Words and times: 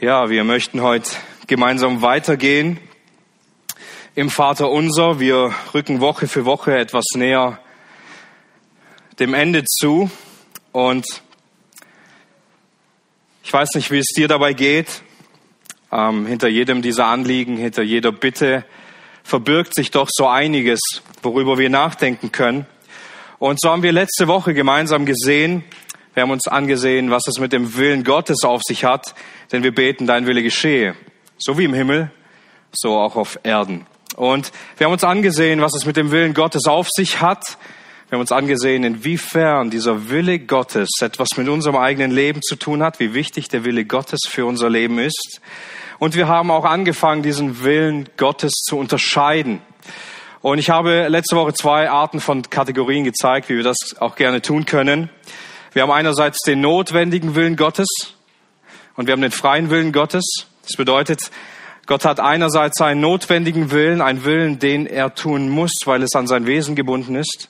Ja, 0.00 0.28
wir 0.28 0.42
möchten 0.42 0.82
heute 0.82 1.08
gemeinsam 1.46 2.02
weitergehen 2.02 2.80
im 4.16 4.28
Vater 4.28 4.68
unser. 4.68 5.20
Wir 5.20 5.54
rücken 5.72 6.00
Woche 6.00 6.26
für 6.26 6.44
Woche 6.44 6.76
etwas 6.76 7.04
näher 7.14 7.60
dem 9.20 9.34
Ende 9.34 9.64
zu 9.64 10.10
und 10.72 11.06
ich 13.44 13.52
weiß 13.52 13.74
nicht, 13.76 13.92
wie 13.92 13.98
es 13.98 14.08
dir 14.08 14.26
dabei 14.26 14.52
geht. 14.52 15.02
Ähm, 15.92 16.26
hinter 16.26 16.48
jedem 16.48 16.82
dieser 16.82 17.06
Anliegen, 17.06 17.56
hinter 17.56 17.84
jeder 17.84 18.10
Bitte 18.10 18.64
verbirgt 19.22 19.76
sich 19.76 19.92
doch 19.92 20.08
so 20.10 20.26
einiges, 20.26 20.80
worüber 21.22 21.56
wir 21.56 21.70
nachdenken 21.70 22.32
können. 22.32 22.66
Und 23.38 23.60
so 23.60 23.70
haben 23.70 23.84
wir 23.84 23.92
letzte 23.92 24.26
Woche 24.26 24.54
gemeinsam 24.54 25.06
gesehen, 25.06 25.62
wir 26.14 26.22
haben 26.22 26.30
uns 26.30 26.46
angesehen, 26.46 27.10
was 27.10 27.26
es 27.26 27.40
mit 27.40 27.52
dem 27.52 27.76
Willen 27.76 28.04
Gottes 28.04 28.44
auf 28.44 28.62
sich 28.62 28.84
hat, 28.84 29.14
denn 29.50 29.64
wir 29.64 29.74
beten, 29.74 30.06
dein 30.06 30.26
Wille 30.26 30.42
geschehe, 30.42 30.94
so 31.38 31.58
wie 31.58 31.64
im 31.64 31.74
Himmel, 31.74 32.10
so 32.72 32.96
auch 32.96 33.16
auf 33.16 33.40
Erden. 33.42 33.86
Und 34.16 34.52
wir 34.76 34.86
haben 34.86 34.92
uns 34.92 35.02
angesehen, 35.02 35.60
was 35.60 35.74
es 35.74 35.86
mit 35.86 35.96
dem 35.96 36.12
Willen 36.12 36.32
Gottes 36.32 36.66
auf 36.66 36.88
sich 36.88 37.20
hat. 37.20 37.58
Wir 38.08 38.16
haben 38.16 38.20
uns 38.20 38.30
angesehen, 38.30 38.84
inwiefern 38.84 39.70
dieser 39.70 40.08
Wille 40.08 40.38
Gottes 40.38 40.88
etwas 41.00 41.30
mit 41.36 41.48
unserem 41.48 41.76
eigenen 41.76 42.12
Leben 42.12 42.42
zu 42.42 42.54
tun 42.54 42.84
hat, 42.84 43.00
wie 43.00 43.12
wichtig 43.12 43.48
der 43.48 43.64
Wille 43.64 43.84
Gottes 43.84 44.20
für 44.28 44.46
unser 44.46 44.70
Leben 44.70 45.00
ist. 45.00 45.40
Und 45.98 46.14
wir 46.14 46.28
haben 46.28 46.52
auch 46.52 46.64
angefangen, 46.64 47.24
diesen 47.24 47.64
Willen 47.64 48.08
Gottes 48.16 48.52
zu 48.52 48.78
unterscheiden. 48.78 49.62
Und 50.42 50.58
ich 50.58 50.70
habe 50.70 51.08
letzte 51.08 51.34
Woche 51.34 51.54
zwei 51.54 51.90
Arten 51.90 52.20
von 52.20 52.42
Kategorien 52.42 53.02
gezeigt, 53.02 53.48
wie 53.48 53.56
wir 53.56 53.64
das 53.64 53.78
auch 53.98 54.14
gerne 54.14 54.42
tun 54.42 54.64
können. 54.64 55.10
Wir 55.74 55.82
haben 55.82 55.90
einerseits 55.90 56.38
den 56.42 56.60
notwendigen 56.60 57.34
Willen 57.34 57.56
Gottes 57.56 57.88
und 58.94 59.08
wir 59.08 59.12
haben 59.12 59.22
den 59.22 59.32
freien 59.32 59.70
Willen 59.70 59.90
Gottes. 59.90 60.46
Das 60.62 60.76
bedeutet, 60.76 61.32
Gott 61.86 62.04
hat 62.04 62.20
einerseits 62.20 62.80
einen 62.80 63.00
notwendigen 63.00 63.72
Willen, 63.72 64.00
einen 64.00 64.24
Willen, 64.24 64.60
den 64.60 64.86
er 64.86 65.16
tun 65.16 65.48
muss, 65.48 65.72
weil 65.84 66.04
es 66.04 66.14
an 66.14 66.28
sein 66.28 66.46
Wesen 66.46 66.76
gebunden 66.76 67.16
ist. 67.16 67.48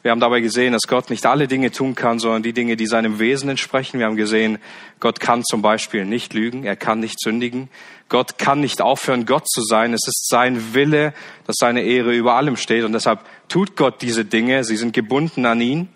Wir 0.00 0.12
haben 0.12 0.20
dabei 0.20 0.40
gesehen, 0.40 0.72
dass 0.72 0.84
Gott 0.88 1.10
nicht 1.10 1.26
alle 1.26 1.46
Dinge 1.46 1.70
tun 1.70 1.94
kann, 1.94 2.18
sondern 2.18 2.42
die 2.42 2.54
Dinge, 2.54 2.76
die 2.76 2.86
seinem 2.86 3.18
Wesen 3.18 3.50
entsprechen. 3.50 3.98
Wir 3.98 4.06
haben 4.06 4.16
gesehen, 4.16 4.56
Gott 4.98 5.20
kann 5.20 5.44
zum 5.44 5.60
Beispiel 5.60 6.06
nicht 6.06 6.32
lügen, 6.32 6.64
er 6.64 6.76
kann 6.76 7.00
nicht 7.00 7.20
sündigen. 7.20 7.68
Gott 8.08 8.38
kann 8.38 8.60
nicht 8.60 8.80
aufhören, 8.80 9.26
Gott 9.26 9.46
zu 9.46 9.60
sein. 9.60 9.92
Es 9.92 10.08
ist 10.08 10.26
sein 10.26 10.72
Wille, 10.72 11.12
dass 11.46 11.56
seine 11.58 11.82
Ehre 11.82 12.14
über 12.14 12.32
allem 12.32 12.56
steht. 12.56 12.84
Und 12.84 12.94
deshalb 12.94 13.20
tut 13.50 13.76
Gott 13.76 14.00
diese 14.00 14.24
Dinge. 14.24 14.64
Sie 14.64 14.76
sind 14.76 14.94
gebunden 14.94 15.44
an 15.44 15.60
ihn 15.60 15.90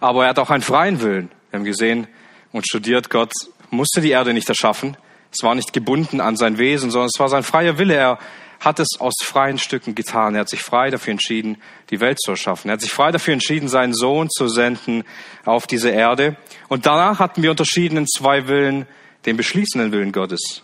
aber 0.00 0.24
er 0.24 0.30
hat 0.30 0.38
auch 0.38 0.50
einen 0.50 0.62
freien 0.62 1.00
Willen. 1.00 1.30
Wir 1.50 1.58
haben 1.58 1.64
gesehen 1.64 2.06
und 2.52 2.66
studiert, 2.66 3.10
Gott 3.10 3.32
musste 3.70 4.00
die 4.00 4.10
Erde 4.10 4.34
nicht 4.34 4.48
erschaffen. 4.48 4.96
Es 5.32 5.44
war 5.44 5.54
nicht 5.54 5.72
gebunden 5.72 6.20
an 6.20 6.36
sein 6.36 6.58
Wesen, 6.58 6.90
sondern 6.90 7.08
es 7.12 7.20
war 7.20 7.28
sein 7.28 7.42
freier 7.42 7.78
Wille. 7.78 7.94
Er 7.94 8.18
hat 8.58 8.78
es 8.78 8.98
aus 8.98 9.14
freien 9.22 9.58
Stücken 9.58 9.94
getan. 9.94 10.34
Er 10.34 10.42
hat 10.42 10.48
sich 10.48 10.62
frei 10.62 10.90
dafür 10.90 11.12
entschieden, 11.12 11.56
die 11.90 12.00
Welt 12.00 12.20
zu 12.20 12.32
erschaffen. 12.32 12.68
Er 12.68 12.74
hat 12.74 12.80
sich 12.80 12.92
frei 12.92 13.10
dafür 13.12 13.32
entschieden, 13.32 13.68
seinen 13.68 13.94
Sohn 13.94 14.28
zu 14.28 14.48
senden 14.48 15.04
auf 15.44 15.66
diese 15.66 15.90
Erde. 15.90 16.36
Und 16.68 16.86
danach 16.86 17.20
hatten 17.20 17.42
wir 17.42 17.50
unterschieden 17.50 17.96
in 17.96 18.06
zwei 18.06 18.48
Willen, 18.48 18.86
den 19.24 19.36
beschließenden 19.36 19.92
Willen 19.92 20.12
Gottes 20.12 20.62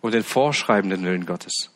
und 0.00 0.14
den 0.14 0.22
vorschreibenden 0.22 1.04
Willen 1.04 1.26
Gottes. 1.26 1.73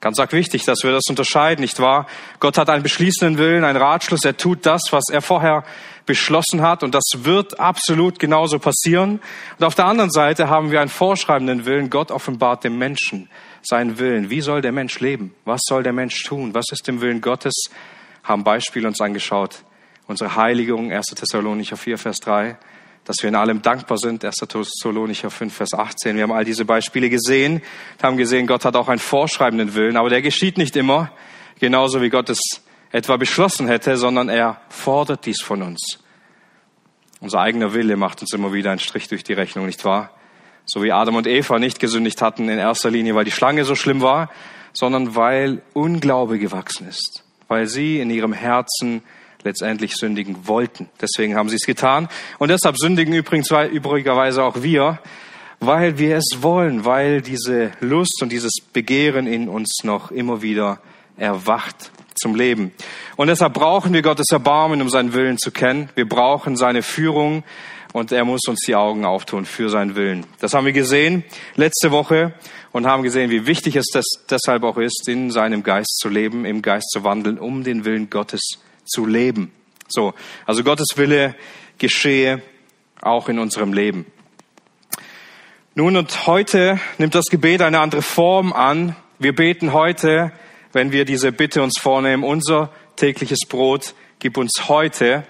Ganz 0.00 0.18
arg 0.18 0.32
wichtig, 0.32 0.64
dass 0.64 0.82
wir 0.82 0.92
das 0.92 1.02
unterscheiden, 1.10 1.60
nicht 1.60 1.78
wahr? 1.78 2.06
Gott 2.38 2.56
hat 2.56 2.70
einen 2.70 2.82
beschließenden 2.82 3.36
Willen, 3.36 3.64
einen 3.64 3.76
Ratschluss. 3.76 4.24
Er 4.24 4.34
tut 4.34 4.64
das, 4.64 4.80
was 4.92 5.04
er 5.12 5.20
vorher 5.20 5.62
beschlossen 6.06 6.62
hat. 6.62 6.82
Und 6.82 6.94
das 6.94 7.04
wird 7.18 7.60
absolut 7.60 8.18
genauso 8.18 8.58
passieren. 8.58 9.20
Und 9.58 9.64
auf 9.64 9.74
der 9.74 9.84
anderen 9.84 10.10
Seite 10.10 10.48
haben 10.48 10.70
wir 10.70 10.80
einen 10.80 10.88
vorschreibenden 10.88 11.66
Willen. 11.66 11.90
Gott 11.90 12.10
offenbart 12.10 12.64
dem 12.64 12.78
Menschen 12.78 13.28
seinen 13.60 13.98
Willen. 13.98 14.30
Wie 14.30 14.40
soll 14.40 14.62
der 14.62 14.72
Mensch 14.72 15.00
leben? 15.00 15.34
Was 15.44 15.60
soll 15.68 15.82
der 15.82 15.92
Mensch 15.92 16.22
tun? 16.24 16.54
Was 16.54 16.66
ist 16.72 16.88
im 16.88 17.02
Willen 17.02 17.20
Gottes? 17.20 17.54
Haben 18.24 18.42
Beispiele 18.42 18.88
uns 18.88 19.02
angeschaut. 19.02 19.64
Unsere 20.06 20.34
Heiligung, 20.34 20.90
1. 20.90 21.08
Thessalonicher 21.08 21.76
4, 21.76 21.98
Vers 21.98 22.20
3 22.20 22.56
dass 23.04 23.16
wir 23.22 23.28
in 23.28 23.34
allem 23.34 23.62
dankbar 23.62 23.98
sind. 23.98 24.24
1. 24.24 24.36
Thessalonicher 24.36 25.30
5, 25.30 25.54
Vers 25.54 25.74
18. 25.74 26.16
Wir 26.16 26.22
haben 26.22 26.32
all 26.32 26.44
diese 26.44 26.64
Beispiele 26.64 27.10
gesehen, 27.10 27.62
haben 28.02 28.16
gesehen, 28.16 28.46
Gott 28.46 28.64
hat 28.64 28.76
auch 28.76 28.88
einen 28.88 28.98
vorschreibenden 28.98 29.74
Willen, 29.74 29.96
aber 29.96 30.10
der 30.10 30.22
geschieht 30.22 30.58
nicht 30.58 30.76
immer, 30.76 31.10
genauso 31.58 32.00
wie 32.02 32.10
Gott 32.10 32.28
es 32.28 32.40
etwa 32.92 33.16
beschlossen 33.16 33.68
hätte, 33.68 33.96
sondern 33.96 34.28
er 34.28 34.60
fordert 34.68 35.26
dies 35.26 35.40
von 35.42 35.62
uns. 35.62 35.98
Unser 37.20 37.40
eigener 37.40 37.74
Wille 37.74 37.96
macht 37.96 38.22
uns 38.22 38.32
immer 38.32 38.52
wieder 38.52 38.70
einen 38.70 38.80
Strich 38.80 39.08
durch 39.08 39.24
die 39.24 39.34
Rechnung, 39.34 39.66
nicht 39.66 39.84
wahr? 39.84 40.10
So 40.64 40.82
wie 40.82 40.92
Adam 40.92 41.16
und 41.16 41.26
Eva 41.26 41.58
nicht 41.58 41.80
gesündigt 41.80 42.22
hatten 42.22 42.48
in 42.48 42.58
erster 42.58 42.90
Linie, 42.90 43.14
weil 43.14 43.24
die 43.24 43.30
Schlange 43.30 43.64
so 43.64 43.74
schlimm 43.74 44.00
war, 44.00 44.30
sondern 44.72 45.14
weil 45.16 45.62
Unglaube 45.72 46.38
gewachsen 46.38 46.88
ist, 46.88 47.24
weil 47.48 47.66
sie 47.66 48.00
in 48.00 48.10
ihrem 48.10 48.32
Herzen 48.32 49.02
letztendlich 49.42 49.94
sündigen 49.96 50.46
wollten. 50.46 50.88
Deswegen 51.00 51.36
haben 51.36 51.48
sie 51.48 51.56
es 51.56 51.66
getan. 51.66 52.08
Und 52.38 52.48
deshalb 52.48 52.76
sündigen 52.78 53.14
übrigens 53.14 53.50
übrigerweise 53.50 54.42
auch 54.42 54.62
wir, 54.62 54.98
weil 55.60 55.98
wir 55.98 56.16
es 56.16 56.38
wollen, 56.40 56.84
weil 56.84 57.20
diese 57.20 57.72
Lust 57.80 58.22
und 58.22 58.32
dieses 58.32 58.52
Begehren 58.72 59.26
in 59.26 59.48
uns 59.48 59.80
noch 59.84 60.10
immer 60.10 60.42
wieder 60.42 60.80
erwacht 61.16 61.90
zum 62.14 62.34
Leben. 62.34 62.72
Und 63.16 63.28
deshalb 63.28 63.54
brauchen 63.54 63.92
wir 63.92 64.02
Gottes 64.02 64.30
Erbarmen, 64.30 64.80
um 64.82 64.88
seinen 64.88 65.12
Willen 65.12 65.38
zu 65.38 65.50
kennen. 65.50 65.90
Wir 65.94 66.08
brauchen 66.08 66.56
seine 66.56 66.82
Führung 66.82 67.44
und 67.92 68.12
er 68.12 68.24
muss 68.24 68.40
uns 68.48 68.60
die 68.66 68.74
Augen 68.74 69.04
auftun 69.04 69.44
für 69.44 69.68
seinen 69.68 69.96
Willen. 69.96 70.26
Das 70.40 70.54
haben 70.54 70.64
wir 70.64 70.72
gesehen 70.72 71.24
letzte 71.56 71.90
Woche 71.90 72.34
und 72.72 72.86
haben 72.86 73.02
gesehen, 73.02 73.30
wie 73.30 73.46
wichtig 73.46 73.76
es 73.76 73.86
das 73.92 74.04
deshalb 74.28 74.62
auch 74.62 74.78
ist, 74.78 75.08
in 75.08 75.30
seinem 75.30 75.62
Geist 75.62 75.98
zu 75.98 76.08
leben, 76.08 76.44
im 76.44 76.62
Geist 76.62 76.90
zu 76.90 77.04
wandeln, 77.04 77.38
um 77.38 77.64
den 77.64 77.84
Willen 77.84 78.08
Gottes 78.10 78.58
zu 78.84 79.06
leben. 79.06 79.52
So, 79.88 80.14
also 80.46 80.62
Gottes 80.62 80.88
Wille 80.96 81.34
geschehe 81.78 82.42
auch 83.00 83.28
in 83.28 83.38
unserem 83.38 83.72
Leben. 83.72 84.06
Nun 85.74 85.96
und 85.96 86.26
heute 86.26 86.78
nimmt 86.98 87.14
das 87.14 87.26
Gebet 87.26 87.62
eine 87.62 87.80
andere 87.80 88.02
Form 88.02 88.52
an. 88.52 88.96
Wir 89.18 89.34
beten 89.34 89.72
heute, 89.72 90.32
wenn 90.72 90.92
wir 90.92 91.04
diese 91.04 91.32
Bitte 91.32 91.62
uns 91.62 91.78
vornehmen, 91.78 92.24
unser 92.24 92.70
tägliches 92.96 93.40
Brot 93.48 93.94
gib 94.18 94.36
uns 94.36 94.68
heute, 94.68 95.24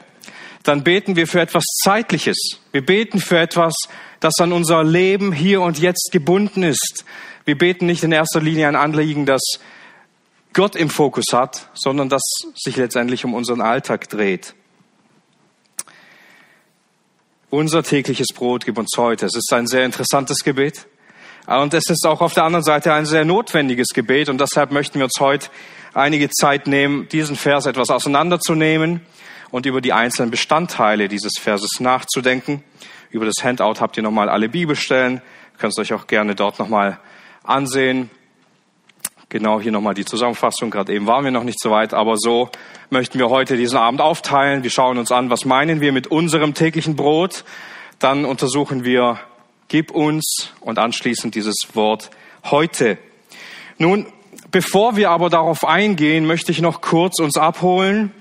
dann 0.62 0.82
beten 0.84 1.16
wir 1.16 1.26
für 1.26 1.40
etwas 1.40 1.64
Zeitliches. 1.82 2.36
Wir 2.72 2.84
beten 2.84 3.20
für 3.20 3.38
etwas, 3.38 3.72
das 4.18 4.34
an 4.40 4.52
unser 4.52 4.84
Leben 4.84 5.32
hier 5.32 5.62
und 5.62 5.78
jetzt 5.78 6.10
gebunden 6.12 6.62
ist. 6.62 7.04
Wir 7.44 7.56
beten 7.56 7.86
nicht 7.86 8.02
in 8.02 8.12
erster 8.12 8.40
Linie 8.40 8.68
ein 8.68 8.76
Anliegen, 8.76 9.24
das 9.24 9.40
Gott 10.52 10.74
im 10.74 10.90
Fokus 10.90 11.26
hat, 11.32 11.68
sondern 11.74 12.08
das 12.08 12.22
sich 12.56 12.76
letztendlich 12.76 13.24
um 13.24 13.34
unseren 13.34 13.60
Alltag 13.60 14.08
dreht. 14.08 14.54
Unser 17.50 17.82
tägliches 17.82 18.28
Brot 18.34 18.64
gib 18.64 18.78
uns 18.78 18.90
heute. 18.96 19.26
Es 19.26 19.34
ist 19.34 19.52
ein 19.52 19.66
sehr 19.66 19.84
interessantes 19.84 20.44
Gebet. 20.44 20.86
Und 21.46 21.74
es 21.74 21.88
ist 21.88 22.06
auch 22.06 22.20
auf 22.20 22.34
der 22.34 22.44
anderen 22.44 22.64
Seite 22.64 22.92
ein 22.92 23.06
sehr 23.06 23.24
notwendiges 23.24 23.88
Gebet. 23.88 24.28
Und 24.28 24.40
deshalb 24.40 24.70
möchten 24.70 24.98
wir 25.00 25.04
uns 25.04 25.18
heute 25.18 25.48
einige 25.94 26.30
Zeit 26.30 26.66
nehmen, 26.66 27.08
diesen 27.08 27.34
Vers 27.34 27.66
etwas 27.66 27.90
auseinanderzunehmen 27.90 29.00
und 29.50 29.66
über 29.66 29.80
die 29.80 29.92
einzelnen 29.92 30.30
Bestandteile 30.30 31.08
dieses 31.08 31.32
Verses 31.40 31.80
nachzudenken. 31.80 32.62
Über 33.10 33.26
das 33.26 33.42
Handout 33.42 33.80
habt 33.80 33.96
ihr 33.96 34.04
nochmal 34.04 34.28
alle 34.28 34.48
Bibelstellen. 34.48 35.14
Ihr 35.14 35.58
könnt 35.58 35.72
es 35.72 35.78
euch 35.78 35.92
auch 35.92 36.06
gerne 36.06 36.36
dort 36.36 36.60
nochmal 36.60 37.00
ansehen. 37.42 38.10
Genau 39.30 39.60
hier 39.60 39.70
nochmal 39.70 39.94
die 39.94 40.04
Zusammenfassung. 40.04 40.72
Gerade 40.72 40.92
eben 40.92 41.06
waren 41.06 41.22
wir 41.22 41.30
noch 41.30 41.44
nicht 41.44 41.60
so 41.60 41.70
weit, 41.70 41.94
aber 41.94 42.16
so 42.16 42.48
möchten 42.90 43.16
wir 43.20 43.30
heute 43.30 43.56
diesen 43.56 43.78
Abend 43.78 44.00
aufteilen. 44.00 44.64
Wir 44.64 44.70
schauen 44.70 44.98
uns 44.98 45.12
an, 45.12 45.30
was 45.30 45.44
meinen 45.44 45.80
wir 45.80 45.92
mit 45.92 46.08
unserem 46.08 46.52
täglichen 46.52 46.96
Brot. 46.96 47.44
Dann 48.00 48.24
untersuchen 48.24 48.84
wir, 48.84 49.20
gib 49.68 49.92
uns 49.92 50.52
und 50.58 50.80
anschließend 50.80 51.36
dieses 51.36 51.54
Wort 51.74 52.10
heute. 52.50 52.98
Nun, 53.78 54.06
bevor 54.50 54.96
wir 54.96 55.10
aber 55.10 55.30
darauf 55.30 55.64
eingehen, 55.64 56.26
möchte 56.26 56.50
ich 56.50 56.60
noch 56.60 56.80
kurz 56.80 57.20
uns 57.20 57.38
abholen 57.38 58.12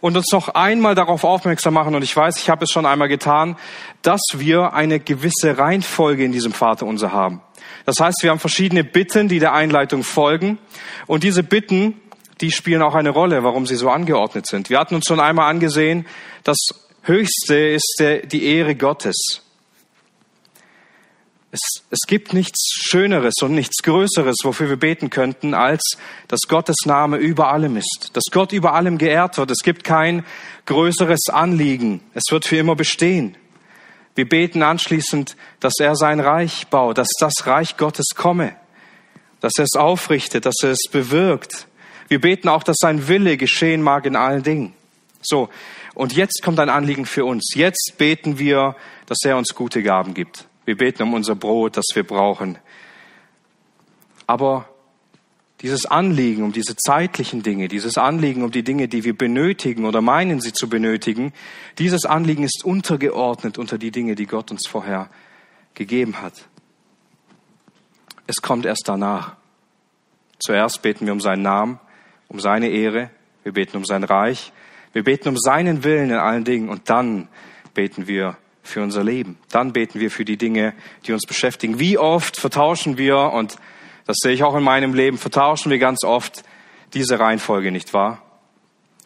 und 0.00 0.16
uns 0.16 0.32
noch 0.32 0.48
einmal 0.48 0.96
darauf 0.96 1.22
aufmerksam 1.22 1.74
machen, 1.74 1.94
und 1.94 2.02
ich 2.02 2.16
weiß, 2.16 2.38
ich 2.38 2.50
habe 2.50 2.64
es 2.64 2.72
schon 2.72 2.86
einmal 2.86 3.06
getan, 3.06 3.56
dass 4.02 4.20
wir 4.32 4.72
eine 4.72 4.98
gewisse 4.98 5.58
Reihenfolge 5.58 6.24
in 6.24 6.32
diesem 6.32 6.52
Vaterunser 6.52 7.12
haben. 7.12 7.40
Das 7.86 8.00
heißt, 8.00 8.18
wir 8.22 8.30
haben 8.30 8.40
verschiedene 8.40 8.84
Bitten, 8.84 9.28
die 9.28 9.38
der 9.38 9.54
Einleitung 9.54 10.02
folgen. 10.02 10.58
Und 11.06 11.22
diese 11.22 11.42
Bitten, 11.42 12.00
die 12.40 12.50
spielen 12.50 12.82
auch 12.82 12.94
eine 12.94 13.10
Rolle, 13.10 13.44
warum 13.44 13.64
sie 13.64 13.76
so 13.76 13.88
angeordnet 13.88 14.46
sind. 14.46 14.68
Wir 14.68 14.78
hatten 14.78 14.96
uns 14.96 15.06
schon 15.06 15.20
einmal 15.20 15.48
angesehen, 15.48 16.04
das 16.44 16.58
Höchste 17.02 17.54
ist 17.54 18.02
die 18.24 18.44
Ehre 18.44 18.74
Gottes. 18.74 19.42
Es, 21.52 21.60
es 21.90 22.00
gibt 22.08 22.34
nichts 22.34 22.72
Schöneres 22.72 23.34
und 23.40 23.54
nichts 23.54 23.82
Größeres, 23.82 24.38
wofür 24.42 24.68
wir 24.68 24.76
beten 24.76 25.08
könnten, 25.08 25.54
als 25.54 25.96
dass 26.26 26.40
Gottes 26.48 26.76
Name 26.84 27.16
über 27.18 27.52
allem 27.52 27.76
ist, 27.76 28.10
dass 28.14 28.24
Gott 28.32 28.52
über 28.52 28.74
allem 28.74 28.98
geehrt 28.98 29.38
wird. 29.38 29.52
Es 29.52 29.60
gibt 29.62 29.84
kein 29.84 30.26
größeres 30.66 31.28
Anliegen. 31.30 32.02
Es 32.14 32.24
wird 32.30 32.44
für 32.44 32.56
immer 32.56 32.74
bestehen. 32.74 33.36
Wir 34.16 34.28
beten 34.28 34.62
anschließend, 34.62 35.36
dass 35.60 35.74
er 35.78 35.94
sein 35.94 36.20
Reich 36.20 36.66
baut, 36.68 36.98
dass 36.98 37.10
das 37.20 37.46
Reich 37.46 37.76
Gottes 37.76 38.06
komme, 38.16 38.56
dass 39.40 39.52
er 39.58 39.64
es 39.64 39.76
aufrichtet, 39.78 40.46
dass 40.46 40.56
er 40.62 40.70
es 40.70 40.90
bewirkt. 40.90 41.68
Wir 42.08 42.20
beten 42.20 42.48
auch, 42.48 42.62
dass 42.62 42.76
sein 42.80 43.08
Wille 43.08 43.36
geschehen 43.36 43.82
mag 43.82 44.06
in 44.06 44.16
allen 44.16 44.42
Dingen. 44.42 44.72
So, 45.22 45.50
und 45.94 46.14
jetzt 46.14 46.42
kommt 46.42 46.58
ein 46.60 46.70
Anliegen 46.70 47.04
für 47.04 47.24
uns. 47.24 47.52
Jetzt 47.54 47.94
beten 47.98 48.38
wir, 48.38 48.74
dass 49.06 49.18
er 49.24 49.36
uns 49.36 49.54
gute 49.54 49.82
Gaben 49.82 50.14
gibt. 50.14 50.46
Wir 50.64 50.76
beten 50.76 51.02
um 51.02 51.14
unser 51.14 51.34
Brot, 51.34 51.76
das 51.76 51.84
wir 51.94 52.04
brauchen. 52.04 52.58
Aber 54.26 54.68
dieses 55.62 55.86
Anliegen 55.86 56.42
um 56.42 56.52
diese 56.52 56.76
zeitlichen 56.76 57.42
Dinge, 57.42 57.68
dieses 57.68 57.96
Anliegen 57.96 58.42
um 58.42 58.50
die 58.50 58.62
Dinge, 58.62 58.88
die 58.88 59.04
wir 59.04 59.16
benötigen 59.16 59.84
oder 59.86 60.02
meinen 60.02 60.40
sie 60.40 60.52
zu 60.52 60.68
benötigen, 60.68 61.32
dieses 61.78 62.04
Anliegen 62.04 62.44
ist 62.44 62.64
untergeordnet 62.64 63.56
unter 63.56 63.78
die 63.78 63.90
Dinge, 63.90 64.14
die 64.14 64.26
Gott 64.26 64.50
uns 64.50 64.66
vorher 64.66 65.08
gegeben 65.74 66.20
hat. 66.20 66.34
Es 68.26 68.42
kommt 68.42 68.66
erst 68.66 68.84
danach. 68.86 69.36
Zuerst 70.38 70.82
beten 70.82 71.06
wir 71.06 71.12
um 71.12 71.20
seinen 71.20 71.42
Namen, 71.42 71.80
um 72.28 72.40
seine 72.40 72.68
Ehre, 72.68 73.10
wir 73.42 73.52
beten 73.52 73.78
um 73.78 73.84
sein 73.84 74.04
Reich, 74.04 74.52
wir 74.92 75.04
beten 75.04 75.28
um 75.28 75.36
seinen 75.38 75.84
Willen 75.84 76.10
in 76.10 76.16
allen 76.16 76.44
Dingen 76.44 76.68
und 76.68 76.90
dann 76.90 77.28
beten 77.72 78.06
wir 78.06 78.36
für 78.62 78.82
unser 78.82 79.04
Leben. 79.04 79.38
Dann 79.50 79.72
beten 79.72 80.00
wir 80.00 80.10
für 80.10 80.24
die 80.24 80.36
Dinge, 80.36 80.74
die 81.06 81.12
uns 81.12 81.24
beschäftigen. 81.24 81.78
Wie 81.78 81.96
oft 81.96 82.36
vertauschen 82.36 82.98
wir 82.98 83.16
und 83.32 83.56
das 84.06 84.16
sehe 84.20 84.32
ich 84.32 84.44
auch 84.44 84.54
in 84.54 84.62
meinem 84.62 84.94
Leben, 84.94 85.18
vertauschen 85.18 85.70
wir 85.70 85.78
ganz 85.78 86.04
oft 86.04 86.44
diese 86.94 87.18
Reihenfolge, 87.18 87.72
nicht 87.72 87.92
wahr? 87.92 88.22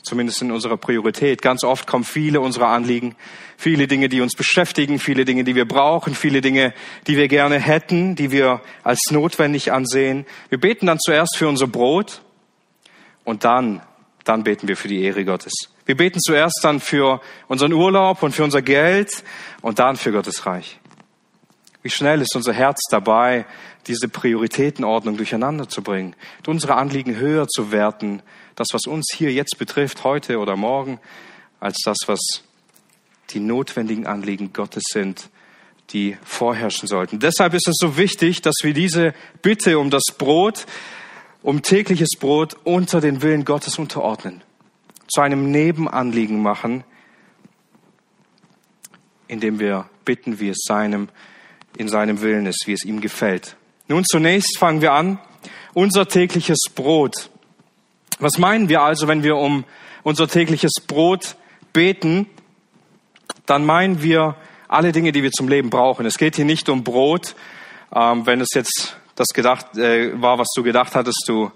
Zumindest 0.02 0.40
in 0.40 0.50
unserer 0.50 0.76
Priorität. 0.76 1.42
Ganz 1.42 1.62
oft 1.62 1.86
kommen 1.86 2.04
viele 2.04 2.40
unserer 2.40 2.68
Anliegen, 2.68 3.16
viele 3.58 3.86
Dinge, 3.86 4.08
die 4.08 4.22
uns 4.22 4.34
beschäftigen, 4.34 4.98
viele 4.98 5.24
Dinge, 5.24 5.44
die 5.44 5.54
wir 5.54 5.66
brauchen, 5.66 6.14
viele 6.14 6.40
Dinge, 6.40 6.72
die 7.06 7.16
wir 7.16 7.28
gerne 7.28 7.58
hätten, 7.58 8.14
die 8.14 8.30
wir 8.30 8.62
als 8.82 9.10
notwendig 9.10 9.72
ansehen. 9.72 10.24
Wir 10.48 10.58
beten 10.58 10.86
dann 10.86 10.98
zuerst 10.98 11.36
für 11.36 11.48
unser 11.48 11.66
Brot 11.66 12.22
und 13.24 13.44
dann, 13.44 13.82
dann 14.24 14.42
beten 14.42 14.68
wir 14.68 14.76
für 14.76 14.88
die 14.88 15.02
Ehre 15.02 15.24
Gottes. 15.24 15.52
Wir 15.84 15.96
beten 15.96 16.20
zuerst 16.20 16.60
dann 16.62 16.80
für 16.80 17.20
unseren 17.48 17.72
Urlaub 17.72 18.22
und 18.22 18.32
für 18.32 18.44
unser 18.44 18.62
Geld 18.62 19.24
und 19.60 19.78
dann 19.78 19.96
für 19.96 20.12
Gottes 20.12 20.46
Reich. 20.46 20.79
Wie 21.82 21.90
schnell 21.90 22.20
ist 22.20 22.36
unser 22.36 22.52
Herz 22.52 22.78
dabei, 22.90 23.46
diese 23.86 24.08
Prioritätenordnung 24.08 25.16
durcheinander 25.16 25.68
zu 25.68 25.82
bringen, 25.82 26.14
unsere 26.46 26.74
Anliegen 26.74 27.16
höher 27.16 27.48
zu 27.48 27.72
werten, 27.72 28.22
das, 28.54 28.68
was 28.72 28.86
uns 28.86 29.06
hier 29.14 29.32
jetzt 29.32 29.58
betrifft, 29.58 30.04
heute 30.04 30.38
oder 30.38 30.56
morgen, 30.56 31.00
als 31.58 31.78
das, 31.84 31.96
was 32.06 32.20
die 33.30 33.40
notwendigen 33.40 34.06
Anliegen 34.06 34.52
Gottes 34.52 34.82
sind, 34.90 35.30
die 35.90 36.18
vorherrschen 36.22 36.86
sollten. 36.86 37.18
Deshalb 37.18 37.54
ist 37.54 37.68
es 37.68 37.76
so 37.78 37.96
wichtig, 37.96 38.42
dass 38.42 38.56
wir 38.62 38.74
diese 38.74 39.14
Bitte 39.40 39.78
um 39.78 39.90
das 39.90 40.04
Brot, 40.16 40.66
um 41.42 41.62
tägliches 41.62 42.10
Brot 42.18 42.56
unter 42.64 43.00
den 43.00 43.22
Willen 43.22 43.44
Gottes 43.44 43.78
unterordnen, 43.78 44.42
zu 45.08 45.22
einem 45.22 45.50
Nebenanliegen 45.50 46.42
machen, 46.42 46.84
indem 49.26 49.58
wir 49.58 49.88
bitten, 50.04 50.40
wie 50.40 50.50
es 50.50 50.58
seinem 50.66 51.08
in 51.80 51.88
seinem 51.88 52.20
Willen 52.20 52.46
ist, 52.46 52.64
wie 52.66 52.72
es 52.72 52.84
ihm 52.84 53.00
gefällt. 53.00 53.56
Nun 53.88 54.04
zunächst 54.04 54.58
fangen 54.58 54.82
wir 54.82 54.92
an, 54.92 55.18
unser 55.72 56.06
tägliches 56.06 56.58
Brot. 56.74 57.30
Was 58.18 58.38
meinen 58.38 58.68
wir 58.68 58.82
also, 58.82 59.08
wenn 59.08 59.22
wir 59.22 59.36
um 59.36 59.64
unser 60.02 60.28
tägliches 60.28 60.74
Brot 60.86 61.36
beten? 61.72 62.26
Dann 63.46 63.64
meinen 63.64 64.02
wir 64.02 64.36
alle 64.68 64.92
Dinge, 64.92 65.10
die 65.12 65.22
wir 65.22 65.32
zum 65.32 65.48
Leben 65.48 65.70
brauchen. 65.70 66.06
Es 66.06 66.18
geht 66.18 66.36
hier 66.36 66.44
nicht 66.44 66.68
um 66.68 66.84
Brot, 66.84 67.34
ähm, 67.94 68.26
wenn 68.26 68.40
es 68.40 68.50
jetzt 68.54 68.96
das 69.16 69.28
gedacht 69.28 69.76
äh, 69.76 70.20
war, 70.20 70.38
was 70.38 70.48
du 70.54 70.62
gedacht 70.62 70.94
hattest, 70.94 71.24
du 71.26 71.50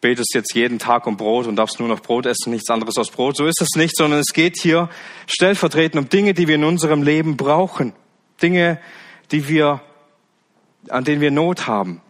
betest 0.00 0.32
jetzt 0.34 0.54
jeden 0.54 0.78
Tag 0.78 1.06
um 1.06 1.16
Brot 1.16 1.46
und 1.46 1.56
darfst 1.56 1.80
nur 1.80 1.88
noch 1.88 2.00
Brot 2.00 2.26
essen, 2.26 2.50
nichts 2.50 2.70
anderes 2.70 2.96
als 2.98 3.10
Brot. 3.10 3.36
So 3.36 3.46
ist 3.46 3.60
es 3.60 3.70
nicht, 3.76 3.96
sondern 3.96 4.20
es 4.20 4.32
geht 4.32 4.58
hier 4.60 4.88
stellvertretend 5.26 6.04
um 6.04 6.08
Dinge, 6.08 6.34
die 6.34 6.46
wir 6.46 6.54
in 6.54 6.64
unserem 6.64 7.02
Leben 7.02 7.36
brauchen. 7.36 7.94
Dinge, 8.40 8.78
die 9.30 9.48
wir, 9.48 9.80
an 10.88 11.04
denen 11.04 11.20
wir 11.20 11.30
Not 11.30 11.66
haben. 11.66 12.00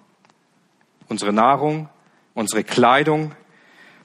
Unsere 1.09 1.32
Nahrung, 1.32 1.88
unsere 2.35 2.65
Kleidung, 2.65 3.35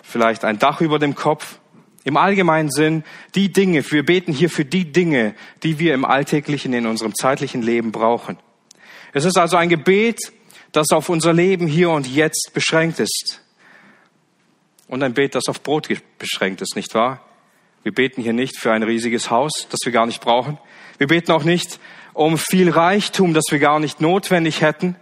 vielleicht 0.02 0.46
ein 0.46 0.60
Dach 0.60 0.82
über 0.82 1.00
dem 1.00 1.16
Kopf. 1.16 1.60
Im 2.06 2.18
allgemeinen 2.18 2.70
Sinn 2.70 3.04
die 3.34 3.52
Dinge, 3.52 3.90
wir 3.92 4.06
beten 4.06 4.34
hier 4.34 4.50
für 4.50 4.66
die 4.66 4.92
Dinge, 4.92 5.36
die 5.64 5.80
wir 5.80 5.94
im 5.94 6.04
alltäglichen, 6.04 6.74
in 6.74 6.86
unserem 6.86 7.16
zeitlichen 7.16 7.62
Leben 7.62 7.92
brauchen. 7.94 8.38
Es 9.14 9.24
ist 9.24 9.38
also 9.38 9.56
ein 9.56 9.70
Gebet, 9.70 10.20
das 10.74 10.88
auf 10.92 11.08
unser 11.08 11.32
Leben 11.32 11.68
hier 11.68 11.92
und 11.92 12.08
jetzt 12.08 12.52
beschränkt 12.54 13.00
ist. 13.00 13.42
Und 14.88 15.02
ein 15.02 15.14
Gebet, 15.14 15.36
das 15.36 15.48
auf 15.48 15.64
Brot 15.64 15.88
beschränkt 16.18 16.62
ist, 16.62 16.76
nicht 16.76 16.94
wahr? 16.94 17.22
Wir 17.84 17.94
beten 17.94 18.22
hier 18.22 18.34
nicht 18.34 18.58
für 18.58 18.72
ein 18.72 18.84
riesiges 18.84 19.30
Haus, 19.30 19.68
das 19.70 19.80
wir 19.86 19.92
gar 19.92 20.06
nicht 20.06 20.22
brauchen. 20.22 20.58
Wir 20.98 21.08
beten 21.08 21.32
auch 21.32 21.44
nicht 21.44 21.80
um 22.14 22.38
viel 22.38 22.70
Reichtum, 22.70 23.34
das 23.34 23.46
wir 23.50 23.60
gar 23.60 23.80
nicht 23.80 24.02
notwendig 24.02 24.62
hätten. 24.62 24.96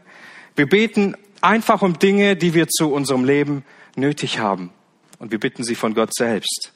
Wir 0.55 0.67
beten 0.67 1.15
einfach 1.41 1.81
um 1.81 1.99
Dinge, 1.99 2.35
die 2.35 2.53
wir 2.53 2.67
zu 2.67 2.91
unserem 2.91 3.25
Leben 3.25 3.63
nötig 3.95 4.39
haben. 4.39 4.71
Und 5.19 5.31
wir 5.31 5.39
bitten 5.39 5.63
sie 5.63 5.75
von 5.75 5.93
Gott 5.93 6.13
selbst. 6.13 6.71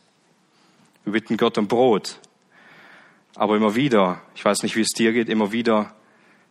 Wir 1.03 1.13
bitten 1.13 1.37
Gott 1.37 1.57
um 1.57 1.67
Brot. 1.67 2.19
Aber 3.35 3.55
immer 3.55 3.75
wieder, 3.75 4.21
ich 4.33 4.45
weiß 4.45 4.63
nicht, 4.63 4.75
wie 4.75 4.81
es 4.81 4.89
dir 4.89 5.11
geht, 5.13 5.29
immer 5.29 5.51
wieder, 5.51 5.93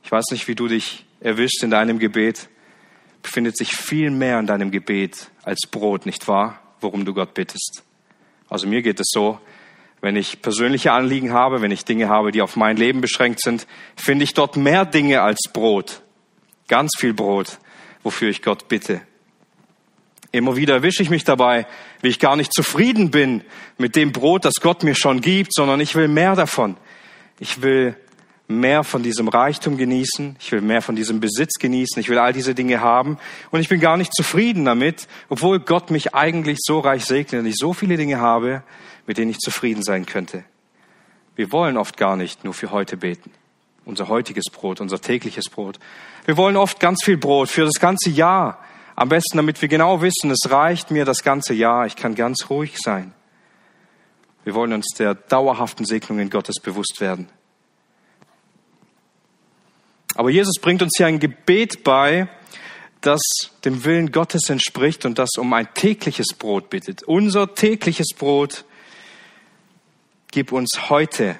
ich 0.02 0.12
weiß 0.12 0.26
nicht, 0.32 0.48
wie 0.48 0.54
du 0.54 0.68
dich 0.68 1.06
erwischst 1.20 1.62
in 1.62 1.70
deinem 1.70 1.98
Gebet, 1.98 2.48
befindet 3.22 3.56
sich 3.56 3.74
viel 3.74 4.10
mehr 4.10 4.38
in 4.38 4.46
deinem 4.46 4.70
Gebet 4.70 5.30
als 5.42 5.62
Brot, 5.70 6.04
nicht 6.04 6.28
wahr? 6.28 6.60
Worum 6.80 7.06
du 7.06 7.14
Gott 7.14 7.32
bittest. 7.32 7.82
Also 8.48 8.68
mir 8.68 8.82
geht 8.82 9.00
es 9.00 9.06
so, 9.10 9.40
wenn 10.04 10.16
ich 10.16 10.42
persönliche 10.42 10.92
Anliegen 10.92 11.32
habe, 11.32 11.62
wenn 11.62 11.70
ich 11.70 11.86
Dinge 11.86 12.10
habe, 12.10 12.30
die 12.30 12.42
auf 12.42 12.56
mein 12.56 12.76
Leben 12.76 13.00
beschränkt 13.00 13.40
sind, 13.40 13.66
finde 13.96 14.24
ich 14.24 14.34
dort 14.34 14.54
mehr 14.54 14.84
Dinge 14.84 15.22
als 15.22 15.48
Brot. 15.50 16.02
Ganz 16.68 16.90
viel 16.98 17.14
Brot, 17.14 17.58
wofür 18.02 18.28
ich 18.28 18.42
Gott 18.42 18.68
bitte. 18.68 19.00
Immer 20.30 20.56
wieder 20.56 20.74
erwische 20.74 21.02
ich 21.02 21.08
mich 21.08 21.24
dabei, 21.24 21.66
wie 22.02 22.08
ich 22.08 22.18
gar 22.18 22.36
nicht 22.36 22.52
zufrieden 22.52 23.10
bin 23.10 23.44
mit 23.78 23.96
dem 23.96 24.12
Brot, 24.12 24.44
das 24.44 24.56
Gott 24.60 24.82
mir 24.82 24.94
schon 24.94 25.22
gibt, 25.22 25.54
sondern 25.54 25.80
ich 25.80 25.94
will 25.94 26.08
mehr 26.08 26.36
davon. 26.36 26.76
Ich 27.40 27.62
will 27.62 27.96
mehr 28.46 28.84
von 28.84 29.02
diesem 29.02 29.28
Reichtum 29.28 29.76
genießen, 29.76 30.36
ich 30.38 30.52
will 30.52 30.60
mehr 30.60 30.82
von 30.82 30.96
diesem 30.96 31.20
Besitz 31.20 31.54
genießen, 31.58 31.98
ich 32.00 32.08
will 32.08 32.18
all 32.18 32.32
diese 32.32 32.54
Dinge 32.54 32.80
haben 32.80 33.18
und 33.50 33.60
ich 33.60 33.68
bin 33.68 33.80
gar 33.80 33.96
nicht 33.96 34.14
zufrieden 34.14 34.64
damit, 34.64 35.08
obwohl 35.28 35.60
Gott 35.60 35.90
mich 35.90 36.14
eigentlich 36.14 36.58
so 36.60 36.80
reich 36.80 37.06
segnet 37.06 37.40
und 37.40 37.46
ich 37.46 37.56
so 37.56 37.72
viele 37.72 37.96
Dinge 37.96 38.20
habe, 38.20 38.62
mit 39.06 39.16
denen 39.16 39.30
ich 39.30 39.38
zufrieden 39.38 39.82
sein 39.82 40.04
könnte. 40.04 40.44
Wir 41.36 41.52
wollen 41.52 41.76
oft 41.76 41.96
gar 41.96 42.16
nicht 42.16 42.44
nur 42.44 42.54
für 42.54 42.70
heute 42.70 42.96
beten. 42.96 43.30
Unser 43.86 44.08
heutiges 44.08 44.44
Brot, 44.52 44.80
unser 44.80 45.00
tägliches 45.00 45.48
Brot. 45.48 45.78
Wir 46.24 46.36
wollen 46.36 46.56
oft 46.56 46.80
ganz 46.80 47.02
viel 47.04 47.16
Brot 47.16 47.48
für 47.48 47.64
das 47.64 47.80
ganze 47.80 48.10
Jahr. 48.10 48.58
Am 48.96 49.08
besten, 49.08 49.36
damit 49.36 49.60
wir 49.60 49.68
genau 49.68 50.00
wissen, 50.00 50.30
es 50.30 50.50
reicht 50.50 50.90
mir 50.90 51.04
das 51.04 51.22
ganze 51.22 51.52
Jahr. 51.52 51.86
Ich 51.86 51.96
kann 51.96 52.14
ganz 52.14 52.46
ruhig 52.48 52.78
sein. 52.78 53.12
Wir 54.44 54.54
wollen 54.54 54.72
uns 54.72 54.86
der 54.96 55.14
dauerhaften 55.14 55.84
Segnungen 55.84 56.30
Gottes 56.30 56.56
bewusst 56.62 57.00
werden. 57.00 57.28
Aber 60.14 60.30
Jesus 60.30 60.60
bringt 60.60 60.82
uns 60.82 60.92
hier 60.96 61.06
ein 61.06 61.18
Gebet 61.18 61.82
bei, 61.82 62.28
das 63.00 63.20
dem 63.64 63.84
Willen 63.84 64.12
Gottes 64.12 64.48
entspricht 64.48 65.04
und 65.04 65.18
das 65.18 65.30
um 65.36 65.52
ein 65.52 65.68
tägliches 65.74 66.28
Brot 66.38 66.70
bittet. 66.70 67.02
Unser 67.02 67.54
tägliches 67.54 68.08
Brot 68.16 68.64
gib 70.30 70.52
uns 70.52 70.88
heute. 70.88 71.36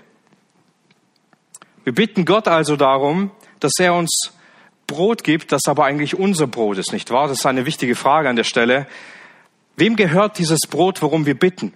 Wir 1.85 1.95
bitten 1.95 2.25
Gott 2.25 2.49
also 2.49 2.77
darum, 2.77 3.31
dass 3.61 3.73
er 3.79 3.95
uns 3.95 4.33
Brot 4.87 5.25
gibt, 5.25 5.53
das 5.53 5.63
aber 5.67 5.85
eigentlich 5.85 6.19
unser 6.19 6.47
Brot 6.47 6.79
ist, 6.79 6.93
nicht 6.93 7.11
wahr? 7.11 7.29
Das 7.29 7.39
ist 7.39 7.47
eine 7.47 7.67
wichtige 7.67 7.95
Frage 7.95 8.29
an 8.29 8.37
der 8.37 8.45
Stelle. 8.45 8.87
Wem 9.77 9.97
gehört 9.97 10.39
dieses 10.39 10.61
Brot, 10.69 11.01
worum 11.01 11.27
wir 11.27 11.39
bitten? 11.39 11.73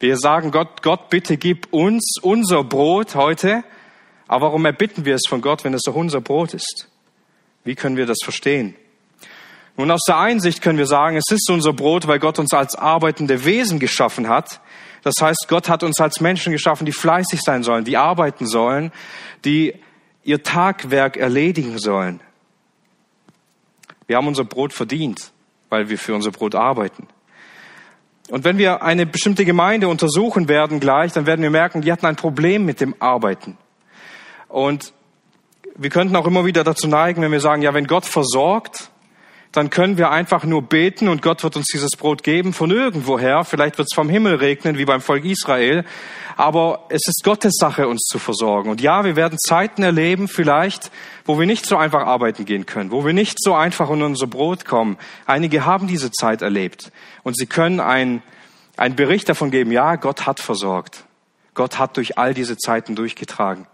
Wir 0.00 0.16
sagen 0.18 0.50
Gott, 0.50 0.82
Gott, 0.82 1.10
bitte 1.10 1.36
gib 1.36 1.72
uns 1.72 2.16
unser 2.22 2.64
Brot 2.64 3.14
heute. 3.14 3.64
Aber 4.26 4.46
warum 4.46 4.64
erbitten 4.64 5.04
wir 5.04 5.14
es 5.14 5.22
von 5.28 5.40
Gott, 5.40 5.64
wenn 5.64 5.74
es 5.74 5.82
doch 5.82 5.94
unser 5.94 6.20
Brot 6.20 6.54
ist? 6.54 6.88
Wie 7.64 7.74
können 7.74 7.96
wir 7.96 8.06
das 8.06 8.18
verstehen? 8.22 8.74
Nun, 9.76 9.90
aus 9.90 10.02
der 10.06 10.18
Einsicht 10.18 10.62
können 10.62 10.78
wir 10.78 10.86
sagen, 10.86 11.16
es 11.16 11.30
ist 11.30 11.50
unser 11.50 11.72
Brot, 11.72 12.06
weil 12.06 12.18
Gott 12.18 12.38
uns 12.38 12.52
als 12.52 12.76
arbeitende 12.76 13.44
Wesen 13.44 13.80
geschaffen 13.80 14.28
hat 14.28 14.60
das 15.04 15.16
heißt, 15.20 15.46
Gott 15.48 15.68
hat 15.68 15.82
uns 15.82 16.00
als 16.00 16.20
Menschen 16.20 16.50
geschaffen, 16.50 16.86
die 16.86 16.92
fleißig 16.92 17.42
sein 17.42 17.62
sollen, 17.62 17.84
die 17.84 17.98
arbeiten 17.98 18.46
sollen, 18.46 18.90
die 19.44 19.74
ihr 20.24 20.42
Tagwerk 20.42 21.18
erledigen 21.18 21.78
sollen. 21.78 22.20
Wir 24.06 24.16
haben 24.16 24.26
unser 24.26 24.44
Brot 24.44 24.72
verdient, 24.72 25.30
weil 25.68 25.90
wir 25.90 25.98
für 25.98 26.14
unser 26.14 26.30
Brot 26.30 26.54
arbeiten. 26.54 27.06
Und 28.30 28.44
wenn 28.44 28.56
wir 28.56 28.82
eine 28.82 29.04
bestimmte 29.04 29.44
Gemeinde 29.44 29.88
untersuchen 29.88 30.48
werden 30.48 30.80
gleich, 30.80 31.12
dann 31.12 31.26
werden 31.26 31.42
wir 31.42 31.50
merken, 31.50 31.82
die 31.82 31.92
hatten 31.92 32.06
ein 32.06 32.16
Problem 32.16 32.64
mit 32.64 32.80
dem 32.80 32.94
Arbeiten. 32.98 33.58
Und 34.54 34.92
wir 35.74 35.90
könnten 35.90 36.14
auch 36.14 36.28
immer 36.28 36.44
wieder 36.44 36.62
dazu 36.62 36.86
neigen, 36.86 37.20
wenn 37.22 37.32
wir 37.32 37.40
sagen, 37.40 37.62
ja, 37.62 37.74
wenn 37.74 37.88
Gott 37.88 38.06
versorgt, 38.06 38.90
dann 39.50 39.68
können 39.68 39.98
wir 39.98 40.10
einfach 40.10 40.44
nur 40.44 40.62
beten 40.62 41.08
und 41.08 41.22
Gott 41.22 41.42
wird 41.42 41.56
uns 41.56 41.66
dieses 41.66 41.96
Brot 41.96 42.22
geben 42.22 42.52
von 42.52 42.70
irgendwoher. 42.70 43.44
Vielleicht 43.44 43.78
wird 43.78 43.88
es 43.90 43.94
vom 43.96 44.08
Himmel 44.08 44.36
regnen, 44.36 44.78
wie 44.78 44.84
beim 44.84 45.00
Volk 45.00 45.24
Israel. 45.24 45.84
Aber 46.36 46.86
es 46.88 47.02
ist 47.08 47.24
Gottes 47.24 47.54
Sache, 47.58 47.88
uns 47.88 48.02
zu 48.02 48.20
versorgen. 48.20 48.70
Und 48.70 48.80
ja, 48.80 49.04
wir 49.04 49.16
werden 49.16 49.40
Zeiten 49.40 49.82
erleben, 49.82 50.28
vielleicht, 50.28 50.92
wo 51.24 51.36
wir 51.36 51.46
nicht 51.46 51.66
so 51.66 51.76
einfach 51.76 52.06
arbeiten 52.06 52.44
gehen 52.44 52.64
können, 52.64 52.92
wo 52.92 53.04
wir 53.04 53.12
nicht 53.12 53.42
so 53.42 53.54
einfach 53.54 53.90
in 53.90 54.02
unser 54.02 54.28
Brot 54.28 54.64
kommen. 54.64 54.98
Einige 55.26 55.66
haben 55.66 55.88
diese 55.88 56.12
Zeit 56.12 56.42
erlebt. 56.42 56.92
Und 57.24 57.36
sie 57.36 57.46
können 57.46 57.80
ein, 57.80 58.22
einen 58.76 58.94
Bericht 58.94 59.28
davon 59.28 59.50
geben, 59.50 59.72
ja, 59.72 59.96
Gott 59.96 60.26
hat 60.26 60.38
versorgt. 60.38 61.06
Gott 61.54 61.80
hat 61.80 61.96
durch 61.96 62.18
all 62.18 62.34
diese 62.34 62.56
Zeiten 62.56 62.94
durchgetragen. 62.94 63.66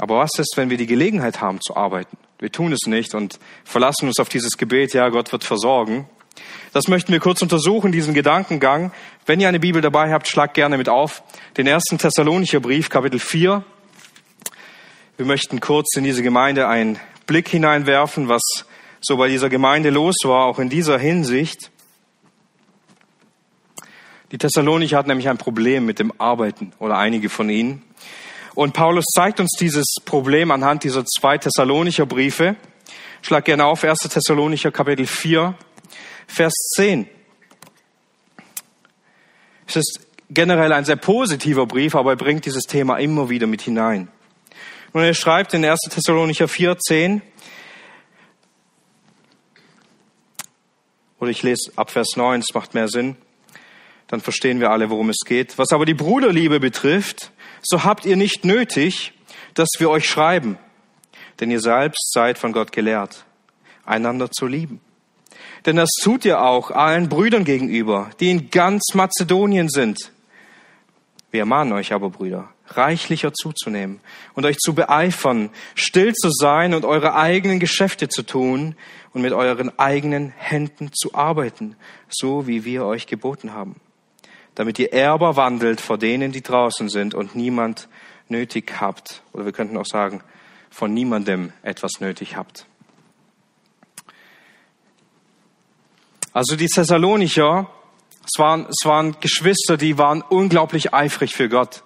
Aber 0.00 0.16
was 0.16 0.30
ist, 0.38 0.54
wenn 0.56 0.70
wir 0.70 0.78
die 0.78 0.86
Gelegenheit 0.86 1.42
haben 1.42 1.60
zu 1.60 1.76
arbeiten? 1.76 2.16
Wir 2.38 2.50
tun 2.50 2.72
es 2.72 2.86
nicht 2.86 3.14
und 3.14 3.38
verlassen 3.64 4.08
uns 4.08 4.18
auf 4.18 4.30
dieses 4.30 4.56
Gebet, 4.56 4.94
ja, 4.94 5.06
Gott 5.10 5.30
wird 5.30 5.44
versorgen. 5.44 6.08
Das 6.72 6.88
möchten 6.88 7.12
wir 7.12 7.20
kurz 7.20 7.42
untersuchen, 7.42 7.92
diesen 7.92 8.14
Gedankengang. 8.14 8.92
Wenn 9.26 9.40
ihr 9.40 9.48
eine 9.48 9.60
Bibel 9.60 9.82
dabei 9.82 10.10
habt, 10.10 10.26
schlagt 10.26 10.54
gerne 10.54 10.78
mit 10.78 10.88
auf. 10.88 11.22
Den 11.58 11.66
ersten 11.66 11.98
Thessalonicher 11.98 12.60
Brief, 12.60 12.88
Kapitel 12.88 13.20
4. 13.20 13.62
Wir 15.18 15.26
möchten 15.26 15.60
kurz 15.60 15.94
in 15.98 16.04
diese 16.04 16.22
Gemeinde 16.22 16.66
einen 16.66 16.98
Blick 17.26 17.50
hineinwerfen, 17.50 18.26
was 18.26 18.40
so 19.02 19.18
bei 19.18 19.28
dieser 19.28 19.50
Gemeinde 19.50 19.90
los 19.90 20.16
war, 20.24 20.46
auch 20.46 20.58
in 20.58 20.70
dieser 20.70 20.98
Hinsicht. 20.98 21.70
Die 24.32 24.38
Thessalonicher 24.38 24.96
hatten 24.96 25.08
nämlich 25.08 25.28
ein 25.28 25.36
Problem 25.36 25.84
mit 25.84 25.98
dem 25.98 26.10
Arbeiten 26.18 26.72
oder 26.78 26.96
einige 26.96 27.28
von 27.28 27.50
ihnen. 27.50 27.82
Und 28.54 28.72
Paulus 28.72 29.04
zeigt 29.14 29.40
uns 29.40 29.56
dieses 29.58 29.86
Problem 30.04 30.50
anhand 30.50 30.84
dieser 30.84 31.04
zwei 31.06 31.38
Thessalonicher 31.38 32.06
Briefe. 32.06 32.56
Schlag 33.22 33.44
gerne 33.44 33.64
auf 33.66 33.84
1. 33.84 33.98
Thessalonicher 34.00 34.70
Kapitel 34.72 35.06
4, 35.06 35.54
Vers 36.26 36.54
10. 36.76 37.08
Es 39.66 39.76
ist 39.76 40.00
generell 40.30 40.72
ein 40.72 40.84
sehr 40.84 40.96
positiver 40.96 41.66
Brief, 41.66 41.94
aber 41.94 42.10
er 42.12 42.16
bringt 42.16 42.46
dieses 42.46 42.64
Thema 42.64 42.96
immer 42.98 43.28
wieder 43.28 43.46
mit 43.46 43.62
hinein. 43.62 44.08
Und 44.92 45.02
er 45.02 45.14
schreibt 45.14 45.54
in 45.54 45.64
1. 45.64 45.78
Thessalonicher 45.90 46.48
4, 46.48 46.78
10, 46.78 47.22
oder 51.20 51.30
ich 51.30 51.42
lese 51.42 51.70
ab 51.76 51.90
Vers 51.90 52.16
9, 52.16 52.40
es 52.40 52.54
macht 52.54 52.74
mehr 52.74 52.88
Sinn, 52.88 53.16
dann 54.08 54.20
verstehen 54.20 54.58
wir 54.58 54.70
alle, 54.70 54.90
worum 54.90 55.10
es 55.10 55.18
geht. 55.24 55.58
Was 55.58 55.72
aber 55.72 55.84
die 55.84 55.94
Bruderliebe 55.94 56.58
betrifft, 56.58 57.30
so 57.62 57.84
habt 57.84 58.04
ihr 58.04 58.16
nicht 58.16 58.44
nötig, 58.44 59.12
dass 59.54 59.68
wir 59.78 59.90
euch 59.90 60.08
schreiben, 60.08 60.58
denn 61.40 61.50
ihr 61.50 61.60
selbst 61.60 62.12
seid 62.12 62.38
von 62.38 62.52
Gott 62.52 62.72
gelehrt, 62.72 63.24
einander 63.84 64.30
zu 64.30 64.46
lieben. 64.46 64.80
Denn 65.66 65.76
das 65.76 65.90
tut 66.02 66.24
ihr 66.24 66.42
auch 66.42 66.70
allen 66.70 67.08
Brüdern 67.08 67.44
gegenüber, 67.44 68.10
die 68.18 68.30
in 68.30 68.50
ganz 68.50 68.94
Mazedonien 68.94 69.68
sind. 69.68 70.12
Wir 71.30 71.40
ermahnen 71.40 71.72
euch 71.72 71.92
aber, 71.92 72.10
Brüder, 72.10 72.48
reichlicher 72.66 73.32
zuzunehmen 73.32 74.00
und 74.34 74.46
euch 74.46 74.58
zu 74.58 74.74
beeifern, 74.74 75.50
still 75.74 76.14
zu 76.14 76.30
sein 76.30 76.74
und 76.74 76.84
eure 76.84 77.14
eigenen 77.14 77.60
Geschäfte 77.60 78.08
zu 78.08 78.22
tun 78.22 78.74
und 79.12 79.22
mit 79.22 79.32
euren 79.32 79.78
eigenen 79.78 80.32
Händen 80.36 80.90
zu 80.92 81.14
arbeiten, 81.14 81.76
so 82.08 82.46
wie 82.46 82.64
wir 82.64 82.84
euch 82.84 83.06
geboten 83.06 83.52
haben 83.52 83.76
damit 84.54 84.78
ihr 84.78 84.92
Erber 84.92 85.36
wandelt 85.36 85.80
vor 85.80 85.98
denen, 85.98 86.32
die 86.32 86.42
draußen 86.42 86.88
sind 86.88 87.14
und 87.14 87.34
niemand 87.34 87.88
nötig 88.28 88.80
habt. 88.80 89.22
Oder 89.32 89.44
wir 89.44 89.52
könnten 89.52 89.76
auch 89.76 89.86
sagen, 89.86 90.22
von 90.70 90.94
niemandem 90.94 91.52
etwas 91.62 92.00
nötig 92.00 92.36
habt. 92.36 92.66
Also 96.32 96.54
die 96.54 96.68
Thessalonicher, 96.68 97.68
es 98.24 98.38
waren, 98.38 98.66
es 98.68 98.86
waren 98.86 99.16
Geschwister, 99.20 99.76
die 99.76 99.98
waren 99.98 100.22
unglaublich 100.22 100.94
eifrig 100.94 101.34
für 101.34 101.48
Gott. 101.48 101.82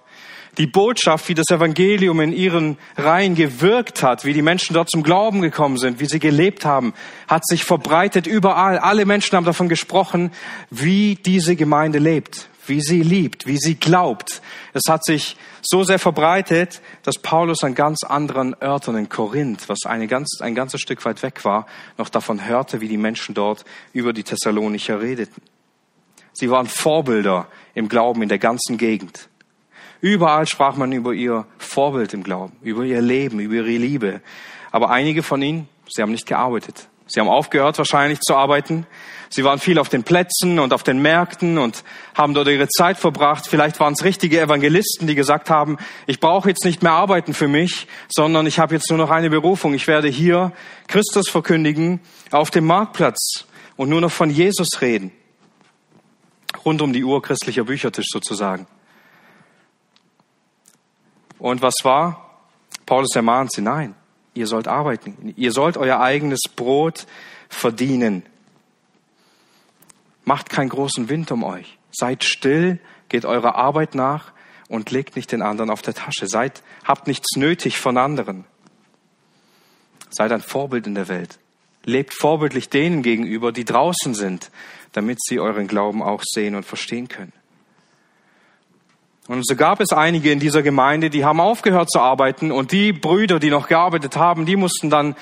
Die 0.57 0.67
Botschaft, 0.67 1.27
wie 1.27 1.33
das 1.33 1.49
Evangelium 1.49 2.21
in 2.21 2.31
ihren 2.31 2.77
Reihen 2.95 3.35
gewirkt 3.35 4.03
hat, 4.03 4.23
wie 4.23 4.33
die 4.33 4.41
Menschen 4.41 4.73
dort 4.73 4.89
zum 4.89 5.03
Glauben 5.03 5.41
gekommen 5.41 5.77
sind, 5.77 5.99
wie 5.99 6.05
sie 6.05 6.19
gelebt 6.19 6.63
haben, 6.63 6.93
hat 7.27 7.45
sich 7.45 7.65
verbreitet 7.65 8.25
überall. 8.25 8.77
Alle 8.77 9.05
Menschen 9.05 9.35
haben 9.35 9.45
davon 9.45 9.67
gesprochen, 9.67 10.31
wie 10.69 11.15
diese 11.15 11.57
Gemeinde 11.57 11.99
lebt, 11.99 12.47
wie 12.67 12.81
sie 12.81 13.01
liebt, 13.01 13.45
wie 13.45 13.57
sie 13.57 13.75
glaubt. 13.75 14.41
Es 14.73 14.83
hat 14.89 15.03
sich 15.03 15.37
so 15.61 15.83
sehr 15.83 15.99
verbreitet, 15.99 16.81
dass 17.03 17.17
Paulus 17.17 17.63
an 17.63 17.75
ganz 17.75 18.03
anderen 18.03 18.55
Örtern 18.61 18.97
in 18.97 19.09
Korinth, 19.09 19.69
was 19.69 19.79
eine 19.85 20.07
ganz, 20.07 20.39
ein 20.41 20.55
ganzes 20.55 20.81
Stück 20.81 21.03
weit 21.05 21.23
weg 21.23 21.45
war, 21.45 21.65
noch 21.97 22.09
davon 22.09 22.45
hörte, 22.45 22.81
wie 22.81 22.87
die 22.87 22.97
Menschen 22.97 23.35
dort 23.35 23.65
über 23.93 24.13
die 24.13 24.23
Thessalonicher 24.23 25.01
redeten. 25.01 25.41
Sie 26.33 26.49
waren 26.49 26.67
Vorbilder 26.67 27.47
im 27.73 27.87
Glauben 27.87 28.21
in 28.21 28.29
der 28.29 28.39
ganzen 28.39 28.77
Gegend. 28.77 29.29
Überall 30.01 30.45
sprach 30.45 30.75
man 30.75 30.91
über 30.91 31.13
ihr 31.13 31.45
Vorbild 31.57 32.13
im 32.13 32.23
Glauben, 32.23 32.53
über 32.61 32.83
ihr 32.83 33.01
Leben, 33.01 33.39
über 33.39 33.55
ihre 33.55 33.67
Liebe. 33.69 34.21
Aber 34.71 34.89
einige 34.89 35.23
von 35.23 35.41
ihnen, 35.41 35.69
sie 35.87 36.01
haben 36.01 36.11
nicht 36.11 36.27
gearbeitet. 36.27 36.89
Sie 37.07 37.19
haben 37.19 37.29
aufgehört 37.29 37.77
wahrscheinlich 37.77 38.19
zu 38.21 38.35
arbeiten. 38.35 38.87
Sie 39.29 39.43
waren 39.43 39.59
viel 39.59 39.79
auf 39.79 39.89
den 39.89 40.03
Plätzen 40.03 40.59
und 40.59 40.73
auf 40.73 40.83
den 40.83 41.01
Märkten 41.01 41.57
und 41.57 41.83
haben 42.15 42.33
dort 42.33 42.47
ihre 42.47 42.67
Zeit 42.67 42.97
verbracht. 42.97 43.47
Vielleicht 43.47 43.79
waren 43.79 43.93
es 43.93 44.03
richtige 44.03 44.39
Evangelisten, 44.39 45.07
die 45.07 45.15
gesagt 45.15 45.49
haben, 45.49 45.77
ich 46.07 46.19
brauche 46.19 46.49
jetzt 46.49 46.65
nicht 46.65 46.81
mehr 46.81 46.93
arbeiten 46.93 47.33
für 47.33 47.47
mich, 47.47 47.87
sondern 48.07 48.47
ich 48.47 48.59
habe 48.59 48.73
jetzt 48.73 48.89
nur 48.89 48.97
noch 48.97 49.11
eine 49.11 49.29
Berufung. 49.29 49.73
Ich 49.73 49.87
werde 49.87 50.07
hier 50.07 50.51
Christus 50.87 51.29
verkündigen 51.29 51.99
auf 52.31 52.49
dem 52.49 52.65
Marktplatz 52.65 53.45
und 53.75 53.89
nur 53.89 54.01
noch 54.01 54.11
von 54.11 54.29
Jesus 54.29 54.81
reden. 54.81 55.11
Rund 56.63 56.81
um 56.81 56.93
die 56.93 57.03
Uhr 57.03 57.21
christlicher 57.21 57.65
Büchertisch 57.65 58.07
sozusagen. 58.09 58.65
Und 61.37 61.61
was 61.61 61.75
war? 61.83 62.39
Paulus 62.85 63.15
ermahnt 63.15 63.51
sie, 63.51 63.61
nein, 63.61 63.95
Ihr 64.35 64.47
sollt 64.47 64.67
arbeiten. 64.67 65.33
Ihr 65.37 65.51
sollt 65.51 65.77
euer 65.77 66.01
eigenes 66.01 66.41
Brot 66.55 67.07
verdienen. 67.49 68.23
Macht 70.25 70.49
keinen 70.49 70.69
großen 70.69 71.09
Wind 71.09 71.31
um 71.31 71.43
euch. 71.43 71.79
Seid 71.91 72.23
still, 72.23 72.79
geht 73.09 73.25
eurer 73.25 73.55
Arbeit 73.55 73.95
nach 73.95 74.33
und 74.67 74.91
legt 74.91 75.15
nicht 75.15 75.31
den 75.31 75.41
anderen 75.41 75.69
auf 75.69 75.81
der 75.81 75.93
Tasche. 75.93 76.27
Seid, 76.27 76.61
habt 76.83 77.07
nichts 77.07 77.37
nötig 77.37 77.79
von 77.79 77.97
anderen. 77.97 78.43
Seid 80.09 80.31
ein 80.33 80.41
Vorbild 80.41 80.85
in 80.85 80.95
der 80.95 81.07
Welt. 81.07 81.39
Lebt 81.85 82.13
vorbildlich 82.13 82.69
denen 82.69 83.03
gegenüber, 83.03 83.51
die 83.51 83.63
draußen 83.63 84.15
sind, 84.15 84.51
damit 84.91 85.19
sie 85.21 85.39
euren 85.39 85.67
Glauben 85.67 86.03
auch 86.03 86.23
sehen 86.25 86.55
und 86.55 86.65
verstehen 86.65 87.07
können. 87.07 87.31
Und 89.27 89.45
so 89.47 89.55
gab 89.55 89.79
es 89.79 89.91
einige 89.91 90.31
in 90.31 90.39
dieser 90.39 90.61
Gemeinde, 90.61 91.09
die 91.09 91.25
haben 91.25 91.39
aufgehört 91.39 91.89
zu 91.89 91.99
arbeiten 91.99 92.51
und 92.51 92.71
die 92.71 92.93
Brüder, 92.93 93.39
die 93.39 93.49
noch 93.49 93.67
gearbeitet 93.67 94.17
haben, 94.17 94.45
die 94.45 94.55
mussten 94.55 94.91
dann 94.91 95.15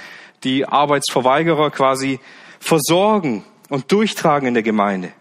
die 0.44 0.66
Arbeitsverweigerer 0.66 1.72
quasi 1.72 2.20
versorgen 2.60 3.46
und 3.70 3.92
durchtragen 3.92 4.48
in 4.48 4.54
der 4.56 4.64
Gemeinde. 4.64 5.14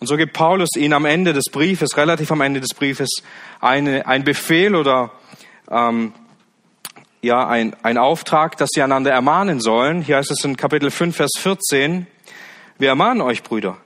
Und 0.00 0.06
so 0.06 0.16
gibt 0.16 0.34
Paulus 0.34 0.76
ihnen 0.76 0.92
am 0.92 1.06
Ende 1.06 1.32
des 1.32 1.44
Briefes, 1.50 1.96
relativ 1.96 2.30
am 2.30 2.42
Ende 2.42 2.60
des 2.60 2.74
Briefes, 2.74 3.08
eine, 3.60 4.06
ein 4.06 4.24
Befehl 4.24 4.74
oder 4.74 5.12
ähm, 5.70 6.12
ja 7.22 7.46
ein, 7.46 7.74
ein 7.82 7.96
Auftrag, 7.96 8.58
dass 8.58 8.68
sie 8.74 8.82
einander 8.82 9.12
ermahnen 9.12 9.60
sollen. 9.60 10.02
Hier 10.02 10.16
heißt 10.16 10.30
es 10.30 10.44
in 10.44 10.56
Kapitel 10.58 10.90
5, 10.90 11.16
Vers 11.16 11.32
14, 11.38 12.06
wir 12.78 12.88
ermahnen 12.88 13.22
euch, 13.22 13.42
Brüder, 13.42 13.78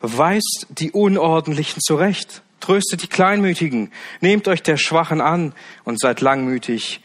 weist 0.00 0.68
die 0.70 0.92
Unordentlichen 0.92 1.82
zurecht 1.82 2.42
Tröstet 2.60 3.02
die 3.02 3.08
Kleinmütigen, 3.08 3.92
nehmt 4.20 4.48
euch 4.48 4.62
der 4.62 4.76
Schwachen 4.76 5.20
an 5.20 5.52
und 5.84 6.00
seid 6.00 6.20
langmütig 6.20 7.00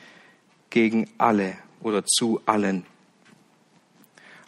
gegen 0.70 1.10
alle 1.17 1.53
oder 1.81 2.05
zu 2.05 2.41
allen. 2.46 2.86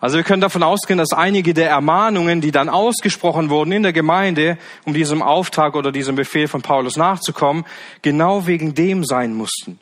Also 0.03 0.17
wir 0.17 0.25
können 0.25 0.41
davon 0.41 0.63
ausgehen, 0.63 0.98
dass 0.98 1.13
einige 1.13 1.53
der 1.53 1.69
Ermahnungen, 1.69 2.41
die 2.41 2.51
dann 2.51 2.67
ausgesprochen 2.67 3.50
wurden 3.50 3.72
in 3.72 3.83
der 3.83 3.93
Gemeinde, 3.93 4.57
um 4.83 4.93
diesem 4.93 5.22
Auftrag 5.22 5.75
oder 5.75 5.93
diesem 5.93 6.15
Befehl 6.15 6.50
von 6.50 6.62
Paulus 6.62 6.98
nachzukommen, 6.98 7.63
genau 8.01 8.45
wegen 8.45 8.75
dem 8.75 9.05
sein 9.05 9.33
mussten. 9.33 9.79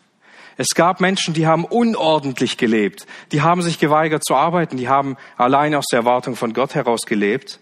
Es 0.57 0.75
gab 0.75 1.01
Menschen, 1.01 1.33
die 1.33 1.47
haben 1.47 1.65
unordentlich 1.65 2.57
gelebt, 2.57 3.07
die 3.31 3.41
haben 3.41 3.63
sich 3.63 3.79
geweigert 3.79 4.23
zu 4.23 4.35
arbeiten, 4.35 4.77
die 4.77 4.89
haben 4.89 5.17
allein 5.37 5.73
aus 5.73 5.85
der 5.91 6.01
Erwartung 6.01 6.35
von 6.35 6.53
Gott 6.53 6.75
heraus 6.75 7.01
gelebt. 7.07 7.59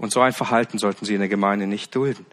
Und 0.00 0.12
so 0.12 0.20
ein 0.22 0.32
Verhalten 0.32 0.78
sollten 0.78 1.04
sie 1.04 1.12
in 1.12 1.20
der 1.20 1.28
Gemeinde 1.28 1.66
nicht 1.66 1.94
dulden. 1.94 2.24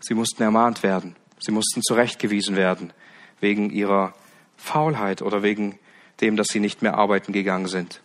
Sie 0.00 0.14
mussten 0.14 0.42
ermahnt 0.42 0.82
werden. 0.82 1.14
Sie 1.38 1.52
mussten 1.52 1.82
zurechtgewiesen 1.82 2.56
werden 2.56 2.92
wegen 3.38 3.70
ihrer 3.70 4.12
Faulheit 4.56 5.22
oder 5.22 5.44
wegen 5.44 5.78
dem, 6.20 6.36
dass 6.36 6.48
sie 6.48 6.58
nicht 6.58 6.82
mehr 6.82 6.94
arbeiten 6.98 7.32
gegangen 7.32 7.68
sind. 7.68 8.00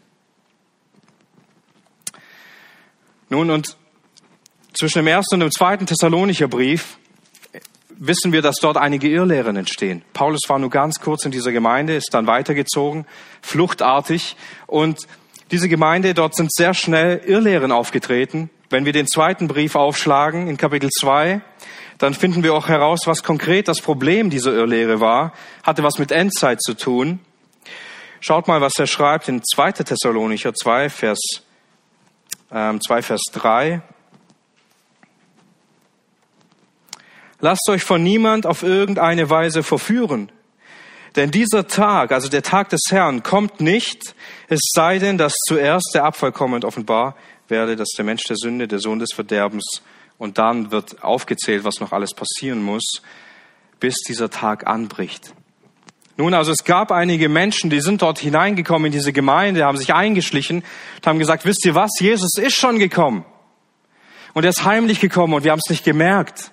Nun, 3.30 3.50
und 3.50 3.76
zwischen 4.74 5.00
dem 5.00 5.08
ersten 5.08 5.36
und 5.36 5.40
dem 5.40 5.52
zweiten 5.52 5.88
Thessalonicher 5.88 6.48
Brief 6.48 7.00
wissen 7.90 8.32
wir, 8.32 8.44
dass 8.44 8.58
dort 8.58 8.78
einige 8.78 9.10
Irrlehren 9.10 9.56
entstehen. 9.56 10.04
Paulus 10.14 10.42
war 10.48 10.60
nur 10.60 10.70
ganz 10.70 11.00
kurz 11.00 11.26
in 11.26 11.32
dieser 11.32 11.52
Gemeinde, 11.52 11.96
ist 11.96 12.14
dann 12.14 12.28
weitergezogen, 12.28 13.08
fluchtartig. 13.42 14.38
Und 14.68 15.08
diese 15.52 15.68
Gemeinde, 15.68 16.14
dort 16.14 16.36
sind 16.36 16.54
sehr 16.54 16.74
schnell 16.74 17.22
Irrlehren 17.26 17.72
aufgetreten. 17.72 18.50
Wenn 18.70 18.86
wir 18.86 18.94
den 18.94 19.08
zweiten 19.08 19.48
Brief 19.48 19.76
aufschlagen 19.76 20.48
in 20.48 20.58
Kapitel 20.58 20.90
2, 20.90 21.42
dann 21.98 22.14
finden 22.14 22.44
wir 22.44 22.54
auch 22.54 22.68
heraus, 22.68 23.02
was 23.06 23.24
konkret 23.24 23.68
das 23.68 23.82
Problem 23.82 24.30
dieser 24.30 24.54
Irrlehre 24.54 25.00
war. 25.00 25.34
Hatte 25.64 25.84
was 25.84 25.98
mit 25.98 26.12
Endzeit 26.12 26.62
zu 26.62 26.76
tun. 26.76 27.20
Schaut 28.22 28.48
mal, 28.48 28.62
was 28.62 28.74
er 28.78 28.86
schreibt 28.86 29.28
in 29.28 29.42
2. 29.44 29.72
Thessalonicher 29.72 30.54
2, 30.54 30.90
Vers, 30.90 31.20
ähm, 32.52 32.80
2, 32.80 33.02
Vers 33.02 33.22
3. 33.34 33.82
Lasst 37.40 37.68
euch 37.70 37.84
von 37.84 38.04
niemand 38.04 38.46
auf 38.46 38.64
irgendeine 38.64 39.30
Weise 39.30 39.64
verführen. 39.64 40.32
Denn 41.16 41.32
dieser 41.32 41.68
Tag, 41.68 42.12
also 42.12 42.30
der 42.30 42.44
Tag 42.44 42.70
des 42.70 42.82
Herrn, 42.90 43.24
kommt 43.24 43.62
nicht, 43.62 44.16
es 44.48 44.60
sei 44.74 45.00
denn, 45.00 45.18
dass 45.18 45.34
zuerst 45.48 45.92
der 45.94 46.04
Abfall 46.04 46.32
kommend 46.32 46.66
offenbar 46.66 47.16
werde, 47.48 47.76
dass 47.76 47.90
der 47.98 48.06
Mensch 48.06 48.24
der 48.24 48.38
Sünde, 48.38 48.68
der 48.68 48.80
Sohn 48.80 49.00
des 49.00 49.10
Verderbens, 49.14 49.82
und 50.18 50.38
dann 50.38 50.72
wird 50.72 51.02
aufgezählt, 51.04 51.64
was 51.64 51.80
noch 51.80 51.94
alles 51.94 52.14
passieren 52.14 52.62
muss, 52.62 53.02
bis 53.80 53.96
dieser 54.08 54.30
Tag 54.30 54.68
anbricht. 54.68 55.34
Nun, 56.18 56.34
also 56.34 56.52
es 56.52 56.66
gab 56.66 56.92
einige 56.92 57.30
Menschen, 57.30 57.70
die 57.70 57.80
sind 57.80 58.02
dort 58.02 58.20
hineingekommen 58.20 58.88
in 58.88 58.92
diese 58.92 59.14
Gemeinde, 59.14 59.64
haben 59.64 59.78
sich 59.78 59.94
eingeschlichen 59.94 60.66
und 60.98 61.08
haben 61.08 61.18
gesagt, 61.18 61.46
wisst 61.46 61.66
ihr 61.66 61.76
was, 61.76 61.92
Jesus 62.00 62.32
ist 62.38 62.58
schon 62.58 62.78
gekommen. 62.78 63.24
Und 64.34 64.44
er 64.44 64.50
ist 64.50 64.66
heimlich 64.66 65.00
gekommen 65.00 65.34
und 65.34 65.46
wir 65.46 65.52
haben 65.52 65.62
es 65.64 65.70
nicht 65.70 65.86
gemerkt. 65.86 66.52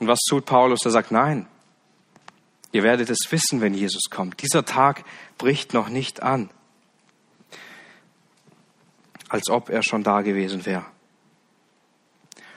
Und 0.00 0.08
was 0.08 0.18
tut 0.28 0.46
Paulus? 0.46 0.84
Er 0.84 0.90
sagt, 0.90 1.12
nein, 1.12 1.46
ihr 2.72 2.82
werdet 2.82 3.10
es 3.10 3.30
wissen, 3.30 3.60
wenn 3.60 3.74
Jesus 3.74 4.10
kommt. 4.10 4.42
Dieser 4.42 4.64
Tag 4.64 5.04
bricht 5.38 5.74
noch 5.74 5.88
nicht 5.88 6.22
an, 6.22 6.50
als 9.28 9.48
ob 9.48 9.68
er 9.68 9.82
schon 9.82 10.02
da 10.02 10.22
gewesen 10.22 10.66
wäre. 10.66 10.86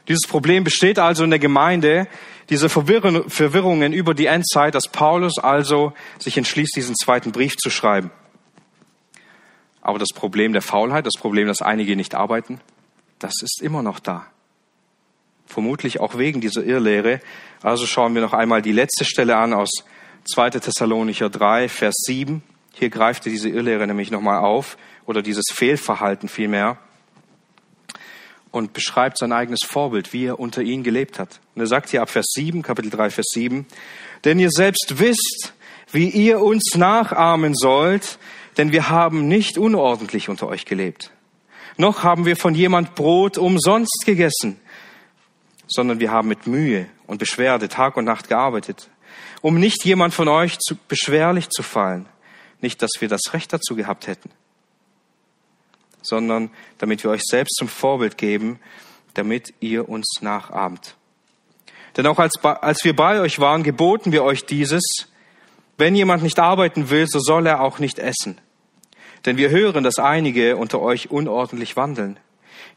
Dieses 0.07 0.27
Problem 0.27 0.63
besteht 0.63 0.99
also 0.99 1.23
in 1.23 1.29
der 1.29 1.39
Gemeinde, 1.39 2.07
diese 2.49 2.67
Verwirrungen 2.67 3.93
über 3.93 4.13
die 4.13 4.25
Endzeit, 4.25 4.75
dass 4.75 4.89
Paulus 4.89 5.37
also 5.39 5.93
sich 6.19 6.37
entschließt, 6.37 6.75
diesen 6.75 6.95
zweiten 6.95 7.31
Brief 7.31 7.55
zu 7.55 7.69
schreiben. 7.69 8.11
Aber 9.81 9.99
das 9.99 10.09
Problem 10.13 10.51
der 10.51 10.61
Faulheit, 10.61 11.05
das 11.05 11.19
Problem, 11.19 11.47
dass 11.47 11.61
einige 11.61 11.95
nicht 11.95 12.15
arbeiten, 12.15 12.59
das 13.19 13.41
ist 13.41 13.61
immer 13.61 13.81
noch 13.81 13.99
da 13.99 14.27
vermutlich 15.45 15.99
auch 15.99 16.17
wegen 16.17 16.41
dieser 16.41 16.63
Irrlehre. 16.63 17.19
Also 17.61 17.85
schauen 17.85 18.15
wir 18.15 18.21
noch 18.21 18.33
einmal 18.33 18.61
die 18.61 18.71
letzte 18.71 19.05
Stelle 19.05 19.37
an 19.37 19.53
aus 19.53 19.69
2. 20.25 20.51
Thessalonicher 20.51 21.29
3, 21.29 21.69
Vers 21.69 21.95
7. 22.05 22.41
Hier 22.73 22.89
greift 22.89 23.25
er 23.25 23.31
diese 23.31 23.49
Irrlehre 23.49 23.85
nämlich 23.87 24.11
nochmal 24.11 24.39
auf, 24.39 24.77
oder 25.05 25.21
dieses 25.21 25.45
Fehlverhalten 25.51 26.29
vielmehr, 26.29 26.77
und 28.51 28.73
beschreibt 28.73 29.17
sein 29.17 29.31
eigenes 29.31 29.61
Vorbild, 29.65 30.13
wie 30.13 30.25
er 30.25 30.39
unter 30.39 30.61
ihnen 30.61 30.83
gelebt 30.83 31.19
hat. 31.19 31.39
Und 31.55 31.61
er 31.61 31.67
sagt 31.67 31.89
hier 31.89 32.01
ab 32.01 32.09
Vers 32.09 32.27
7, 32.35 32.61
Kapitel 32.61 32.89
3, 32.89 33.09
Vers 33.09 33.27
7, 33.31 33.65
denn 34.23 34.39
ihr 34.39 34.51
selbst 34.51 34.99
wisst, 34.99 35.53
wie 35.91 36.09
ihr 36.09 36.39
uns 36.39 36.75
nachahmen 36.75 37.53
sollt, 37.55 38.17
denn 38.57 38.71
wir 38.71 38.89
haben 38.89 39.27
nicht 39.27 39.57
unordentlich 39.57 40.29
unter 40.29 40.47
euch 40.47 40.65
gelebt. 40.65 41.11
Noch 41.77 42.03
haben 42.03 42.25
wir 42.25 42.37
von 42.37 42.55
jemand 42.55 42.95
Brot 42.95 43.37
umsonst 43.37 44.03
gegessen 44.05 44.59
sondern 45.67 45.99
wir 45.99 46.11
haben 46.11 46.27
mit 46.27 46.47
Mühe 46.47 46.87
und 47.07 47.17
Beschwerde 47.17 47.67
Tag 47.67 47.97
und 47.97 48.05
Nacht 48.05 48.29
gearbeitet, 48.29 48.89
um 49.43 49.59
nicht 49.59 49.83
jemand 49.83 50.13
von 50.13 50.29
euch 50.29 50.57
zu 50.57 50.75
beschwerlich 50.87 51.49
zu 51.49 51.63
fallen, 51.63 52.07
nicht, 52.61 52.81
dass 52.81 52.91
wir 52.99 53.09
das 53.09 53.33
Recht 53.33 53.51
dazu 53.51 53.75
gehabt 53.75 54.07
hätten, 54.07 54.31
sondern 56.01 56.49
damit 56.77 57.03
wir 57.03 57.11
euch 57.11 57.23
selbst 57.23 57.57
zum 57.57 57.67
Vorbild 57.67 58.17
geben, 58.17 58.57
damit 59.15 59.53
ihr 59.59 59.89
uns 59.89 60.07
nachahmt. 60.21 60.95
Denn 61.97 62.07
auch 62.07 62.19
als, 62.19 62.41
als 62.41 62.85
wir 62.85 62.95
bei 62.95 63.19
euch 63.19 63.39
waren, 63.39 63.63
geboten 63.63 64.13
wir 64.13 64.23
euch 64.23 64.45
dieses, 64.45 64.81
wenn 65.77 65.93
jemand 65.93 66.23
nicht 66.23 66.39
arbeiten 66.39 66.89
will, 66.89 67.05
so 67.05 67.19
soll 67.19 67.45
er 67.45 67.59
auch 67.59 67.79
nicht 67.79 67.99
essen. 67.99 68.39
Denn 69.25 69.35
wir 69.35 69.49
hören, 69.49 69.83
dass 69.83 69.99
einige 69.99 70.55
unter 70.55 70.79
euch 70.79 71.11
unordentlich 71.11 71.75
wandeln, 71.75 72.17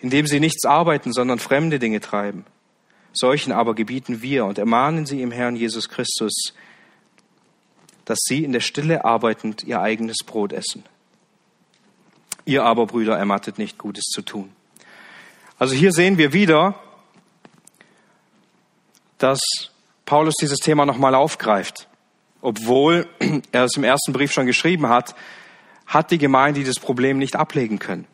indem 0.01 0.27
sie 0.27 0.41
nichts 0.41 0.65
arbeiten, 0.65 1.13
sondern 1.13 1.39
fremde 1.39 1.79
Dinge 1.79 2.01
treiben. 2.01 2.45
Solchen 3.19 3.53
aber 3.53 3.75
gebieten 3.75 4.23
wir 4.23 4.45
und 4.45 4.59
ermahnen 4.59 5.07
sie 5.07 5.23
im 5.23 5.31
Herrn 5.31 5.57
Jesus 5.57 5.89
Christus, 5.89 6.55
dass 8.05 8.19
sie 8.23 8.45
in 8.45 8.53
der 8.53 8.61
Stille 8.61 9.05
arbeitend 9.05 9.65
ihr 9.65 9.81
eigenes 9.81 10.19
Brot 10.25 10.53
essen. 10.53 10.85
Ihr 12.45 12.65
aber, 12.65 12.87
Brüder, 12.87 13.19
ermattet 13.19 13.59
nicht, 13.59 13.79
Gutes 13.79 14.05
zu 14.05 14.23
tun. 14.23 14.53
Also 15.59 15.75
hier 15.75 15.93
sehen 15.93 16.19
wir 16.19 16.33
wieder, 16.33 16.79
dass 19.19 19.41
Paulus 20.05 20.35
dieses 20.41 20.59
Thema 20.59 20.87
nochmal 20.87 21.15
aufgreift. 21.15 21.89
Obwohl 22.41 23.09
er 23.53 23.65
es 23.65 23.77
im 23.77 23.85
ersten 23.85 24.13
Brief 24.13 24.33
schon 24.33 24.47
geschrieben 24.47 24.89
hat, 24.89 25.17
hat 25.87 26.11
die 26.11 26.19
Gemeinde 26.19 26.61
dieses 26.61 26.79
Problem 26.79 27.19
nicht 27.19 27.37
ablegen 27.37 27.79
können. 27.79 28.07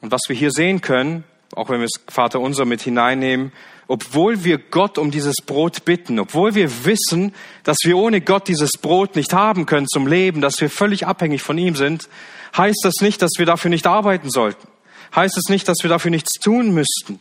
Und 0.00 0.10
was 0.10 0.22
wir 0.28 0.34
hier 0.34 0.50
sehen 0.50 0.80
können, 0.80 1.24
auch 1.54 1.68
wenn 1.68 1.80
wir 1.80 1.86
es 1.86 2.00
Vater 2.08 2.40
unser 2.40 2.64
mit 2.64 2.82
hineinnehmen, 2.82 3.52
obwohl 3.88 4.44
wir 4.44 4.58
Gott 4.58 4.96
um 4.96 5.10
dieses 5.10 5.36
Brot 5.44 5.84
bitten, 5.84 6.18
obwohl 6.18 6.54
wir 6.54 6.84
wissen, 6.84 7.34
dass 7.64 7.78
wir 7.84 7.96
ohne 7.96 8.20
Gott 8.20 8.48
dieses 8.48 8.72
Brot 8.80 9.16
nicht 9.16 9.32
haben 9.32 9.66
können 9.66 9.86
zum 9.86 10.06
Leben, 10.06 10.40
dass 10.40 10.60
wir 10.60 10.70
völlig 10.70 11.06
abhängig 11.06 11.42
von 11.42 11.58
ihm 11.58 11.76
sind, 11.76 12.08
heißt 12.56 12.80
das 12.84 12.94
nicht, 13.00 13.20
dass 13.20 13.32
wir 13.38 13.46
dafür 13.46 13.70
nicht 13.70 13.86
arbeiten 13.86 14.30
sollten. 14.30 14.68
Heißt 15.14 15.36
es 15.36 15.50
nicht, 15.50 15.68
dass 15.68 15.78
wir 15.82 15.90
dafür 15.90 16.10
nichts 16.10 16.38
tun 16.40 16.72
müssten. 16.72 17.20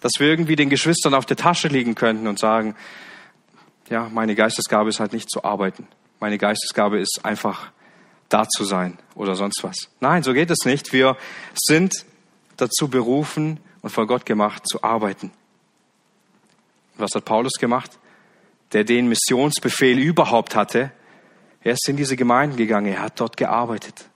Dass 0.00 0.12
wir 0.18 0.28
irgendwie 0.28 0.56
den 0.56 0.70
Geschwistern 0.70 1.14
auf 1.14 1.26
der 1.26 1.36
Tasche 1.36 1.68
liegen 1.68 1.94
könnten 1.94 2.28
und 2.28 2.38
sagen, 2.38 2.76
ja, 3.88 4.08
meine 4.12 4.36
Geistesgabe 4.36 4.88
ist 4.88 5.00
halt 5.00 5.12
nicht 5.12 5.28
zu 5.28 5.42
arbeiten. 5.42 5.88
Meine 6.20 6.38
Geistesgabe 6.38 7.00
ist 7.00 7.20
einfach 7.24 7.72
da 8.28 8.48
zu 8.48 8.64
sein 8.64 8.98
oder 9.16 9.34
sonst 9.34 9.64
was. 9.64 9.88
Nein, 9.98 10.22
so 10.22 10.32
geht 10.32 10.50
es 10.50 10.64
nicht. 10.64 10.92
Wir 10.92 11.16
sind 11.54 12.04
dazu 12.60 12.88
berufen 12.88 13.60
und 13.82 13.90
vor 13.90 14.06
Gott 14.06 14.26
gemacht 14.26 14.66
zu 14.68 14.82
arbeiten. 14.82 15.30
Was 16.96 17.14
hat 17.14 17.24
Paulus 17.24 17.54
gemacht? 17.58 17.98
Der 18.72 18.84
den 18.84 19.08
Missionsbefehl 19.08 19.98
überhaupt 19.98 20.54
hatte. 20.54 20.92
Er 21.62 21.72
ist 21.72 21.88
in 21.88 21.96
diese 21.96 22.16
Gemeinden 22.16 22.56
gegangen, 22.56 22.92
er 22.92 23.02
hat 23.02 23.20
dort 23.20 23.36
gearbeitet 23.36 24.08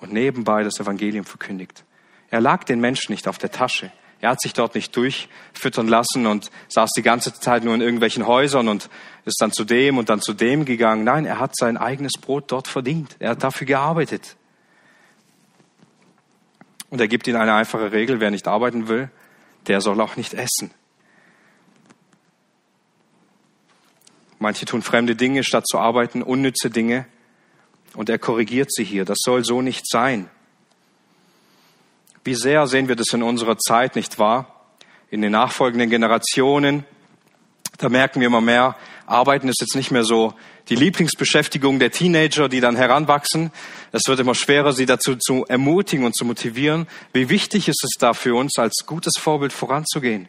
und 0.00 0.12
nebenbei 0.12 0.62
das 0.62 0.78
Evangelium 0.80 1.24
verkündigt. 1.24 1.84
Er 2.30 2.40
lag 2.40 2.64
den 2.64 2.80
Menschen 2.80 3.12
nicht 3.12 3.28
auf 3.28 3.38
der 3.38 3.50
Tasche. 3.50 3.90
Er 4.20 4.30
hat 4.30 4.40
sich 4.40 4.54
dort 4.54 4.74
nicht 4.74 4.94
durchfüttern 4.96 5.88
lassen 5.88 6.26
und 6.26 6.50
saß 6.68 6.90
die 6.96 7.02
ganze 7.02 7.34
Zeit 7.34 7.64
nur 7.64 7.74
in 7.74 7.80
irgendwelchen 7.80 8.26
Häusern 8.26 8.68
und 8.68 8.88
ist 9.24 9.36
dann 9.40 9.52
zu 9.52 9.64
dem 9.64 9.98
und 9.98 10.08
dann 10.08 10.20
zu 10.20 10.32
dem 10.32 10.64
gegangen. 10.64 11.04
Nein, 11.04 11.26
er 11.26 11.40
hat 11.40 11.56
sein 11.56 11.76
eigenes 11.76 12.12
Brot 12.20 12.44
dort 12.48 12.68
verdient. 12.68 13.16
Er 13.18 13.30
hat 13.30 13.42
dafür 13.42 13.66
gearbeitet. 13.66 14.36
Und 16.94 17.00
er 17.00 17.08
gibt 17.08 17.26
ihnen 17.26 17.38
eine 17.38 17.54
einfache 17.54 17.90
Regel, 17.90 18.20
wer 18.20 18.30
nicht 18.30 18.46
arbeiten 18.46 18.86
will, 18.86 19.10
der 19.66 19.80
soll 19.80 20.00
auch 20.00 20.14
nicht 20.14 20.32
essen. 20.32 20.70
Manche 24.38 24.64
tun 24.64 24.80
fremde 24.80 25.16
Dinge, 25.16 25.42
statt 25.42 25.66
zu 25.66 25.80
arbeiten, 25.80 26.22
unnütze 26.22 26.70
Dinge. 26.70 27.06
Und 27.94 28.08
er 28.10 28.20
korrigiert 28.20 28.72
sie 28.72 28.84
hier. 28.84 29.04
Das 29.04 29.18
soll 29.24 29.44
so 29.44 29.60
nicht 29.60 29.90
sein. 29.90 30.30
Wie 32.22 32.36
sehr 32.36 32.68
sehen 32.68 32.86
wir 32.86 32.94
das 32.94 33.12
in 33.12 33.24
unserer 33.24 33.58
Zeit, 33.58 33.96
nicht 33.96 34.20
wahr? 34.20 34.64
In 35.10 35.20
den 35.20 35.32
nachfolgenden 35.32 35.90
Generationen, 35.90 36.84
da 37.78 37.88
merken 37.88 38.20
wir 38.20 38.28
immer 38.28 38.40
mehr, 38.40 38.76
Arbeiten 39.06 39.48
ist 39.48 39.60
jetzt 39.60 39.76
nicht 39.76 39.90
mehr 39.90 40.04
so 40.04 40.34
die 40.68 40.76
Lieblingsbeschäftigung 40.76 41.78
der 41.78 41.90
Teenager, 41.90 42.48
die 42.48 42.60
dann 42.60 42.76
heranwachsen. 42.76 43.50
Es 43.92 44.02
wird 44.06 44.20
immer 44.20 44.34
schwerer, 44.34 44.72
sie 44.72 44.86
dazu 44.86 45.16
zu 45.16 45.44
ermutigen 45.46 46.06
und 46.06 46.16
zu 46.16 46.24
motivieren. 46.24 46.86
Wie 47.12 47.28
wichtig 47.28 47.68
ist 47.68 47.84
es 47.84 47.98
da 47.98 48.14
für 48.14 48.34
uns, 48.34 48.58
als 48.58 48.84
gutes 48.86 49.14
Vorbild 49.18 49.52
voranzugehen 49.52 50.28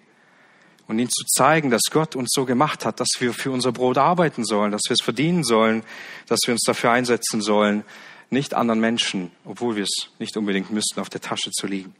und 0.87 0.99
ihnen 0.99 1.09
zu 1.09 1.25
zeigen, 1.25 1.69
dass 1.69 1.83
Gott 1.91 2.15
uns 2.15 2.31
so 2.33 2.45
gemacht 2.45 2.85
hat, 2.85 2.99
dass 2.99 3.09
wir 3.19 3.33
für 3.33 3.51
unser 3.51 3.71
Brot 3.71 3.97
arbeiten 3.97 4.43
sollen, 4.43 4.71
dass 4.71 4.83
wir 4.87 4.93
es 4.93 5.03
verdienen 5.03 5.43
sollen, 5.43 5.83
dass 6.27 6.41
wir 6.45 6.53
uns 6.53 6.63
dafür 6.63 6.91
einsetzen 6.91 7.41
sollen, 7.41 7.83
nicht 8.29 8.53
anderen 8.53 8.79
Menschen, 8.79 9.31
obwohl 9.45 9.75
wir 9.75 9.83
es 9.83 10.09
nicht 10.19 10.35
unbedingt 10.35 10.71
müssten, 10.71 10.99
auf 10.99 11.09
der 11.09 11.21
Tasche 11.21 11.51
zu 11.51 11.67
liegen. 11.67 11.95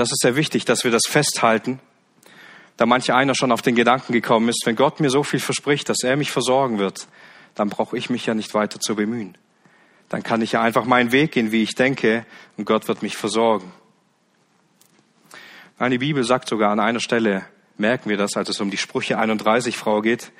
Das 0.00 0.10
ist 0.10 0.22
sehr 0.22 0.34
wichtig, 0.34 0.64
dass 0.64 0.82
wir 0.82 0.90
das 0.90 1.02
festhalten, 1.06 1.78
da 2.76 2.86
manch 2.86 3.12
einer 3.12 3.34
schon 3.34 3.52
auf 3.52 3.60
den 3.60 3.74
Gedanken 3.74 4.14
gekommen 4.14 4.48
ist, 4.48 4.62
wenn 4.64 4.74
Gott 4.74 5.00
mir 5.00 5.10
so 5.10 5.22
viel 5.22 5.40
verspricht, 5.40 5.88
dass 5.90 6.02
er 6.02 6.16
mich 6.16 6.30
versorgen 6.30 6.78
wird, 6.78 7.06
dann 7.54 7.68
brauche 7.68 7.98
ich 7.98 8.08
mich 8.08 8.24
ja 8.24 8.32
nicht 8.34 8.54
weiter 8.54 8.80
zu 8.80 8.96
bemühen. 8.96 9.36
Dann 10.08 10.22
kann 10.22 10.40
ich 10.40 10.52
ja 10.52 10.62
einfach 10.62 10.86
meinen 10.86 11.12
Weg 11.12 11.32
gehen, 11.32 11.52
wie 11.52 11.62
ich 11.62 11.74
denke, 11.74 12.24
und 12.56 12.64
Gott 12.64 12.88
wird 12.88 13.02
mich 13.02 13.16
versorgen. 13.16 13.70
Nein, 15.78 15.90
die 15.90 15.98
Bibel 15.98 16.24
sagt 16.24 16.48
sogar 16.48 16.72
an 16.72 16.80
einer 16.80 17.00
Stelle, 17.00 17.44
merken 17.76 18.08
wir 18.08 18.16
das, 18.16 18.36
als 18.36 18.48
es 18.48 18.60
um 18.60 18.70
die 18.70 18.78
Sprüche 18.78 19.18
31 19.18 19.76
Frau 19.76 20.00
geht, 20.00 20.32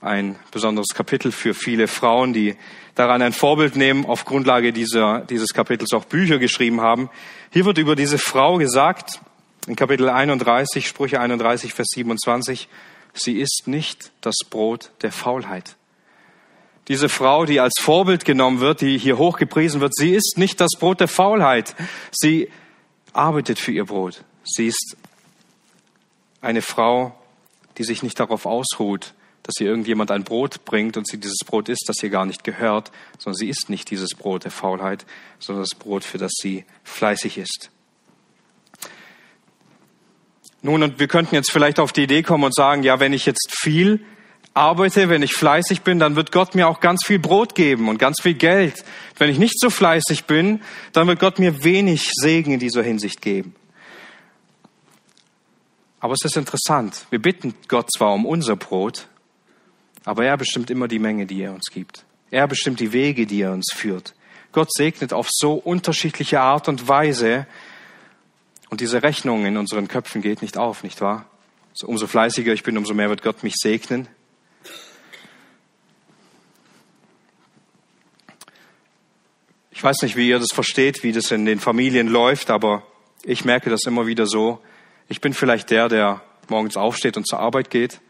ein 0.00 0.36
besonderes 0.50 0.88
Kapitel 0.94 1.30
für 1.30 1.54
viele 1.54 1.86
Frauen, 1.86 2.32
die 2.32 2.56
daran 2.94 3.22
ein 3.22 3.32
Vorbild 3.32 3.76
nehmen, 3.76 4.06
auf 4.06 4.24
Grundlage 4.24 4.72
dieser, 4.72 5.20
dieses 5.20 5.52
Kapitels 5.52 5.92
auch 5.92 6.04
Bücher 6.04 6.38
geschrieben 6.38 6.80
haben. 6.80 7.10
Hier 7.50 7.64
wird 7.64 7.78
über 7.78 7.96
diese 7.96 8.18
Frau 8.18 8.56
gesagt, 8.56 9.20
in 9.66 9.76
Kapitel 9.76 10.08
31, 10.08 10.88
Sprüche 10.88 11.20
31, 11.20 11.74
Vers 11.74 11.88
27, 11.94 12.68
sie 13.12 13.38
ist 13.38 13.64
nicht 13.66 14.10
das 14.22 14.36
Brot 14.48 14.90
der 15.02 15.12
Faulheit. 15.12 15.76
Diese 16.88 17.08
Frau, 17.08 17.44
die 17.44 17.60
als 17.60 17.74
Vorbild 17.78 18.24
genommen 18.24 18.60
wird, 18.60 18.80
die 18.80 18.98
hier 18.98 19.18
hochgepriesen 19.18 19.80
wird, 19.80 19.94
sie 19.94 20.10
ist 20.10 20.38
nicht 20.38 20.60
das 20.60 20.70
Brot 20.78 21.00
der 21.00 21.08
Faulheit. 21.08 21.76
Sie 22.10 22.50
arbeitet 23.12 23.58
für 23.58 23.70
ihr 23.70 23.84
Brot. 23.84 24.24
Sie 24.44 24.66
ist 24.66 24.96
eine 26.40 26.62
Frau, 26.62 27.14
die 27.78 27.84
sich 27.84 28.02
nicht 28.02 28.18
darauf 28.18 28.46
ausruht, 28.46 29.14
dass 29.50 29.60
ihr 29.60 29.68
irgendjemand 29.68 30.12
ein 30.12 30.22
Brot 30.22 30.64
bringt 30.64 30.96
und 30.96 31.08
sie 31.08 31.18
dieses 31.18 31.40
Brot 31.44 31.68
isst, 31.68 31.84
das 31.88 32.00
ihr 32.02 32.10
gar 32.10 32.24
nicht 32.24 32.44
gehört, 32.44 32.92
sondern 33.18 33.36
sie 33.36 33.48
isst 33.48 33.68
nicht 33.68 33.90
dieses 33.90 34.10
Brot 34.10 34.44
der 34.44 34.52
Faulheit, 34.52 35.04
sondern 35.40 35.64
das 35.64 35.76
Brot, 35.76 36.04
für 36.04 36.18
das 36.18 36.30
sie 36.40 36.64
fleißig 36.84 37.36
ist. 37.36 37.70
Nun, 40.62 40.84
und 40.84 41.00
wir 41.00 41.08
könnten 41.08 41.34
jetzt 41.34 41.50
vielleicht 41.50 41.80
auf 41.80 41.92
die 41.92 42.04
Idee 42.04 42.22
kommen 42.22 42.44
und 42.44 42.54
sagen, 42.54 42.84
ja, 42.84 43.00
wenn 43.00 43.12
ich 43.12 43.26
jetzt 43.26 43.48
viel 43.50 44.04
arbeite, 44.54 45.08
wenn 45.08 45.22
ich 45.22 45.34
fleißig 45.34 45.82
bin, 45.82 45.98
dann 45.98 46.14
wird 46.14 46.30
Gott 46.30 46.54
mir 46.54 46.68
auch 46.68 46.78
ganz 46.80 47.04
viel 47.04 47.18
Brot 47.18 47.56
geben 47.56 47.88
und 47.88 47.98
ganz 47.98 48.20
viel 48.20 48.34
Geld. 48.34 48.84
Wenn 49.16 49.30
ich 49.30 49.38
nicht 49.38 49.58
so 49.58 49.68
fleißig 49.68 50.26
bin, 50.26 50.60
dann 50.92 51.08
wird 51.08 51.18
Gott 51.18 51.40
mir 51.40 51.64
wenig 51.64 52.10
Segen 52.12 52.52
in 52.52 52.60
dieser 52.60 52.84
Hinsicht 52.84 53.20
geben. 53.20 53.56
Aber 55.98 56.14
es 56.14 56.24
ist 56.24 56.36
interessant. 56.36 57.06
Wir 57.10 57.20
bitten 57.20 57.54
Gott 57.66 57.90
zwar 57.92 58.12
um 58.12 58.26
unser 58.26 58.54
Brot, 58.56 59.08
aber 60.04 60.24
er 60.24 60.36
bestimmt 60.36 60.70
immer 60.70 60.88
die 60.88 60.98
Menge, 60.98 61.26
die 61.26 61.42
er 61.42 61.52
uns 61.52 61.70
gibt. 61.70 62.04
Er 62.30 62.46
bestimmt 62.46 62.80
die 62.80 62.92
Wege, 62.92 63.26
die 63.26 63.42
er 63.42 63.52
uns 63.52 63.72
führt. 63.74 64.14
Gott 64.52 64.72
segnet 64.72 65.12
auf 65.12 65.28
so 65.30 65.54
unterschiedliche 65.54 66.40
Art 66.40 66.68
und 66.68 66.88
Weise. 66.88 67.46
Und 68.68 68.80
diese 68.80 69.02
Rechnung 69.02 69.46
in 69.46 69.56
unseren 69.56 69.88
Köpfen 69.88 70.22
geht 70.22 70.42
nicht 70.42 70.56
auf, 70.58 70.82
nicht 70.82 71.00
wahr? 71.00 71.26
So, 71.72 71.86
umso 71.86 72.06
fleißiger 72.06 72.52
ich 72.52 72.62
bin, 72.62 72.76
umso 72.76 72.94
mehr 72.94 73.10
wird 73.10 73.22
Gott 73.22 73.42
mich 73.42 73.54
segnen. 73.56 74.08
Ich 79.70 79.82
weiß 79.82 80.02
nicht, 80.02 80.16
wie 80.16 80.28
ihr 80.28 80.38
das 80.38 80.52
versteht, 80.52 81.02
wie 81.02 81.12
das 81.12 81.30
in 81.30 81.46
den 81.46 81.58
Familien 81.58 82.06
läuft, 82.06 82.50
aber 82.50 82.86
ich 83.22 83.44
merke 83.44 83.70
das 83.70 83.84
immer 83.86 84.06
wieder 84.06 84.26
so. 84.26 84.60
Ich 85.08 85.20
bin 85.20 85.32
vielleicht 85.32 85.70
der, 85.70 85.88
der 85.88 86.22
morgens 86.48 86.76
aufsteht 86.76 87.16
und 87.16 87.26
zur 87.26 87.38
Arbeit 87.38 87.70
geht. 87.70 88.00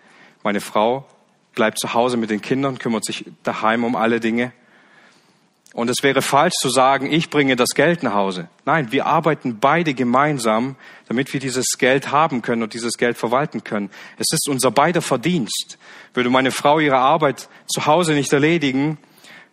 Meine 0.43 0.61
Frau 0.61 1.07
bleibt 1.55 1.79
zu 1.79 1.95
Hause 1.95 2.17
mit 2.17 2.31
den 2.31 2.41
Kindern, 2.41 2.79
kümmert 2.79 3.05
sich 3.05 3.25
daheim 3.43 3.85
um 3.85 3.97
alle 3.97 4.21
Dinge. 4.21 4.53
Und 5.73 5.89
es 5.89 6.03
wäre 6.03 6.21
falsch 6.21 6.55
zu 6.61 6.69
sagen, 6.69 7.13
ich 7.13 7.31
bringe 7.31 7.55
das 7.55 7.71
Geld 7.71 8.03
nach 8.03 8.15
Hause. 8.15 8.49
Nein, 8.65 8.91
wir 8.91 9.07
arbeiten 9.07 9.61
beide 9.61 9.95
gemeinsam, 9.95 10.75
damit 11.07 11.33
wir 11.33 11.39
dieses 11.39 11.79
Geld 11.79 12.11
haben 12.11 12.43
können 12.43 12.65
und 12.65 12.75
dieses 12.75 12.95
Geld 12.95 13.17
verwalten 13.17 13.63
können. 13.63 13.91
Es 14.19 14.27
ist 14.33 14.49
unser 14.49 14.73
beider 14.73 15.01
Verdienst. 15.01 15.79
Würde 16.13 16.29
meine 16.29 16.51
Frau 16.51 16.81
ihre 16.81 16.99
Arbeit 16.99 17.49
zu 17.67 17.87
Hause 17.87 18.15
nicht 18.15 18.33
erledigen, 18.33 18.99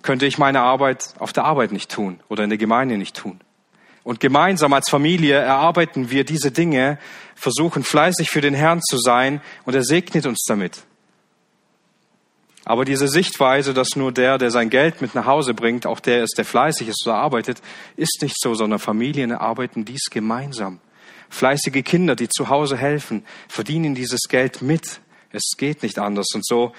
könnte 0.01 0.25
ich 0.25 0.39
meine 0.39 0.61
Arbeit 0.61 1.13
auf 1.19 1.33
der 1.33 1.45
Arbeit 1.45 1.71
nicht 1.71 1.91
tun 1.91 2.19
oder 2.29 2.43
in 2.43 2.49
der 2.49 2.57
Gemeinde 2.57 2.97
nicht 2.97 3.15
tun. 3.15 3.39
Und 4.03 4.19
gemeinsam 4.19 4.73
als 4.73 4.89
Familie 4.89 5.35
erarbeiten 5.35 6.09
wir 6.09 6.23
diese 6.23 6.49
Dinge, 6.49 6.97
versuchen 7.35 7.83
fleißig 7.83 8.29
für 8.29 8.41
den 8.41 8.53
Herrn 8.53 8.81
zu 8.81 8.97
sein 8.97 9.41
und 9.65 9.75
er 9.75 9.83
segnet 9.83 10.25
uns 10.25 10.45
damit. 10.47 10.86
Aber 12.67 12.83
diese 12.83 13.07
Sichtweise, 13.07 13.73
dass 13.73 13.95
nur 13.95 14.11
der, 14.11 14.37
der 14.37 14.51
sein 14.51 14.69
Geld 14.69 15.01
mit 15.01 15.15
nach 15.15 15.25
Hause 15.25 15.53
bringt, 15.53 15.85
auch 15.85 16.01
der 16.01 16.23
ist, 16.23 16.37
der 16.37 16.43
fleißig 16.43 16.89
ist 16.89 17.01
oder 17.05 17.15
arbeitet, 17.15 17.61
ist 17.95 18.21
nicht 18.21 18.35
so, 18.37 18.55
sondern 18.55 18.79
Familien 18.79 19.31
erarbeiten 19.31 19.85
dies 19.85 20.09
gemeinsam. 20.11 20.81
Fleißige 21.29 21.81
Kinder, 21.85 22.17
die 22.17 22.27
zu 22.27 22.49
Hause 22.49 22.75
helfen, 22.75 23.25
verdienen 23.47 23.95
dieses 23.95 24.23
Geld 24.27 24.61
mit. 24.61 24.99
Es 25.31 25.53
geht 25.57 25.81
nicht 25.81 25.97
anders. 25.97 26.27
Und 26.35 26.45
so 26.45 26.73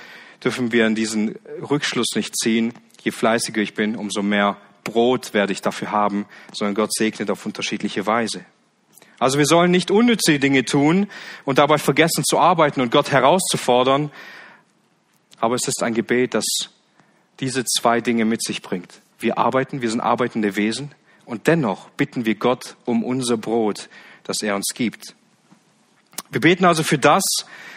dürfen 0.45 0.73
wir 0.73 0.87
in 0.87 0.95
diesen 0.95 1.37
Rückschluss 1.71 2.09
nicht 2.15 2.37
ziehen. 2.37 2.75
Je 3.03 3.11
fleißiger 3.11 3.63
ich 3.63 3.73
bin, 3.73 3.97
umso 3.97 4.21
mehr 4.21 4.59
Brot 4.85 5.33
werde 5.33 5.55
ich 5.55 5.63
dafür 5.63 5.91
haben, 5.91 6.27
sondern 6.53 6.75
Gott 6.75 6.93
segnet 6.93 7.31
auf 7.31 7.47
unterschiedliche 7.47 8.05
Weise. 8.05 8.45
Also 9.19 9.39
wir 9.39 9.47
sollen 9.47 9.71
nicht 9.71 9.91
unnütze 9.91 10.39
Dinge 10.39 10.67
tun 10.67 11.09
und 11.47 11.57
dabei 11.57 11.79
vergessen 11.79 12.25
zu 12.25 12.39
arbeiten 12.39 12.83
und 12.83 12.93
Gott 12.93 13.11
herauszufordern, 13.11 14.11
aber 15.41 15.55
es 15.55 15.67
ist 15.69 15.83
ein 15.83 15.95
Gebet, 15.95 16.35
das 16.35 16.45
diese 17.41 17.65
zwei 17.65 18.01
Dinge 18.01 18.25
mit 18.25 18.43
sich 18.43 18.63
bringt. 18.63 19.01
Wir 19.19 19.39
arbeiten, 19.39 19.83
wir 19.83 19.91
sind 19.91 20.01
arbeitende 20.01 20.57
Wesen 20.57 20.93
und 21.25 21.47
dennoch 21.47 21.91
bitten 21.91 22.25
wir 22.25 22.35
Gott 22.35 22.77
um 22.85 23.05
unser 23.05 23.37
Brot, 23.37 23.89
das 24.25 24.43
er 24.43 24.55
uns 24.55 24.69
gibt. 24.75 25.15
Wir 26.31 26.41
beten 26.41 26.65
also 26.65 26.83
für 26.83 26.99
das, 26.99 27.23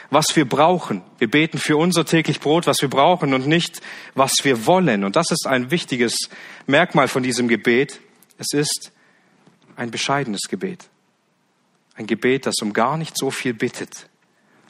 was 0.10 0.36
wir 0.36 0.47
brauchen. 0.47 1.02
Wir 1.19 1.30
beten 1.30 1.58
für 1.58 1.78
unser 1.78 2.06
täglich 2.06 2.39
Brot, 2.39 2.67
was 2.67 2.82
wir 2.82 2.89
brauchen 2.89 3.34
und 3.34 3.47
nicht, 3.47 3.82
was 4.13 4.34
wir 4.43 4.65
wollen. 4.65 5.04
Und 5.04 5.15
das 5.15 5.32
ist 5.32 5.47
ein 5.47 5.71
wichtiges 5.71 6.30
Merkmal 6.67 7.08
von 7.08 7.24
diesem 7.24 7.47
Gebet. 7.47 8.02
Es 8.38 8.54
ist 8.54 8.91
ein 9.78 9.89
bescheidenes 9.89 10.41
Gebet. 10.50 10.89
Ein 11.95 12.08
Gebet, 12.08 12.45
das 12.45 12.56
um 12.62 12.74
gar 12.74 12.97
nicht 12.97 13.17
so 13.17 13.32
viel 13.32 13.54
bittet. 13.54 14.10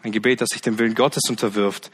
Ein 0.04 0.12
Gebet, 0.12 0.42
das 0.42 0.50
sich 0.50 0.62
dem 0.62 0.78
Willen 0.78 0.96
Gottes 0.96 1.24
unterwirft 1.30 1.92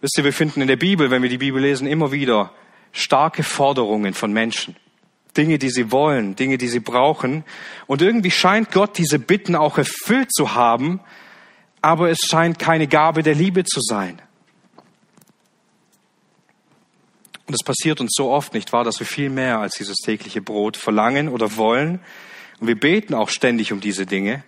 Wisst 0.00 0.16
ihr, 0.16 0.24
wir 0.24 0.32
finden 0.32 0.62
in 0.62 0.68
der 0.68 0.76
Bibel, 0.76 1.10
wenn 1.10 1.22
wir 1.22 1.28
die 1.28 1.38
Bibel 1.38 1.60
lesen, 1.60 1.86
immer 1.86 2.10
wieder 2.10 2.52
starke 2.92 3.42
Forderungen 3.42 4.14
von 4.14 4.32
Menschen. 4.32 4.76
Dinge, 5.36 5.58
die 5.58 5.70
sie 5.70 5.92
wollen, 5.92 6.36
Dinge, 6.36 6.58
die 6.58 6.68
sie 6.68 6.80
brauchen. 6.80 7.44
Und 7.86 8.02
irgendwie 8.02 8.30
scheint 8.30 8.72
Gott 8.72 8.98
diese 8.98 9.18
Bitten 9.18 9.54
auch 9.54 9.78
erfüllt 9.78 10.32
zu 10.32 10.54
haben, 10.54 11.00
aber 11.82 12.10
es 12.10 12.18
scheint 12.28 12.58
keine 12.58 12.88
Gabe 12.88 13.22
der 13.22 13.34
Liebe 13.34 13.64
zu 13.64 13.80
sein. 13.80 14.20
Und 17.46 17.54
es 17.54 17.64
passiert 17.64 18.00
uns 18.00 18.12
so 18.14 18.30
oft, 18.30 18.54
nicht 18.54 18.72
wahr, 18.72 18.84
dass 18.84 19.00
wir 19.00 19.06
viel 19.06 19.28
mehr 19.28 19.58
als 19.58 19.74
dieses 19.76 19.96
tägliche 19.98 20.40
Brot 20.40 20.76
verlangen 20.76 21.28
oder 21.28 21.56
wollen. 21.56 22.00
Und 22.60 22.66
wir 22.68 22.78
beten 22.78 23.14
auch 23.14 23.28
ständig 23.28 23.72
um 23.72 23.80
diese 23.80 24.06
Dinge. 24.06 24.44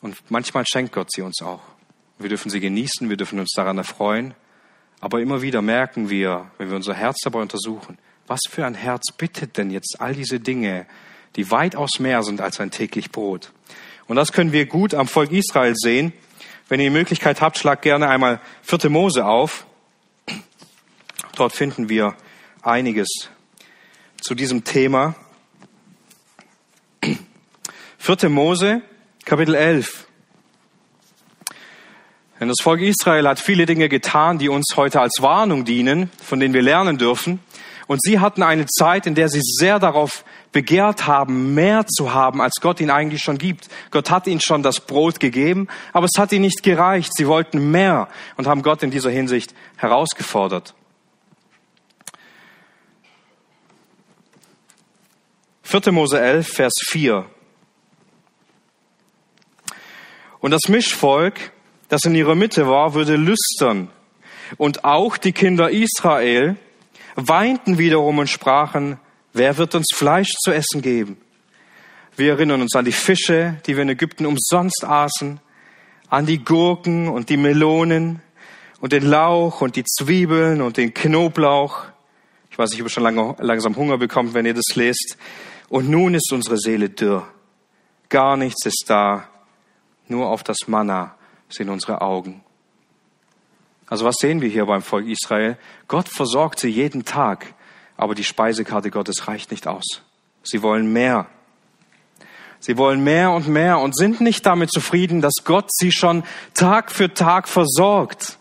Und 0.00 0.16
manchmal 0.30 0.64
schenkt 0.66 0.92
Gott 0.92 1.12
sie 1.12 1.22
uns 1.22 1.42
auch. 1.42 1.75
Wir 2.18 2.28
dürfen 2.28 2.50
sie 2.50 2.60
genießen, 2.60 3.08
wir 3.08 3.16
dürfen 3.16 3.38
uns 3.38 3.52
daran 3.54 3.78
erfreuen. 3.78 4.34
Aber 5.00 5.20
immer 5.20 5.42
wieder 5.42 5.60
merken 5.60 6.08
wir, 6.08 6.50
wenn 6.58 6.68
wir 6.68 6.76
unser 6.76 6.94
Herz 6.94 7.18
dabei 7.22 7.40
untersuchen, 7.40 7.98
was 8.26 8.40
für 8.48 8.64
ein 8.64 8.74
Herz 8.74 9.12
bittet 9.12 9.56
denn 9.58 9.70
jetzt 9.70 9.96
all 10.00 10.14
diese 10.14 10.40
Dinge, 10.40 10.86
die 11.36 11.50
weitaus 11.50 11.98
mehr 11.98 12.22
sind 12.22 12.40
als 12.40 12.60
ein 12.60 12.70
täglich 12.70 13.10
Brot. 13.12 13.52
Und 14.06 14.16
das 14.16 14.32
können 14.32 14.52
wir 14.52 14.66
gut 14.66 14.94
am 14.94 15.08
Volk 15.08 15.30
Israel 15.32 15.74
sehen. 15.76 16.12
Wenn 16.68 16.80
ihr 16.80 16.90
die 16.90 16.96
Möglichkeit 16.96 17.40
habt, 17.40 17.58
schlagt 17.58 17.82
gerne 17.82 18.08
einmal 18.08 18.40
vierte 18.62 18.88
Mose 18.88 19.26
auf. 19.26 19.66
Dort 21.36 21.52
finden 21.52 21.88
wir 21.88 22.16
einiges 22.62 23.08
zu 24.20 24.34
diesem 24.34 24.64
Thema. 24.64 25.14
Vierte 27.98 28.28
Mose, 28.28 28.82
Kapitel 29.24 29.54
11. 29.54 30.05
Denn 32.38 32.48
das 32.48 32.58
Volk 32.62 32.82
Israel 32.82 33.26
hat 33.28 33.40
viele 33.40 33.64
Dinge 33.64 33.88
getan, 33.88 34.38
die 34.38 34.48
uns 34.48 34.74
heute 34.76 35.00
als 35.00 35.20
Warnung 35.20 35.64
dienen, 35.64 36.10
von 36.22 36.38
denen 36.38 36.52
wir 36.52 36.62
lernen 36.62 36.98
dürfen. 36.98 37.40
Und 37.86 38.02
sie 38.02 38.18
hatten 38.18 38.42
eine 38.42 38.66
Zeit, 38.66 39.06
in 39.06 39.14
der 39.14 39.28
sie 39.28 39.40
sehr 39.42 39.78
darauf 39.78 40.24
begehrt 40.52 41.06
haben, 41.06 41.54
mehr 41.54 41.86
zu 41.86 42.12
haben, 42.12 42.40
als 42.40 42.56
Gott 42.60 42.80
ihnen 42.80 42.90
eigentlich 42.90 43.22
schon 43.22 43.38
gibt. 43.38 43.68
Gott 43.90 44.10
hat 44.10 44.26
ihnen 44.26 44.40
schon 44.40 44.62
das 44.62 44.80
Brot 44.80 45.20
gegeben, 45.20 45.68
aber 45.92 46.06
es 46.06 46.18
hat 46.18 46.32
ihnen 46.32 46.44
nicht 46.44 46.62
gereicht. 46.62 47.12
Sie 47.14 47.26
wollten 47.26 47.70
mehr 47.70 48.08
und 48.36 48.46
haben 48.46 48.62
Gott 48.62 48.82
in 48.82 48.90
dieser 48.90 49.10
Hinsicht 49.10 49.54
herausgefordert. 49.76 50.74
4. 55.62 55.92
Mose 55.92 56.20
11, 56.20 56.48
Vers 56.48 56.74
4. 56.88 57.26
Und 60.40 60.50
das 60.52 60.68
Mischvolk 60.68 61.52
das 61.88 62.04
in 62.04 62.14
ihrer 62.14 62.34
Mitte 62.34 62.66
war, 62.66 62.94
würde 62.94 63.16
lüstern. 63.16 63.88
Und 64.56 64.84
auch 64.84 65.16
die 65.16 65.32
Kinder 65.32 65.70
Israel 65.70 66.56
weinten 67.14 67.78
wiederum 67.78 68.18
und 68.18 68.28
sprachen, 68.28 68.98
wer 69.32 69.56
wird 69.56 69.74
uns 69.74 69.88
Fleisch 69.94 70.32
zu 70.42 70.52
essen 70.52 70.82
geben? 70.82 71.18
Wir 72.16 72.32
erinnern 72.32 72.62
uns 72.62 72.74
an 72.74 72.84
die 72.84 72.92
Fische, 72.92 73.60
die 73.66 73.76
wir 73.76 73.82
in 73.82 73.90
Ägypten 73.90 74.26
umsonst 74.26 74.84
aßen, 74.84 75.40
an 76.08 76.26
die 76.26 76.42
Gurken 76.42 77.08
und 77.08 77.28
die 77.28 77.36
Melonen 77.36 78.22
und 78.80 78.92
den 78.92 79.04
Lauch 79.04 79.60
und 79.60 79.76
die 79.76 79.84
Zwiebeln 79.84 80.62
und 80.62 80.76
den 80.76 80.94
Knoblauch. 80.94 81.84
Ich 82.50 82.58
weiß 82.58 82.70
nicht, 82.70 82.80
ob 82.80 82.86
ihr 82.86 82.90
schon 82.90 83.02
lange, 83.02 83.34
langsam 83.38 83.76
Hunger 83.76 83.98
bekommt, 83.98 84.32
wenn 84.32 84.46
ihr 84.46 84.54
das 84.54 84.76
lest. 84.76 85.18
Und 85.68 85.90
nun 85.90 86.14
ist 86.14 86.32
unsere 86.32 86.56
Seele 86.56 86.88
dürr. 86.88 87.26
Gar 88.08 88.36
nichts 88.36 88.64
ist 88.64 88.84
da. 88.88 89.28
Nur 90.08 90.28
auf 90.28 90.44
das 90.44 90.68
Manna 90.68 91.15
sind 91.48 91.68
unsere 91.68 92.00
Augen. 92.00 92.42
Also 93.86 94.04
was 94.04 94.16
sehen 94.18 94.40
wir 94.40 94.48
hier 94.48 94.66
beim 94.66 94.82
Volk 94.82 95.06
Israel? 95.06 95.56
Gott 95.86 96.08
versorgt 96.08 96.58
sie 96.58 96.68
jeden 96.68 97.04
Tag, 97.04 97.54
aber 97.96 98.14
die 98.14 98.24
Speisekarte 98.24 98.90
Gottes 98.90 99.28
reicht 99.28 99.50
nicht 99.50 99.66
aus. 99.68 100.02
Sie 100.42 100.62
wollen 100.62 100.92
mehr. 100.92 101.26
Sie 102.58 102.76
wollen 102.78 103.04
mehr 103.04 103.30
und 103.30 103.48
mehr 103.48 103.78
und 103.78 103.96
sind 103.96 104.20
nicht 104.20 104.44
damit 104.44 104.72
zufrieden, 104.72 105.20
dass 105.20 105.44
Gott 105.44 105.68
sie 105.72 105.92
schon 105.92 106.24
Tag 106.54 106.90
für 106.90 107.12
Tag 107.12 107.48
versorgt, 107.48 108.38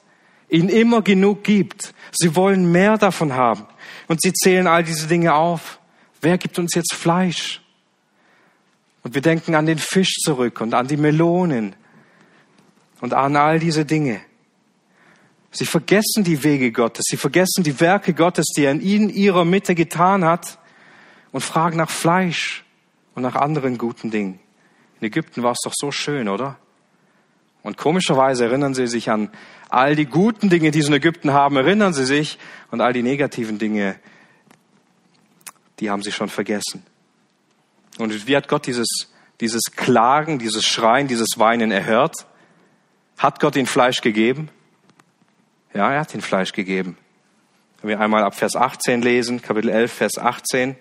ihnen 0.50 0.70
immer 0.70 1.02
genug 1.02 1.44
gibt. 1.44 1.94
Sie 2.12 2.36
wollen 2.36 2.72
mehr 2.72 2.98
davon 2.98 3.34
haben. 3.34 3.68
Und 4.08 4.22
sie 4.22 4.34
zählen 4.34 4.68
all 4.68 4.84
diese 4.84 5.08
Dinge 5.08 5.34
auf. 5.36 5.80
Wer 6.22 6.38
gibt 6.38 6.58
uns 6.58 6.74
jetzt 6.74 6.94
Fleisch? 6.94 7.62
Und 9.04 9.14
wir 9.14 9.22
denken 9.22 9.54
an 9.54 9.68
den 9.68 9.78
Fisch 9.78 10.16
zurück 10.24 10.62
und 10.62 10.74
an 10.74 10.88
die 10.88 10.98
Melonen 10.98 11.76
und 13.02 13.14
an 13.14 13.36
all 13.36 13.60
diese 13.60 13.86
Dinge. 13.86 14.22
Sie 15.52 15.66
vergessen 15.66 16.24
die 16.24 16.44
Wege 16.44 16.72
Gottes, 16.72 17.06
sie 17.08 17.18
vergessen 17.18 17.64
die 17.64 17.80
Werke 17.80 18.14
Gottes, 18.14 18.48
die 18.56 18.66
er 18.66 18.72
in 18.72 18.82
ihnen 18.82 19.10
ihrer 19.10 19.46
Mitte 19.46 19.74
getan 19.74 20.26
hat 20.26 20.60
und 21.32 21.42
fragen 21.42 21.78
nach 21.78 21.90
Fleisch 21.90 22.66
und 23.14 23.24
nach 23.24 23.36
anderen 23.36 23.78
guten 23.78 24.12
Dingen. 24.12 24.40
In 25.00 25.08
Ägypten 25.08 25.44
war 25.44 25.54
es 25.54 25.60
doch 25.64 25.74
so 25.74 25.92
schön, 25.92 26.28
oder? 26.28 26.58
Und 27.64 27.78
komischerweise 27.78 28.46
erinnern 28.46 28.76
sie 28.76 28.88
sich 28.88 29.10
an 29.10 29.32
all 29.70 29.96
die 29.96 30.06
guten 30.06 30.50
Dinge, 30.50 30.72
die 30.72 30.82
sie 30.82 30.90
in 30.90 30.94
Ägypten 30.94 31.34
haben, 31.34 31.56
erinnern 31.56 31.94
sie 31.94 32.06
sich 32.06 32.38
und 32.70 32.82
all 32.82 32.94
die 32.94 33.02
negativen 33.02 33.58
Dinge, 33.58 33.96
die 35.80 35.90
haben 35.90 36.04
sie 36.04 36.12
schon 36.12 36.30
vergessen. 36.30 36.86
Und 37.98 38.28
wie 38.28 38.36
hat 38.36 38.48
Gott 38.48 38.68
dieses, 38.68 38.88
dieses 39.42 39.64
Klagen, 39.76 40.38
dieses 40.38 40.66
Schreien, 40.66 41.08
dieses 41.08 41.38
Weinen 41.38 41.72
erhört? 41.72 42.28
Hat 43.18 43.40
Gott 43.40 43.56
ihnen 43.56 43.68
Fleisch 43.68 44.02
gegeben? 44.02 44.50
Ja, 45.74 45.92
er 45.92 46.02
hat 46.02 46.14
ihnen 46.14 46.22
Fleisch 46.22 46.54
gegeben. 46.54 46.98
Wenn 47.82 47.90
wir 47.90 48.00
einmal 48.00 48.24
ab 48.24 48.36
Vers 48.36 48.56
18 48.56 49.02
lesen, 49.02 49.42
Kapitel 49.42 49.70
11, 49.70 49.94
Vers 49.94 50.18
18. 50.18 50.76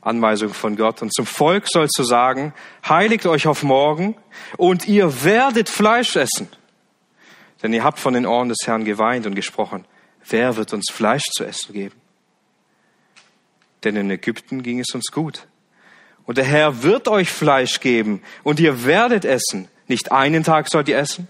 Anweisung 0.00 0.52
von 0.52 0.76
Gott. 0.76 1.00
Und 1.00 1.14
zum 1.14 1.26
Volk 1.26 1.66
sollst 1.68 1.96
du 1.98 2.02
sagen, 2.02 2.52
heiligt 2.86 3.24
euch 3.26 3.46
auf 3.46 3.62
morgen 3.62 4.16
und 4.56 4.88
ihr 4.88 5.24
werdet 5.24 5.68
Fleisch 5.68 6.16
essen. 6.16 6.48
Denn 7.62 7.72
ihr 7.72 7.84
habt 7.84 8.00
von 8.00 8.14
den 8.14 8.26
Ohren 8.26 8.48
des 8.48 8.58
Herrn 8.64 8.84
geweint 8.84 9.26
und 9.26 9.36
gesprochen, 9.36 9.84
wer 10.28 10.56
wird 10.56 10.72
uns 10.72 10.86
Fleisch 10.90 11.22
zu 11.32 11.44
essen 11.44 11.72
geben? 11.72 11.94
Denn 13.84 13.96
in 13.96 14.10
Ägypten 14.10 14.62
ging 14.62 14.80
es 14.80 14.92
uns 14.94 15.10
gut. 15.12 15.46
Und 16.24 16.38
der 16.38 16.44
Herr 16.44 16.82
wird 16.82 17.08
euch 17.08 17.30
Fleisch 17.30 17.80
geben 17.80 18.22
und 18.42 18.60
ihr 18.60 18.84
werdet 18.84 19.24
essen. 19.24 19.68
Nicht 19.88 20.12
einen 20.12 20.44
Tag 20.44 20.68
sollt 20.68 20.88
ihr 20.88 20.98
essen, 20.98 21.28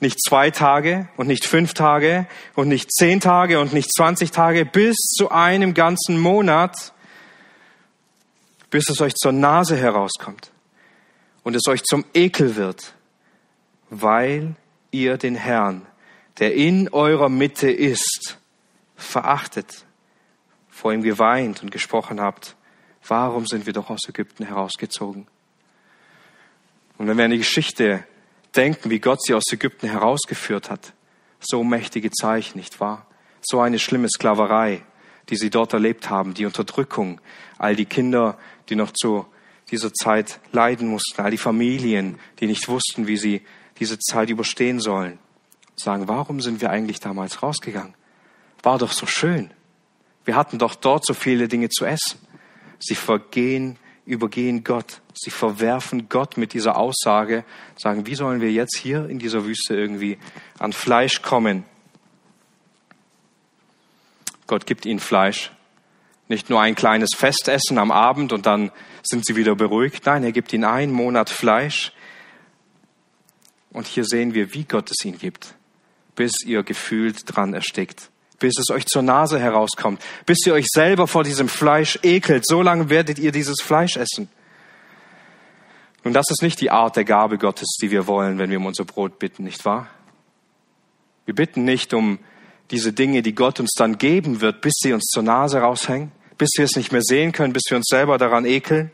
nicht 0.00 0.18
zwei 0.26 0.50
Tage 0.50 1.08
und 1.16 1.26
nicht 1.26 1.44
fünf 1.44 1.74
Tage 1.74 2.26
und 2.54 2.68
nicht 2.68 2.92
zehn 2.92 3.20
Tage 3.20 3.60
und 3.60 3.72
nicht 3.72 3.94
zwanzig 3.94 4.30
Tage, 4.30 4.64
bis 4.64 4.96
zu 4.96 5.30
einem 5.30 5.74
ganzen 5.74 6.18
Monat 6.18 6.92
bis 8.72 8.88
es 8.88 9.02
euch 9.02 9.14
zur 9.14 9.32
Nase 9.32 9.76
herauskommt 9.76 10.50
und 11.44 11.54
es 11.54 11.68
euch 11.68 11.82
zum 11.84 12.04
Ekel 12.14 12.56
wird, 12.56 12.94
weil 13.90 14.56
ihr 14.90 15.18
den 15.18 15.34
Herrn, 15.34 15.86
der 16.38 16.54
in 16.54 16.88
eurer 16.88 17.28
Mitte 17.28 17.70
ist, 17.70 18.38
verachtet, 18.96 19.84
vor 20.70 20.92
ihm 20.92 21.02
geweint 21.02 21.62
und 21.62 21.70
gesprochen 21.70 22.18
habt, 22.18 22.56
warum 23.06 23.46
sind 23.46 23.66
wir 23.66 23.72
doch 23.72 23.90
aus 23.90 24.08
Ägypten 24.08 24.44
herausgezogen? 24.44 25.26
Und 26.98 27.08
wenn 27.08 27.16
wir 27.16 27.24
an 27.24 27.30
die 27.30 27.38
Geschichte 27.38 28.04
denken, 28.54 28.90
wie 28.90 29.00
Gott 29.00 29.22
sie 29.22 29.34
aus 29.34 29.44
Ägypten 29.50 29.88
herausgeführt 29.88 30.70
hat, 30.70 30.92
so 31.40 31.64
mächtige 31.64 32.10
Zeichen, 32.10 32.58
nicht 32.58 32.80
wahr? 32.80 33.06
So 33.40 33.60
eine 33.60 33.78
schlimme 33.78 34.08
Sklaverei, 34.08 34.82
die 35.28 35.36
sie 35.36 35.50
dort 35.50 35.72
erlebt 35.72 36.10
haben, 36.10 36.34
die 36.34 36.46
Unterdrückung, 36.46 37.20
all 37.58 37.74
die 37.74 37.86
Kinder, 37.86 38.38
die 38.68 38.76
noch 38.76 38.92
zu 38.92 39.26
dieser 39.70 39.92
Zeit 39.92 40.38
leiden 40.52 40.88
mussten, 40.88 41.22
all 41.22 41.30
die 41.30 41.38
Familien, 41.38 42.18
die 42.38 42.46
nicht 42.46 42.68
wussten, 42.68 43.06
wie 43.06 43.16
sie 43.16 43.42
diese 43.78 43.98
Zeit 43.98 44.30
überstehen 44.30 44.80
sollen. 44.80 45.18
Sagen, 45.74 46.06
warum 46.06 46.40
sind 46.40 46.60
wir 46.60 46.70
eigentlich 46.70 47.00
damals 47.00 47.42
rausgegangen? 47.42 47.94
War 48.62 48.78
doch 48.78 48.92
so 48.92 49.06
schön. 49.06 49.50
Wir 50.24 50.36
hatten 50.36 50.58
doch 50.58 50.74
dort 50.74 51.04
so 51.04 51.14
viele 51.14 51.48
Dinge 51.48 51.68
zu 51.68 51.84
essen. 51.84 52.20
Sie 52.82 52.96
vergehen, 52.96 53.78
übergehen 54.04 54.64
Gott. 54.64 55.00
Sie 55.14 55.30
verwerfen 55.30 56.08
Gott 56.08 56.36
mit 56.36 56.52
dieser 56.52 56.76
Aussage, 56.76 57.44
sagen, 57.76 58.06
wie 58.06 58.14
sollen 58.14 58.40
wir 58.40 58.50
jetzt 58.50 58.76
hier 58.76 59.08
in 59.08 59.18
dieser 59.18 59.44
Wüste 59.44 59.74
irgendwie 59.74 60.18
an 60.58 60.72
Fleisch 60.72 61.22
kommen? 61.22 61.64
Gott 64.48 64.66
gibt 64.66 64.84
ihnen 64.84 64.98
Fleisch. 64.98 65.52
Nicht 66.28 66.50
nur 66.50 66.60
ein 66.60 66.74
kleines 66.74 67.10
Festessen 67.16 67.78
am 67.78 67.90
Abend 67.90 68.32
und 68.32 68.46
dann 68.46 68.70
sind 69.02 69.24
sie 69.24 69.36
wieder 69.36 69.54
beruhigt. 69.54 70.06
Nein, 70.06 70.24
er 70.24 70.32
gibt 70.32 70.52
ihnen 70.52 70.64
einen 70.64 70.92
Monat 70.92 71.30
Fleisch. 71.30 71.92
Und 73.70 73.86
hier 73.86 74.04
sehen 74.04 74.34
wir, 74.34 74.52
wie 74.54 74.64
Gott 74.64 74.90
es 74.90 75.04
ihnen 75.04 75.18
gibt, 75.18 75.54
bis 76.14 76.42
ihr 76.44 76.62
gefühlt 76.62 77.22
dran 77.26 77.54
erstickt, 77.54 78.10
bis 78.42 78.58
es 78.58 78.70
euch 78.70 78.86
zur 78.86 79.02
Nase 79.02 79.38
herauskommt, 79.38 80.02
bis 80.26 80.44
ihr 80.46 80.54
euch 80.54 80.66
selber 80.68 81.06
vor 81.06 81.22
diesem 81.22 81.48
Fleisch 81.48 81.98
ekelt. 82.02 82.44
So 82.44 82.60
lange 82.60 82.90
werdet 82.90 83.20
ihr 83.20 83.30
dieses 83.30 83.62
Fleisch 83.62 83.96
essen. 83.96 84.28
Und 86.02 86.14
das 86.14 86.26
ist 86.28 86.42
nicht 86.42 86.60
die 86.60 86.72
Art 86.72 86.96
der 86.96 87.04
Gabe 87.04 87.38
Gottes, 87.38 87.76
die 87.80 87.92
wir 87.92 88.08
wollen, 88.08 88.38
wenn 88.38 88.50
wir 88.50 88.58
um 88.58 88.66
unser 88.66 88.84
Brot 88.84 89.20
bitten, 89.20 89.44
nicht 89.44 89.64
wahr? 89.64 89.88
Wir 91.24 91.36
bitten 91.36 91.64
nicht 91.64 91.94
um 91.94 92.18
diese 92.72 92.92
Dinge, 92.92 93.22
die 93.22 93.34
Gott 93.34 93.60
uns 93.60 93.74
dann 93.76 93.96
geben 93.96 94.40
wird, 94.40 94.60
bis 94.60 94.74
sie 94.82 94.92
uns 94.92 95.04
zur 95.04 95.22
Nase 95.22 95.60
raushängen, 95.60 96.10
bis 96.36 96.50
wir 96.56 96.64
es 96.64 96.74
nicht 96.74 96.90
mehr 96.90 97.02
sehen 97.02 97.30
können, 97.30 97.52
bis 97.52 97.62
wir 97.70 97.76
uns 97.76 97.86
selber 97.88 98.18
daran 98.18 98.44
ekeln. 98.44 98.90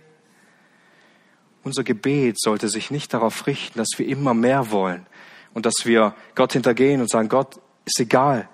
Unser 1.64 1.84
Gebet 1.84 2.38
sollte 2.38 2.68
sich 2.68 2.90
nicht 2.90 3.14
darauf 3.14 3.46
richten, 3.46 3.78
dass 3.78 3.88
wir 3.96 4.06
immer 4.06 4.34
mehr 4.34 4.70
wollen 4.70 5.06
und 5.54 5.64
dass 5.64 5.86
wir 5.86 6.14
Gott 6.34 6.52
hintergehen 6.52 7.00
und 7.00 7.08
sagen, 7.08 7.30
Gott, 7.30 7.58
ist 7.86 7.98
egal. 7.98 8.46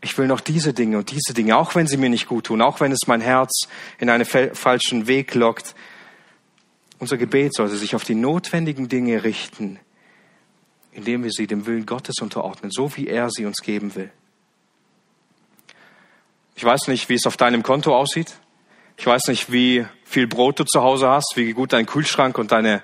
Ich 0.00 0.16
will 0.16 0.28
noch 0.28 0.40
diese 0.40 0.72
Dinge 0.72 0.98
und 0.98 1.10
diese 1.10 1.34
Dinge, 1.34 1.56
auch 1.56 1.74
wenn 1.74 1.88
sie 1.88 1.96
mir 1.96 2.08
nicht 2.08 2.28
gut 2.28 2.46
tun, 2.46 2.62
auch 2.62 2.80
wenn 2.80 2.92
es 2.92 3.06
mein 3.06 3.20
Herz 3.20 3.66
in 3.98 4.10
einen 4.10 4.24
falschen 4.24 5.06
Weg 5.08 5.34
lockt. 5.34 5.74
Unser 6.98 7.16
Gebet 7.16 7.54
sollte 7.54 7.76
sich 7.76 7.94
auf 7.94 8.04
die 8.04 8.14
notwendigen 8.14 8.88
Dinge 8.88 9.24
richten, 9.24 9.80
indem 10.92 11.24
wir 11.24 11.30
sie 11.30 11.46
dem 11.46 11.66
Willen 11.66 11.86
Gottes 11.86 12.16
unterordnen, 12.20 12.70
so 12.70 12.96
wie 12.96 13.08
er 13.08 13.30
sie 13.30 13.44
uns 13.44 13.58
geben 13.58 13.94
will. 13.96 14.10
Ich 16.54 16.64
weiß 16.64 16.88
nicht, 16.88 17.08
wie 17.08 17.14
es 17.14 17.26
auf 17.26 17.36
deinem 17.36 17.62
Konto 17.62 17.96
aussieht. 17.96 18.34
Ich 18.96 19.06
weiß 19.06 19.28
nicht, 19.28 19.52
wie 19.52 19.86
viel 20.04 20.26
Brot 20.26 20.58
du 20.58 20.64
zu 20.64 20.82
Hause 20.82 21.08
hast, 21.08 21.34
wie 21.36 21.52
gut 21.52 21.72
dein 21.72 21.86
Kühlschrank 21.86 22.36
und 22.36 22.50
deine, 22.50 22.82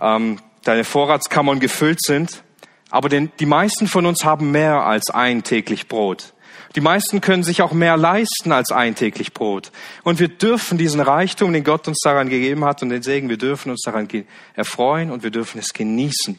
ähm, 0.00 0.38
deine 0.62 0.84
Vorratskammern 0.84 1.58
gefüllt 1.58 2.00
sind. 2.00 2.44
Aber 2.90 3.08
denn, 3.08 3.32
die 3.40 3.46
meisten 3.46 3.88
von 3.88 4.06
uns 4.06 4.24
haben 4.24 4.52
mehr 4.52 4.86
als 4.86 5.10
ein 5.10 5.42
täglich 5.42 5.88
Brot. 5.88 6.32
Die 6.78 6.80
meisten 6.80 7.20
können 7.20 7.42
sich 7.42 7.60
auch 7.60 7.72
mehr 7.72 7.96
leisten 7.96 8.52
als 8.52 8.70
ein 8.70 8.94
täglich 8.94 9.34
Brot. 9.34 9.72
Und 10.04 10.20
wir 10.20 10.28
dürfen 10.28 10.78
diesen 10.78 11.00
Reichtum, 11.00 11.52
den 11.52 11.64
Gott 11.64 11.88
uns 11.88 11.98
daran 12.04 12.28
gegeben 12.28 12.64
hat 12.64 12.84
und 12.84 12.90
den 12.90 13.02
Segen, 13.02 13.28
wir 13.28 13.36
dürfen 13.36 13.72
uns 13.72 13.82
daran 13.84 14.08
erfreuen 14.54 15.10
und 15.10 15.24
wir 15.24 15.30
dürfen 15.30 15.58
es 15.58 15.72
genießen. 15.72 16.38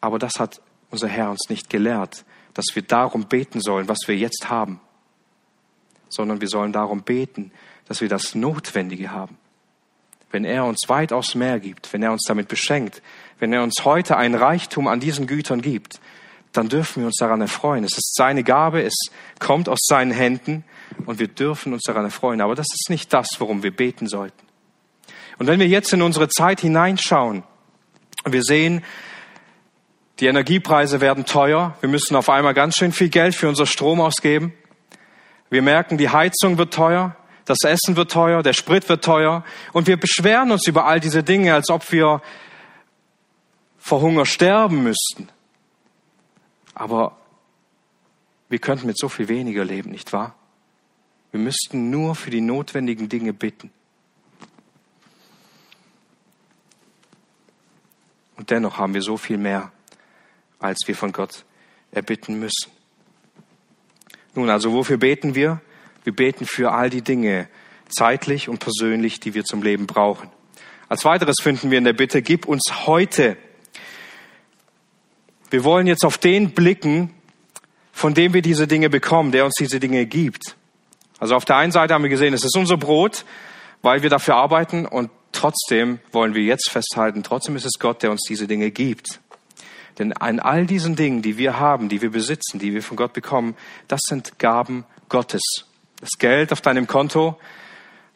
Aber 0.00 0.18
das 0.18 0.40
hat 0.40 0.60
unser 0.90 1.08
Herr 1.08 1.30
uns 1.30 1.50
nicht 1.50 1.68
gelehrt 1.68 2.24
dass 2.54 2.66
wir 2.74 2.82
darum 2.82 3.24
beten 3.24 3.60
sollen, 3.60 3.88
was 3.88 3.98
wir 4.06 4.16
jetzt 4.16 4.48
haben, 4.48 4.80
sondern 6.08 6.40
wir 6.40 6.48
sollen 6.48 6.72
darum 6.72 7.02
beten, 7.02 7.52
dass 7.88 8.00
wir 8.00 8.08
das 8.08 8.34
Notwendige 8.34 9.10
haben. 9.10 9.38
Wenn 10.30 10.44
er 10.44 10.64
uns 10.64 10.88
weitaus 10.88 11.34
mehr 11.34 11.60
gibt, 11.60 11.92
wenn 11.92 12.02
er 12.02 12.12
uns 12.12 12.24
damit 12.26 12.48
beschenkt, 12.48 13.02
wenn 13.38 13.52
er 13.52 13.62
uns 13.62 13.84
heute 13.84 14.16
ein 14.16 14.34
Reichtum 14.34 14.88
an 14.88 15.00
diesen 15.00 15.26
Gütern 15.26 15.60
gibt, 15.60 16.00
dann 16.52 16.68
dürfen 16.68 17.00
wir 17.00 17.06
uns 17.06 17.16
daran 17.16 17.40
erfreuen. 17.40 17.84
Es 17.84 17.96
ist 17.96 18.14
seine 18.14 18.44
Gabe, 18.44 18.82
es 18.82 18.94
kommt 19.38 19.68
aus 19.68 19.80
seinen 19.82 20.10
Händen 20.10 20.64
und 21.06 21.18
wir 21.18 21.28
dürfen 21.28 21.72
uns 21.72 21.82
daran 21.82 22.04
erfreuen. 22.04 22.40
Aber 22.40 22.54
das 22.54 22.66
ist 22.72 22.90
nicht 22.90 23.12
das, 23.12 23.28
worum 23.38 23.62
wir 23.62 23.74
beten 23.74 24.06
sollten. 24.06 24.46
Und 25.38 25.46
wenn 25.46 25.58
wir 25.58 25.66
jetzt 25.66 25.92
in 25.92 26.02
unsere 26.02 26.28
Zeit 26.28 26.60
hineinschauen 26.60 27.42
und 28.24 28.32
wir 28.32 28.42
sehen, 28.42 28.84
die 30.20 30.26
Energiepreise 30.26 31.00
werden 31.00 31.24
teuer. 31.24 31.76
Wir 31.80 31.88
müssen 31.88 32.14
auf 32.14 32.28
einmal 32.28 32.54
ganz 32.54 32.76
schön 32.76 32.92
viel 32.92 33.08
Geld 33.08 33.34
für 33.34 33.48
unser 33.48 33.66
Strom 33.66 34.00
ausgeben. 34.00 34.52
Wir 35.50 35.62
merken, 35.62 35.98
die 35.98 36.10
Heizung 36.10 36.58
wird 36.58 36.72
teuer, 36.72 37.16
das 37.44 37.58
Essen 37.64 37.96
wird 37.96 38.12
teuer, 38.12 38.42
der 38.42 38.52
Sprit 38.52 38.88
wird 38.88 39.04
teuer 39.04 39.44
und 39.72 39.86
wir 39.86 39.98
beschweren 39.98 40.52
uns 40.52 40.66
über 40.68 40.86
all 40.86 41.00
diese 41.00 41.22
Dinge, 41.22 41.54
als 41.54 41.70
ob 41.70 41.90
wir 41.90 42.22
vor 43.78 44.00
Hunger 44.00 44.26
sterben 44.26 44.84
müssten. 44.84 45.28
Aber 46.82 47.16
wir 48.48 48.58
könnten 48.58 48.88
mit 48.88 48.98
so 48.98 49.08
viel 49.08 49.28
weniger 49.28 49.64
leben, 49.64 49.92
nicht 49.92 50.12
wahr? 50.12 50.34
Wir 51.30 51.38
müssten 51.38 51.90
nur 51.90 52.16
für 52.16 52.30
die 52.30 52.40
notwendigen 52.40 53.08
Dinge 53.08 53.32
bitten. 53.32 53.70
Und 58.36 58.50
dennoch 58.50 58.78
haben 58.78 58.94
wir 58.94 59.02
so 59.02 59.16
viel 59.16 59.38
mehr, 59.38 59.70
als 60.58 60.80
wir 60.86 60.96
von 60.96 61.12
Gott 61.12 61.44
erbitten 61.92 62.40
müssen. 62.40 62.72
Nun, 64.34 64.50
also 64.50 64.72
wofür 64.72 64.96
beten 64.96 65.36
wir? 65.36 65.60
Wir 66.02 66.16
beten 66.16 66.46
für 66.46 66.72
all 66.72 66.90
die 66.90 67.02
Dinge, 67.02 67.48
zeitlich 67.90 68.48
und 68.48 68.58
persönlich, 68.58 69.20
die 69.20 69.34
wir 69.34 69.44
zum 69.44 69.62
Leben 69.62 69.86
brauchen. 69.86 70.30
Als 70.88 71.04
weiteres 71.04 71.36
finden 71.40 71.70
wir 71.70 71.78
in 71.78 71.84
der 71.84 71.92
Bitte, 71.92 72.22
gib 72.22 72.44
uns 72.44 72.86
heute. 72.86 73.36
Wir 75.52 75.64
wollen 75.64 75.86
jetzt 75.86 76.06
auf 76.06 76.16
den 76.16 76.52
blicken, 76.52 77.12
von 77.92 78.14
dem 78.14 78.32
wir 78.32 78.40
diese 78.40 78.66
Dinge 78.66 78.88
bekommen, 78.88 79.32
der 79.32 79.44
uns 79.44 79.52
diese 79.58 79.80
Dinge 79.80 80.06
gibt. 80.06 80.56
Also 81.18 81.34
auf 81.34 81.44
der 81.44 81.56
einen 81.56 81.72
Seite 81.72 81.92
haben 81.92 82.02
wir 82.02 82.08
gesehen, 82.08 82.32
es 82.32 82.42
ist 82.42 82.56
unser 82.56 82.78
Brot, 82.78 83.26
weil 83.82 84.02
wir 84.02 84.08
dafür 84.08 84.36
arbeiten 84.36 84.86
und 84.86 85.10
trotzdem 85.30 86.00
wollen 86.10 86.34
wir 86.34 86.42
jetzt 86.42 86.70
festhalten, 86.70 87.22
trotzdem 87.22 87.54
ist 87.54 87.66
es 87.66 87.78
Gott, 87.78 88.02
der 88.02 88.10
uns 88.10 88.22
diese 88.26 88.46
Dinge 88.46 88.70
gibt. 88.70 89.20
Denn 89.98 90.14
an 90.14 90.40
all 90.40 90.64
diesen 90.64 90.96
Dingen, 90.96 91.20
die 91.20 91.36
wir 91.36 91.60
haben, 91.60 91.90
die 91.90 92.00
wir 92.00 92.10
besitzen, 92.10 92.58
die 92.58 92.72
wir 92.72 92.82
von 92.82 92.96
Gott 92.96 93.12
bekommen, 93.12 93.54
das 93.88 94.00
sind 94.08 94.38
Gaben 94.38 94.86
Gottes. 95.10 95.42
Das 96.00 96.12
Geld 96.18 96.52
auf 96.52 96.62
deinem 96.62 96.86
Konto, 96.86 97.38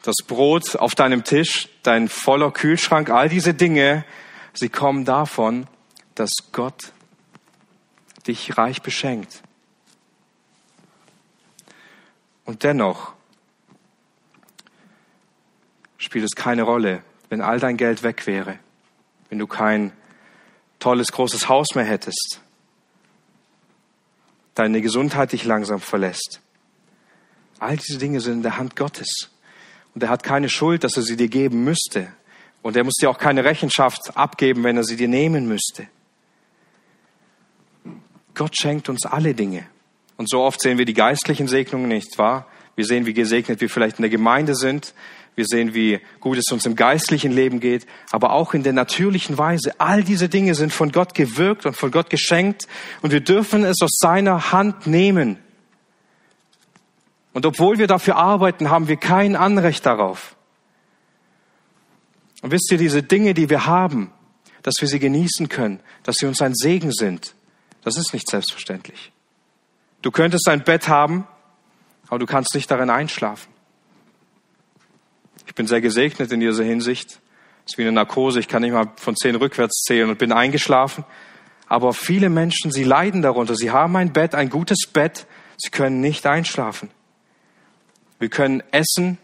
das 0.01 0.15
Brot 0.25 0.75
auf 0.75 0.95
deinem 0.95 1.23
Tisch, 1.23 1.69
dein 1.83 2.07
voller 2.07 2.49
Kühlschrank, 2.49 3.11
all 3.11 3.29
diese 3.29 3.53
Dinge, 3.53 4.05
sie 4.55 4.69
kommen 4.69 5.05
davon, 5.05 5.67
dass 6.15 6.31
Gott 6.51 6.93
dich 8.27 8.57
reich 8.57 8.81
beschenkt. 8.81 9.41
Und 12.45 12.63
dennoch 12.63 13.13
spielt 15.97 16.25
es 16.25 16.35
keine 16.35 16.63
Rolle, 16.63 17.03
wenn 17.29 17.41
all 17.41 17.59
dein 17.59 17.77
Geld 17.77 18.03
weg 18.03 18.25
wäre, 18.27 18.59
wenn 19.29 19.39
du 19.39 19.47
kein 19.47 19.91
tolles, 20.79 21.11
großes 21.11 21.49
Haus 21.49 21.67
mehr 21.75 21.83
hättest, 21.83 22.41
deine 24.55 24.81
Gesundheit 24.81 25.33
dich 25.33 25.43
langsam 25.43 25.81
verlässt. 25.81 26.39
All 27.59 27.75
diese 27.75 27.97
Dinge 27.97 28.21
sind 28.21 28.33
in 28.33 28.43
der 28.43 28.57
Hand 28.57 28.75
Gottes. 28.75 29.29
Und 29.93 30.03
er 30.03 30.09
hat 30.09 30.23
keine 30.23 30.47
Schuld, 30.47 30.83
dass 30.83 30.95
er 30.95 31.03
sie 31.03 31.17
dir 31.17 31.27
geben 31.27 31.63
müsste. 31.63 32.13
Und 32.61 32.75
er 32.75 32.83
muss 32.83 32.95
dir 32.95 33.09
auch 33.09 33.17
keine 33.17 33.43
Rechenschaft 33.43 34.15
abgeben, 34.15 34.63
wenn 34.63 34.77
er 34.77 34.83
sie 34.83 34.95
dir 34.95 35.07
nehmen 35.07 35.47
müsste. 35.47 35.87
Gott 38.37 38.55
schenkt 38.55 38.87
uns 38.87 39.05
alle 39.05 39.33
Dinge. 39.33 39.65
Und 40.15 40.29
so 40.29 40.41
oft 40.41 40.61
sehen 40.61 40.77
wir 40.77 40.85
die 40.85 40.93
geistlichen 40.93 41.47
Segnungen 41.47 41.89
nicht 41.89 42.17
wahr? 42.17 42.47
Wir 42.75 42.85
sehen, 42.85 43.07
wie 43.07 43.13
gesegnet 43.13 43.59
wir 43.59 43.69
vielleicht 43.69 43.97
in 43.97 44.03
der 44.03 44.11
Gemeinde 44.11 44.55
sind. 44.55 44.93
Wir 45.35 45.45
sehen, 45.45 45.73
wie 45.73 45.99
gut 46.19 46.37
es 46.37 46.51
uns 46.51 46.65
im 46.65 46.75
geistlichen 46.75 47.31
Leben 47.31 47.59
geht, 47.59 47.85
aber 48.11 48.33
auch 48.33 48.53
in 48.53 48.63
der 48.63 48.73
natürlichen 48.73 49.37
Weise. 49.37 49.79
All 49.79 50.03
diese 50.03 50.29
Dinge 50.29 50.55
sind 50.55 50.73
von 50.73 50.91
Gott 50.91 51.13
gewirkt 51.13 51.65
und 51.65 51.75
von 51.75 51.91
Gott 51.91 52.09
geschenkt 52.09 52.67
und 53.01 53.11
wir 53.11 53.21
dürfen 53.21 53.63
es 53.63 53.81
aus 53.81 53.97
seiner 53.99 54.51
Hand 54.51 54.87
nehmen. 54.87 55.37
Und 57.33 57.45
obwohl 57.45 57.77
wir 57.77 57.85
dafür 57.85 58.15
arbeiten, 58.15 58.69
haben 58.71 58.87
wir 58.87 58.97
kein 58.97 59.35
Anrecht 59.35 59.85
darauf. 59.85 60.35
Und 62.41 62.51
wisst 62.51 62.71
ihr, 62.71 62.79
diese 62.79 63.03
Dinge, 63.03 63.35
die 63.35 63.49
wir 63.49 63.67
haben, 63.67 64.11
dass 64.63 64.75
wir 64.81 64.87
sie 64.87 64.99
genießen 64.99 65.49
können, 65.49 65.79
dass 66.03 66.17
sie 66.17 66.25
uns 66.25 66.41
ein 66.41 66.55
Segen 66.55 66.91
sind, 66.91 67.35
das 67.87 67.95
ist 67.95 68.11
nicht 68.11 68.29
selbstverständlich. 68.29 69.13
Du 70.01 70.11
könntest 70.11 70.49
ein 70.49 70.65
Bett 70.65 70.89
haben, 70.89 71.25
aber 72.09 72.19
du 72.19 72.25
kannst 72.25 72.53
nicht 72.53 72.69
darin 72.69 72.89
einschlafen. 72.89 73.49
Ich 75.45 75.55
bin 75.55 75.67
sehr 75.67 75.79
gesegnet 75.79 76.29
in 76.33 76.41
dieser 76.41 76.65
Hinsicht. 76.65 77.21
Es 77.65 77.71
ist 77.71 77.77
wie 77.77 77.83
eine 77.83 77.93
Narkose. 77.93 78.41
Ich 78.41 78.49
kann 78.49 78.61
nicht 78.61 78.73
mal 78.73 78.91
von 78.97 79.15
zehn 79.15 79.37
rückwärts 79.37 79.83
zählen 79.87 80.09
und 80.09 80.19
bin 80.19 80.33
eingeschlafen. 80.33 81.05
Aber 81.67 81.93
viele 81.93 82.29
Menschen, 82.29 82.73
sie 82.73 82.83
leiden 82.83 83.21
darunter. 83.21 83.55
Sie 83.55 83.71
haben 83.71 83.95
ein 83.95 84.11
Bett, 84.11 84.35
ein 84.35 84.49
gutes 84.49 84.79
Bett. 84.91 85.25
Sie 85.55 85.69
können 85.69 86.01
nicht 86.01 86.25
einschlafen. 86.25 86.89
Wir 88.19 88.27
können 88.27 88.63
essen, 88.71 89.17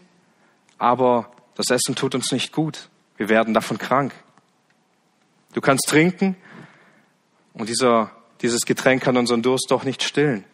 aber 0.78 1.30
das 1.54 1.68
Essen 1.68 1.96
tut 1.96 2.14
uns 2.14 2.32
nicht 2.32 2.50
gut. 2.50 2.88
Wir 3.18 3.28
werden 3.28 3.52
davon 3.52 3.76
krank. 3.76 4.14
Du 5.52 5.60
kannst 5.60 5.86
trinken 5.86 6.34
und 7.52 7.68
dieser, 7.68 8.10
dieses 8.42 8.62
Getränk 8.62 9.02
kann 9.02 9.16
unseren 9.16 9.42
Durst 9.42 9.66
doch 9.70 9.84
nicht 9.84 10.02
stillen. 10.02 10.44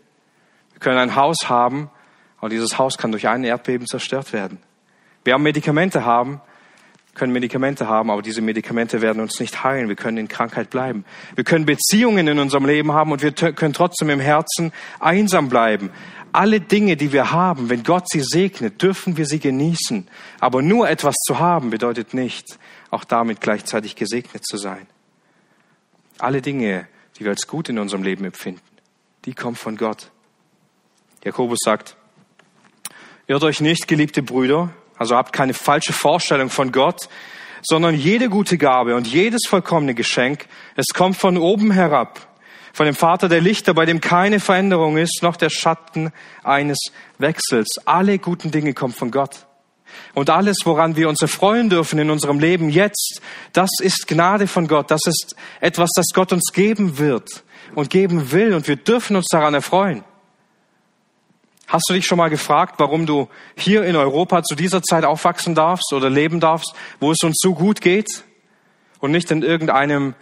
Wir 0.72 0.80
können 0.80 0.98
ein 0.98 1.16
Haus 1.16 1.48
haben, 1.48 1.90
aber 2.38 2.48
dieses 2.48 2.78
Haus 2.78 2.96
kann 2.96 3.12
durch 3.12 3.28
ein 3.28 3.44
Erdbeben 3.44 3.86
zerstört 3.86 4.32
werden. 4.32 4.58
Wir 5.24 5.34
haben 5.34 5.42
Medikamente 5.42 6.04
haben, 6.04 6.40
können 7.14 7.32
Medikamente 7.32 7.86
haben, 7.86 8.10
aber 8.10 8.22
diese 8.22 8.40
Medikamente 8.40 9.02
werden 9.02 9.20
uns 9.20 9.40
nicht 9.40 9.62
heilen. 9.62 9.88
Wir 9.88 9.96
können 9.96 10.16
in 10.16 10.28
Krankheit 10.28 10.70
bleiben. 10.70 11.04
Wir 11.34 11.44
können 11.44 11.66
Beziehungen 11.66 12.26
in 12.28 12.38
unserem 12.38 12.64
Leben 12.64 12.92
haben 12.92 13.12
und 13.12 13.22
wir 13.22 13.32
können 13.32 13.74
trotzdem 13.74 14.10
im 14.10 14.20
Herzen 14.20 14.72
einsam 15.00 15.48
bleiben. 15.48 15.90
Alle 16.32 16.60
Dinge, 16.60 16.96
die 16.96 17.12
wir 17.12 17.32
haben, 17.32 17.68
wenn 17.68 17.82
Gott 17.82 18.08
sie 18.08 18.22
segnet, 18.22 18.80
dürfen 18.80 19.16
wir 19.16 19.26
sie 19.26 19.40
genießen. 19.40 20.06
Aber 20.38 20.62
nur 20.62 20.88
etwas 20.88 21.16
zu 21.16 21.40
haben 21.40 21.70
bedeutet 21.70 22.14
nicht, 22.14 22.58
auch 22.90 23.04
damit 23.04 23.40
gleichzeitig 23.40 23.96
gesegnet 23.96 24.46
zu 24.46 24.56
sein. 24.56 24.86
Alle 26.18 26.40
Dinge, 26.40 26.86
die 27.20 27.24
wir 27.24 27.32
als 27.32 27.46
gut 27.46 27.68
in 27.68 27.78
unserem 27.78 28.02
Leben 28.02 28.24
empfinden, 28.24 28.62
die 29.26 29.34
kommen 29.34 29.54
von 29.54 29.76
Gott. 29.76 30.10
Jakobus 31.22 31.58
sagt, 31.62 31.96
irrt 33.26 33.44
euch 33.44 33.60
nicht, 33.60 33.86
geliebte 33.86 34.22
Brüder, 34.22 34.70
also 34.96 35.16
habt 35.16 35.34
keine 35.34 35.52
falsche 35.52 35.92
Vorstellung 35.92 36.48
von 36.48 36.72
Gott, 36.72 37.10
sondern 37.60 37.94
jede 37.94 38.30
gute 38.30 38.56
Gabe 38.56 38.96
und 38.96 39.06
jedes 39.06 39.42
vollkommene 39.46 39.94
Geschenk, 39.94 40.46
es 40.76 40.86
kommt 40.94 41.14
von 41.14 41.36
oben 41.36 41.72
herab, 41.72 42.26
von 42.72 42.86
dem 42.86 42.94
Vater 42.94 43.28
der 43.28 43.42
Lichter, 43.42 43.74
bei 43.74 43.84
dem 43.84 44.00
keine 44.00 44.40
Veränderung 44.40 44.96
ist, 44.96 45.22
noch 45.22 45.36
der 45.36 45.50
Schatten 45.50 46.12
eines 46.42 46.78
Wechsels. 47.18 47.68
Alle 47.84 48.18
guten 48.18 48.50
Dinge 48.50 48.72
kommen 48.72 48.94
von 48.94 49.10
Gott. 49.10 49.46
Und 50.14 50.30
alles, 50.30 50.58
woran 50.64 50.96
wir 50.96 51.08
uns 51.08 51.22
erfreuen 51.22 51.70
dürfen 51.70 51.98
in 51.98 52.10
unserem 52.10 52.40
Leben 52.40 52.70
jetzt, 52.70 53.20
das 53.52 53.70
ist 53.80 54.08
Gnade 54.08 54.46
von 54.46 54.66
Gott. 54.66 54.90
Das 54.90 55.00
ist 55.06 55.36
etwas, 55.60 55.90
das 55.94 56.06
Gott 56.12 56.32
uns 56.32 56.52
geben 56.52 56.98
wird 56.98 57.44
und 57.74 57.90
geben 57.90 58.32
will. 58.32 58.54
Und 58.54 58.68
wir 58.68 58.76
dürfen 58.76 59.16
uns 59.16 59.26
daran 59.30 59.54
erfreuen. 59.54 60.04
Hast 61.70 61.84
du 61.88 61.94
dich 61.94 62.04
schon 62.04 62.18
mal 62.18 62.30
gefragt, 62.30 62.74
warum 62.78 63.06
du 63.06 63.28
hier 63.56 63.84
in 63.84 63.94
Europa 63.94 64.42
zu 64.42 64.56
dieser 64.56 64.82
Zeit 64.82 65.04
aufwachsen 65.04 65.54
darfst 65.54 65.92
oder 65.92 66.10
leben 66.10 66.40
darfst, 66.40 66.74
wo 66.98 67.12
es 67.12 67.18
uns 67.22 67.36
so 67.40 67.54
gut 67.54 67.80
geht 67.80 68.24
und 68.98 69.12
nicht 69.12 69.30
in 69.30 69.42
irgendeinem 69.42 70.14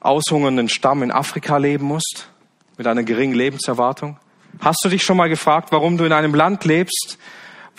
aushungernden 0.00 0.68
Stamm 0.68 1.02
in 1.02 1.10
Afrika 1.10 1.56
leben 1.56 1.86
musst 1.86 2.28
mit 2.76 2.86
einer 2.86 3.02
geringen 3.02 3.34
Lebenserwartung? 3.34 4.18
Hast 4.60 4.80
du 4.84 4.90
dich 4.90 5.02
schon 5.02 5.16
mal 5.16 5.30
gefragt, 5.30 5.72
warum 5.72 5.96
du 5.96 6.04
in 6.04 6.12
einem 6.12 6.34
Land 6.34 6.66
lebst, 6.66 7.16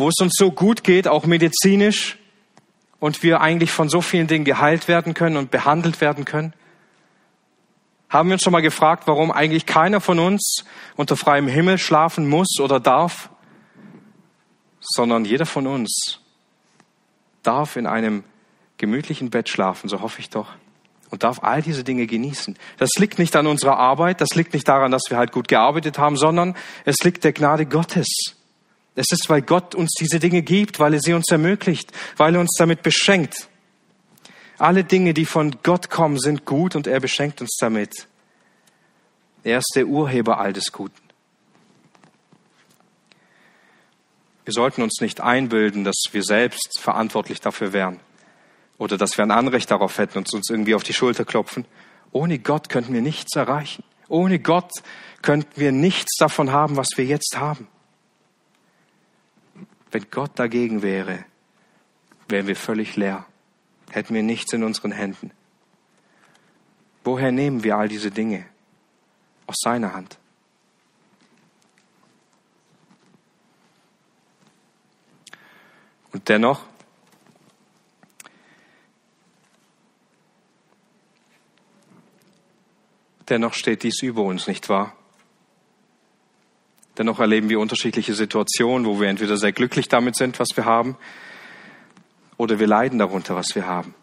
wo 0.02 0.10
es 0.10 0.20
uns 0.20 0.34
so 0.38 0.52
gut 0.52 0.84
geht, 0.84 1.08
auch 1.08 1.26
medizinisch, 1.26 2.18
und 3.02 3.24
wir 3.24 3.42
eigentlich 3.42 3.72
von 3.72 3.90
so 3.90 4.00
vielen 4.00 4.28
Dingen 4.28 4.46
geheilt 4.46 4.88
werden 4.88 5.14
können 5.14 5.36
und 5.36 5.52
behandelt 5.52 6.00
werden 6.00 6.24
können? 6.24 6.54
Haben 8.10 8.30
wir 8.30 8.34
uns 8.34 8.44
schon 8.44 8.54
mal 8.54 8.62
gefragt, 8.62 9.04
warum 9.08 9.32
eigentlich 9.32 9.66
keiner 9.66 10.00
von 10.00 10.20
uns 10.20 10.64
unter 10.96 11.18
freiem 11.18 11.48
Himmel 11.48 11.78
schlafen 11.78 12.30
muss 12.30 12.60
oder 12.60 12.80
darf, 12.80 13.30
sondern 14.80 15.26
jeder 15.26 15.46
von 15.46 15.66
uns 15.66 16.20
darf 17.42 17.76
in 17.76 17.88
einem 17.88 18.24
gemütlichen 18.78 19.30
Bett 19.32 19.50
schlafen, 19.50 19.90
so 19.90 20.02
hoffe 20.02 20.20
ich 20.20 20.30
doch, 20.30 20.50
und 21.10 21.24
darf 21.24 21.42
all 21.42 21.62
diese 21.62 21.84
Dinge 21.84 22.06
genießen. 22.06 22.58
Das 22.78 22.90
liegt 22.98 23.18
nicht 23.18 23.36
an 23.36 23.48
unserer 23.48 23.78
Arbeit, 23.78 24.22
das 24.22 24.36
liegt 24.36 24.54
nicht 24.54 24.68
daran, 24.68 24.92
dass 24.92 25.04
wir 25.10 25.18
halt 25.18 25.32
gut 25.32 25.48
gearbeitet 25.48 25.98
haben, 25.98 26.18
sondern 26.18 26.56
es 26.86 26.98
liegt 27.04 27.24
der 27.24 27.34
Gnade 27.34 27.66
Gottes. 27.66 28.08
Es 28.96 29.08
ist, 29.12 29.30
weil 29.30 29.42
Gott 29.42 29.74
uns 29.74 29.92
diese 30.00 30.20
Dinge 30.20 30.42
gibt, 30.42 30.80
weil 30.80 30.94
er 30.94 31.00
sie 31.00 31.14
uns 31.14 31.30
ermöglicht, 31.32 31.92
weil 32.18 32.36
er 32.36 32.42
uns 32.42 32.56
damit 32.58 32.84
beschenkt. 32.84 33.48
Alle 34.58 34.84
Dinge, 34.84 35.14
die 35.14 35.26
von 35.26 35.58
Gott 35.64 35.90
kommen, 35.90 36.20
sind 36.20 36.46
gut 36.46 36.76
und 36.76 36.88
er 36.88 37.00
beschenkt 37.00 37.42
uns 37.42 37.58
damit. 37.60 38.08
Er 39.44 39.60
ist 39.60 39.72
der 39.76 39.88
Urheber 39.88 40.40
all 40.40 40.54
des 40.54 40.72
Guten. 40.72 41.02
Wir 44.44 44.54
sollten 44.54 44.82
uns 44.82 45.00
nicht 45.02 45.22
einbilden, 45.22 45.84
dass 45.84 45.96
wir 46.12 46.24
selbst 46.24 46.80
verantwortlich 46.80 47.40
dafür 47.40 47.74
wären 47.74 48.00
oder 48.78 48.98
dass 48.98 49.18
wir 49.18 49.24
ein 49.24 49.32
Anrecht 49.32 49.72
darauf 49.72 49.98
hätten 49.98 50.18
und 50.18 50.34
uns 50.34 50.50
irgendwie 50.50 50.76
auf 50.76 50.84
die 50.84 50.94
Schulter 50.94 51.26
klopfen. 51.26 51.66
Ohne 52.12 52.40
Gott 52.40 52.68
könnten 52.68 52.94
wir 52.94 53.02
nichts 53.02 53.36
erreichen. 53.36 53.84
Ohne 54.10 54.40
Gott 54.40 54.72
könnten 55.22 55.60
wir 55.60 55.72
nichts 55.72 56.18
davon 56.18 56.52
haben, 56.52 56.76
was 56.76 56.90
wir 56.98 57.06
jetzt 57.06 57.38
haben. 57.38 57.68
Wenn 59.92 60.10
Gott 60.10 60.32
dagegen 60.36 60.82
wäre, 60.82 61.26
wären 62.28 62.48
wir 62.48 62.56
völlig 62.56 62.96
leer, 62.96 63.26
hätten 63.90 64.14
wir 64.14 64.24
nichts 64.24 64.54
in 64.54 64.64
unseren 64.64 64.92
Händen. 64.92 65.32
Woher 67.04 67.32
nehmen 67.32 67.64
wir 67.64 67.78
all 67.78 67.88
diese 67.88 68.12
Dinge? 68.12 68.46
Aus 69.48 69.58
seiner 69.60 69.94
Hand. 69.94 70.18
Und 76.14 76.30
dennoch 76.30 76.64
Dennoch 83.30 83.54
steht 83.54 83.84
dies 83.84 84.02
über 84.02 84.24
uns, 84.24 84.48
nicht 84.48 84.68
wahr? 84.68 84.94
Dennoch 86.98 87.20
erleben 87.20 87.50
wir 87.50 87.60
unterschiedliche 87.60 88.14
Situationen, 88.14 88.86
wo 88.86 89.00
wir 89.00 89.08
entweder 89.08 89.38
sehr 89.38 89.54
glücklich 89.54 89.88
damit 89.88 90.16
sind, 90.16 90.40
was 90.40 90.50
wir 90.56 90.66
haben, 90.66 90.98
oder 92.38 92.60
wir 92.60 92.68
leiden 92.68 93.00
darunter, 93.00 93.36
was 93.36 93.56
wir 93.56 93.66
haben. 93.66 93.94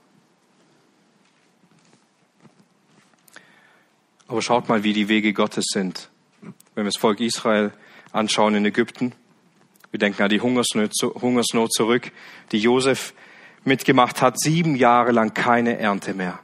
Aber 4.26 4.42
schaut 4.42 4.68
mal, 4.68 4.84
wie 4.84 4.92
die 4.92 5.08
Wege 5.08 5.32
Gottes 5.32 5.66
sind. 5.68 6.10
Wenn 6.42 6.84
wir 6.84 6.84
das 6.84 7.00
Volk 7.00 7.20
Israel 7.20 7.72
anschauen 8.12 8.54
in 8.54 8.64
Ägypten, 8.64 9.12
wir 9.90 9.98
denken 9.98 10.22
an 10.22 10.28
die 10.28 10.40
Hungersnot 10.40 11.72
zurück, 11.72 12.12
die 12.52 12.58
Josef 12.58 13.14
mitgemacht 13.64 14.20
hat, 14.20 14.38
sieben 14.38 14.76
Jahre 14.76 15.12
lang 15.12 15.32
keine 15.34 15.78
Ernte 15.78 16.14
mehr. 16.14 16.38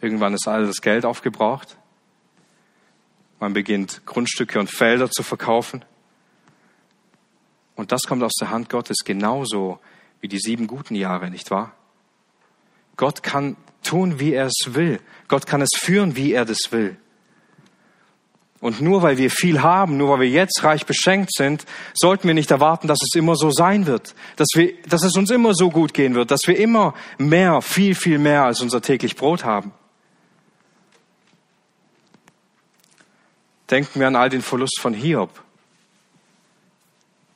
Irgendwann 0.00 0.34
ist 0.34 0.46
all 0.46 0.66
das 0.66 0.82
Geld 0.82 1.04
aufgebraucht. 1.06 1.78
Man 3.38 3.52
beginnt 3.52 4.02
Grundstücke 4.06 4.58
und 4.58 4.70
Felder 4.70 5.10
zu 5.10 5.22
verkaufen. 5.22 5.84
Und 7.74 7.92
das 7.92 8.02
kommt 8.02 8.22
aus 8.22 8.34
der 8.40 8.50
Hand 8.50 8.70
Gottes 8.70 8.98
genauso 9.04 9.78
wie 10.20 10.28
die 10.28 10.38
sieben 10.38 10.66
guten 10.66 10.94
Jahre, 10.94 11.30
nicht 11.30 11.50
wahr? 11.50 11.72
Gott 12.96 13.22
kann 13.22 13.56
tun, 13.82 14.18
wie 14.18 14.32
er 14.32 14.46
es 14.46 14.74
will. 14.74 15.00
Gott 15.28 15.46
kann 15.46 15.60
es 15.60 15.68
führen, 15.78 16.16
wie 16.16 16.32
er 16.32 16.46
das 16.46 16.58
will. 16.70 16.96
Und 18.60 18.80
nur 18.80 19.02
weil 19.02 19.18
wir 19.18 19.30
viel 19.30 19.60
haben, 19.62 19.98
nur 19.98 20.10
weil 20.10 20.20
wir 20.20 20.30
jetzt 20.30 20.64
reich 20.64 20.86
beschenkt 20.86 21.30
sind, 21.34 21.66
sollten 21.94 22.26
wir 22.26 22.34
nicht 22.34 22.50
erwarten, 22.50 22.88
dass 22.88 22.98
es 23.02 23.14
immer 23.14 23.36
so 23.36 23.50
sein 23.50 23.86
wird, 23.86 24.14
dass, 24.36 24.48
wir, 24.54 24.72
dass 24.88 25.04
es 25.04 25.14
uns 25.16 25.30
immer 25.30 25.54
so 25.54 25.70
gut 25.70 25.92
gehen 25.92 26.14
wird, 26.14 26.30
dass 26.30 26.40
wir 26.46 26.58
immer 26.58 26.94
mehr, 27.18 27.60
viel, 27.60 27.94
viel 27.94 28.18
mehr 28.18 28.44
als 28.44 28.62
unser 28.62 28.80
täglich 28.80 29.14
Brot 29.14 29.44
haben. 29.44 29.72
Denken 33.70 34.00
wir 34.00 34.06
an 34.06 34.16
all 34.16 34.28
den 34.28 34.42
Verlust 34.42 34.80
von 34.80 34.94
Hiob. 34.94 35.42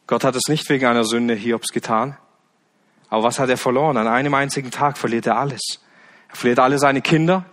Gott 0.07 0.25
hat 0.25 0.37
es 0.37 0.49
nicht 0.49 0.69
wegen 0.69 0.87
einer 0.87 1.05
Sünde 1.05 1.35
Hiobs 1.35 1.69
getan. 1.69 2.17
Aber 3.09 3.25
was 3.25 3.39
hat 3.39 3.49
er 3.49 3.57
verloren? 3.57 3.97
An 3.97 4.07
einem 4.07 4.35
einzigen 4.35 4.71
Tag 4.71 4.99
verliert 4.99 5.27
er 5.27 5.37
alles. 5.37 5.61
Er 6.29 6.37
verliert 6.37 6.59
alle 6.61 6.79
seine 6.79 7.01
Kinder. 7.03 7.45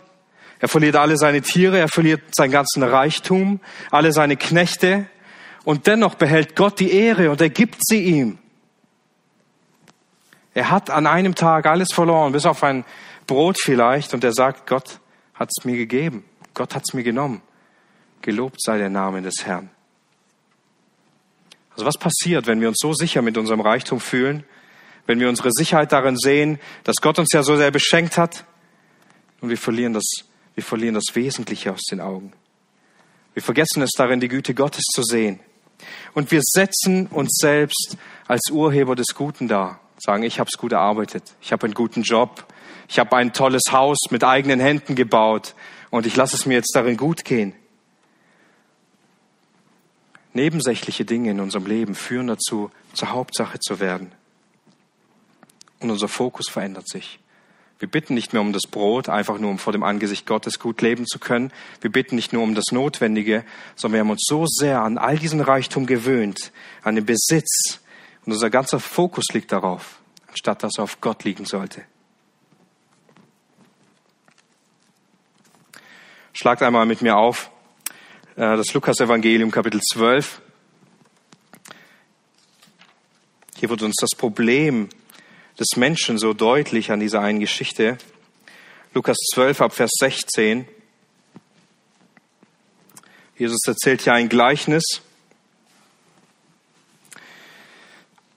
Er 0.60 0.68
verliert 0.68 0.96
alle 0.96 1.16
seine 1.16 1.42
Tiere. 1.42 1.78
Er 1.78 1.88
verliert 1.88 2.22
seinen 2.34 2.52
ganzen 2.52 2.82
Reichtum, 2.82 3.60
alle 3.90 4.12
seine 4.12 4.36
Knechte. 4.36 5.06
Und 5.64 5.86
dennoch 5.86 6.14
behält 6.14 6.56
Gott 6.56 6.80
die 6.80 6.92
Ehre 6.92 7.30
und 7.30 7.40
er 7.40 7.50
gibt 7.50 7.76
sie 7.80 8.02
ihm. 8.04 8.38
Er 10.54 10.70
hat 10.70 10.90
an 10.90 11.06
einem 11.06 11.34
Tag 11.34 11.66
alles 11.66 11.92
verloren, 11.92 12.32
bis 12.32 12.46
auf 12.46 12.64
ein 12.64 12.84
Brot 13.26 13.58
vielleicht. 13.60 14.14
Und 14.14 14.24
er 14.24 14.32
sagt, 14.32 14.66
Gott 14.66 14.98
hat 15.34 15.50
es 15.56 15.64
mir 15.64 15.76
gegeben. 15.76 16.24
Gott 16.54 16.74
hat 16.74 16.82
es 16.88 16.94
mir 16.94 17.04
genommen. 17.04 17.42
Gelobt 18.22 18.60
sei 18.60 18.78
der 18.78 18.90
Name 18.90 19.22
des 19.22 19.44
Herrn. 19.44 19.70
Also 21.70 21.86
was 21.86 21.96
passiert, 21.96 22.46
wenn 22.46 22.60
wir 22.60 22.68
uns 22.68 22.78
so 22.80 22.92
sicher 22.92 23.22
mit 23.22 23.38
unserem 23.38 23.60
Reichtum 23.60 24.00
fühlen, 24.00 24.44
wenn 25.06 25.20
wir 25.20 25.28
unsere 25.28 25.50
Sicherheit 25.52 25.92
darin 25.92 26.16
sehen, 26.16 26.58
dass 26.84 26.96
Gott 26.96 27.18
uns 27.18 27.28
ja 27.32 27.42
so 27.42 27.56
sehr 27.56 27.70
beschenkt 27.70 28.18
hat 28.18 28.44
und 29.40 29.48
wir 29.48 29.56
verlieren 29.56 29.92
das, 29.92 30.04
wir 30.54 30.64
verlieren 30.64 30.94
das 30.94 31.14
Wesentliche 31.14 31.72
aus 31.72 31.82
den 31.90 32.00
Augen. 32.00 32.32
Wir 33.32 33.42
vergessen 33.42 33.80
es 33.82 33.90
darin, 33.96 34.18
die 34.18 34.28
Güte 34.28 34.54
Gottes 34.54 34.82
zu 34.92 35.02
sehen. 35.02 35.38
Und 36.12 36.32
wir 36.32 36.40
setzen 36.42 37.06
uns 37.06 37.38
selbst 37.40 37.96
als 38.26 38.50
Urheber 38.50 38.96
des 38.96 39.14
Guten 39.14 39.46
dar. 39.46 39.80
Sagen, 39.98 40.24
ich 40.24 40.40
habe 40.40 40.48
es 40.52 40.58
gut 40.58 40.72
erarbeitet, 40.72 41.22
ich 41.40 41.52
habe 41.52 41.64
einen 41.64 41.74
guten 41.74 42.02
Job, 42.02 42.44
ich 42.88 42.98
habe 42.98 43.16
ein 43.16 43.32
tolles 43.32 43.62
Haus 43.70 43.98
mit 44.10 44.24
eigenen 44.24 44.58
Händen 44.58 44.94
gebaut 44.94 45.54
und 45.90 46.06
ich 46.06 46.16
lasse 46.16 46.36
es 46.36 46.46
mir 46.46 46.54
jetzt 46.54 46.74
darin 46.74 46.96
gut 46.96 47.24
gehen. 47.24 47.54
Nebensächliche 50.38 51.04
Dinge 51.04 51.32
in 51.32 51.40
unserem 51.40 51.66
Leben 51.66 51.96
führen 51.96 52.28
dazu, 52.28 52.70
zur 52.92 53.10
Hauptsache 53.10 53.58
zu 53.58 53.80
werden. 53.80 54.12
Und 55.80 55.90
unser 55.90 56.06
Fokus 56.06 56.48
verändert 56.48 56.88
sich. 56.88 57.18
Wir 57.80 57.88
bitten 57.88 58.14
nicht 58.14 58.32
mehr 58.32 58.42
um 58.42 58.52
das 58.52 58.68
Brot, 58.68 59.08
einfach 59.08 59.40
nur 59.40 59.50
um 59.50 59.58
vor 59.58 59.72
dem 59.72 59.82
Angesicht 59.82 60.26
Gottes 60.26 60.60
gut 60.60 60.80
leben 60.80 61.06
zu 61.08 61.18
können. 61.18 61.52
Wir 61.80 61.90
bitten 61.90 62.14
nicht 62.14 62.32
nur 62.32 62.44
um 62.44 62.54
das 62.54 62.66
Notwendige, 62.70 63.44
sondern 63.74 63.94
wir 63.94 64.00
haben 64.02 64.10
uns 64.10 64.22
so 64.28 64.46
sehr 64.46 64.80
an 64.82 64.96
all 64.96 65.18
diesen 65.18 65.40
Reichtum 65.40 65.86
gewöhnt, 65.86 66.52
an 66.84 66.94
den 66.94 67.04
Besitz. 67.04 67.80
Und 68.24 68.32
unser 68.32 68.48
ganzer 68.48 68.78
Fokus 68.78 69.24
liegt 69.32 69.50
darauf, 69.50 69.98
anstatt 70.28 70.62
dass 70.62 70.78
er 70.78 70.84
auf 70.84 71.00
Gott 71.00 71.24
liegen 71.24 71.46
sollte. 71.46 71.82
Schlagt 76.32 76.62
einmal 76.62 76.86
mit 76.86 77.02
mir 77.02 77.16
auf 77.16 77.50
das 78.38 78.72
Lukas-Evangelium, 78.72 79.50
Kapitel 79.50 79.80
12. 79.80 80.40
Hier 83.56 83.68
wird 83.68 83.82
uns 83.82 83.96
das 83.98 84.10
Problem 84.16 84.90
des 85.58 85.66
Menschen 85.74 86.18
so 86.18 86.34
deutlich 86.34 86.92
an 86.92 87.00
dieser 87.00 87.20
einen 87.20 87.40
Geschichte. 87.40 87.98
Lukas 88.94 89.16
12 89.34 89.60
ab 89.60 89.72
Vers 89.72 89.90
16. 89.98 90.68
Jesus 93.36 93.58
erzählt 93.66 94.02
hier 94.02 94.12
ein 94.12 94.28
Gleichnis. 94.28 94.84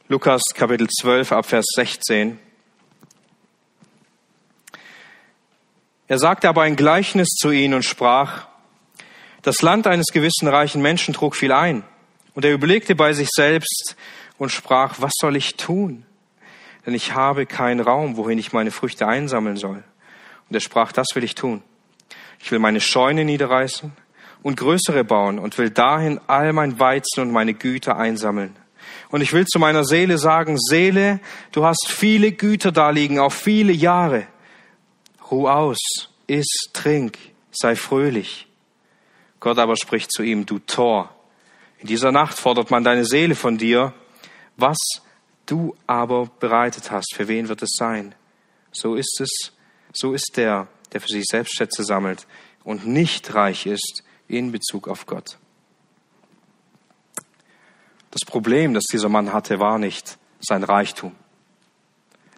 Lukas 0.07 0.41
Kapitel 0.55 0.89
12 0.89 1.31
ab 1.31 1.45
Vers 1.45 1.67
16. 1.75 2.39
Er 6.07 6.17
sagte 6.17 6.49
aber 6.49 6.63
ein 6.63 6.75
Gleichnis 6.75 7.27
zu 7.39 7.51
ihnen 7.51 7.75
und 7.75 7.85
sprach, 7.85 8.47
das 9.41 9.61
Land 9.61 9.87
eines 9.87 10.07
gewissen 10.07 10.47
reichen 10.47 10.81
Menschen 10.81 11.13
trug 11.13 11.35
viel 11.35 11.51
ein. 11.51 11.83
Und 12.33 12.45
er 12.45 12.53
überlegte 12.53 12.95
bei 12.95 13.13
sich 13.13 13.29
selbst 13.29 13.95
und 14.37 14.51
sprach, 14.51 14.95
was 14.99 15.11
soll 15.19 15.35
ich 15.35 15.55
tun? 15.55 16.05
Denn 16.85 16.93
ich 16.93 17.13
habe 17.13 17.45
keinen 17.45 17.79
Raum, 17.79 18.17
wohin 18.17 18.39
ich 18.39 18.53
meine 18.53 18.71
Früchte 18.71 19.07
einsammeln 19.07 19.57
soll. 19.57 19.83
Und 20.49 20.55
er 20.55 20.61
sprach, 20.61 20.91
das 20.91 21.07
will 21.13 21.23
ich 21.23 21.35
tun. 21.35 21.61
Ich 22.39 22.51
will 22.51 22.59
meine 22.59 22.81
Scheune 22.81 23.25
niederreißen 23.25 23.91
und 24.41 24.57
größere 24.57 25.03
bauen 25.03 25.37
und 25.37 25.57
will 25.57 25.69
dahin 25.69 26.19
all 26.27 26.53
mein 26.53 26.79
Weizen 26.79 27.21
und 27.21 27.31
meine 27.31 27.53
Güter 27.53 27.97
einsammeln. 27.97 28.55
Und 29.09 29.21
ich 29.21 29.33
will 29.33 29.45
zu 29.45 29.59
meiner 29.59 29.83
Seele 29.83 30.17
sagen, 30.17 30.57
Seele, 30.57 31.19
du 31.51 31.65
hast 31.65 31.87
viele 31.87 32.31
Güter 32.31 32.71
da 32.71 32.89
liegen, 32.89 33.19
auf 33.19 33.33
viele 33.33 33.73
Jahre. 33.73 34.25
Ruh 35.29 35.47
aus, 35.47 35.77
iss, 36.27 36.47
trink, 36.73 37.17
sei 37.51 37.75
fröhlich. 37.75 38.47
Gott 39.41 39.57
aber 39.57 39.75
spricht 39.75 40.13
zu 40.13 40.23
ihm, 40.23 40.45
du 40.45 40.59
Tor, 40.59 41.13
in 41.79 41.87
dieser 41.87 42.11
Nacht 42.11 42.39
fordert 42.39 42.69
man 42.69 42.83
deine 42.83 43.05
Seele 43.05 43.35
von 43.35 43.57
dir. 43.57 43.93
Was 44.55 44.77
du 45.47 45.75
aber 45.87 46.27
bereitet 46.39 46.91
hast, 46.91 47.15
für 47.15 47.27
wen 47.27 47.49
wird 47.49 47.63
es 47.63 47.71
sein? 47.75 48.13
So 48.71 48.95
ist 48.95 49.19
es, 49.19 49.51
so 49.91 50.13
ist 50.13 50.37
der, 50.37 50.67
der 50.93 51.01
für 51.01 51.07
sich 51.07 51.25
selbst 51.25 51.55
Schätze 51.57 51.83
sammelt 51.83 52.27
und 52.63 52.85
nicht 52.85 53.33
reich 53.33 53.65
ist 53.65 54.03
in 54.27 54.51
Bezug 54.51 54.87
auf 54.87 55.07
Gott. 55.07 55.39
Das 58.11 58.21
Problem, 58.27 58.75
das 58.75 58.83
dieser 58.83 59.09
Mann 59.09 59.33
hatte, 59.33 59.59
war 59.59 59.79
nicht 59.79 60.19
sein 60.39 60.63
Reichtum. 60.63 61.15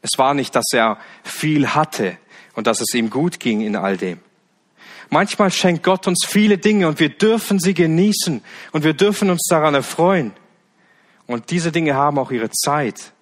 Es 0.02 0.18
war 0.18 0.34
nicht, 0.34 0.56
dass 0.56 0.72
er 0.72 1.00
viel 1.24 1.70
hatte 1.70 2.18
und 2.54 2.68
dass 2.68 2.80
es 2.80 2.94
ihm 2.94 3.10
gut 3.10 3.42
ging 3.42 3.60
in 3.60 3.76
all 3.76 3.98
dem. 3.98 4.22
Manchmal 5.10 5.52
schenkt 5.52 5.84
Gott 5.84 6.08
uns 6.08 6.26
viele 6.28 6.58
Dinge 6.58 6.88
und 6.88 7.00
wir 7.00 7.10
dürfen 7.10 7.60
sie 7.60 7.74
genießen 7.74 8.44
und 8.72 8.84
wir 8.84 8.94
dürfen 8.94 9.30
uns 9.30 9.44
daran 9.50 9.76
erfreuen. 9.76 10.34
Und 11.28 11.52
diese 11.52 11.72
Dinge 11.72 11.96
haben 11.96 12.20
auch 12.20 12.32
ihre 12.32 12.50
Zeit. 12.50 13.14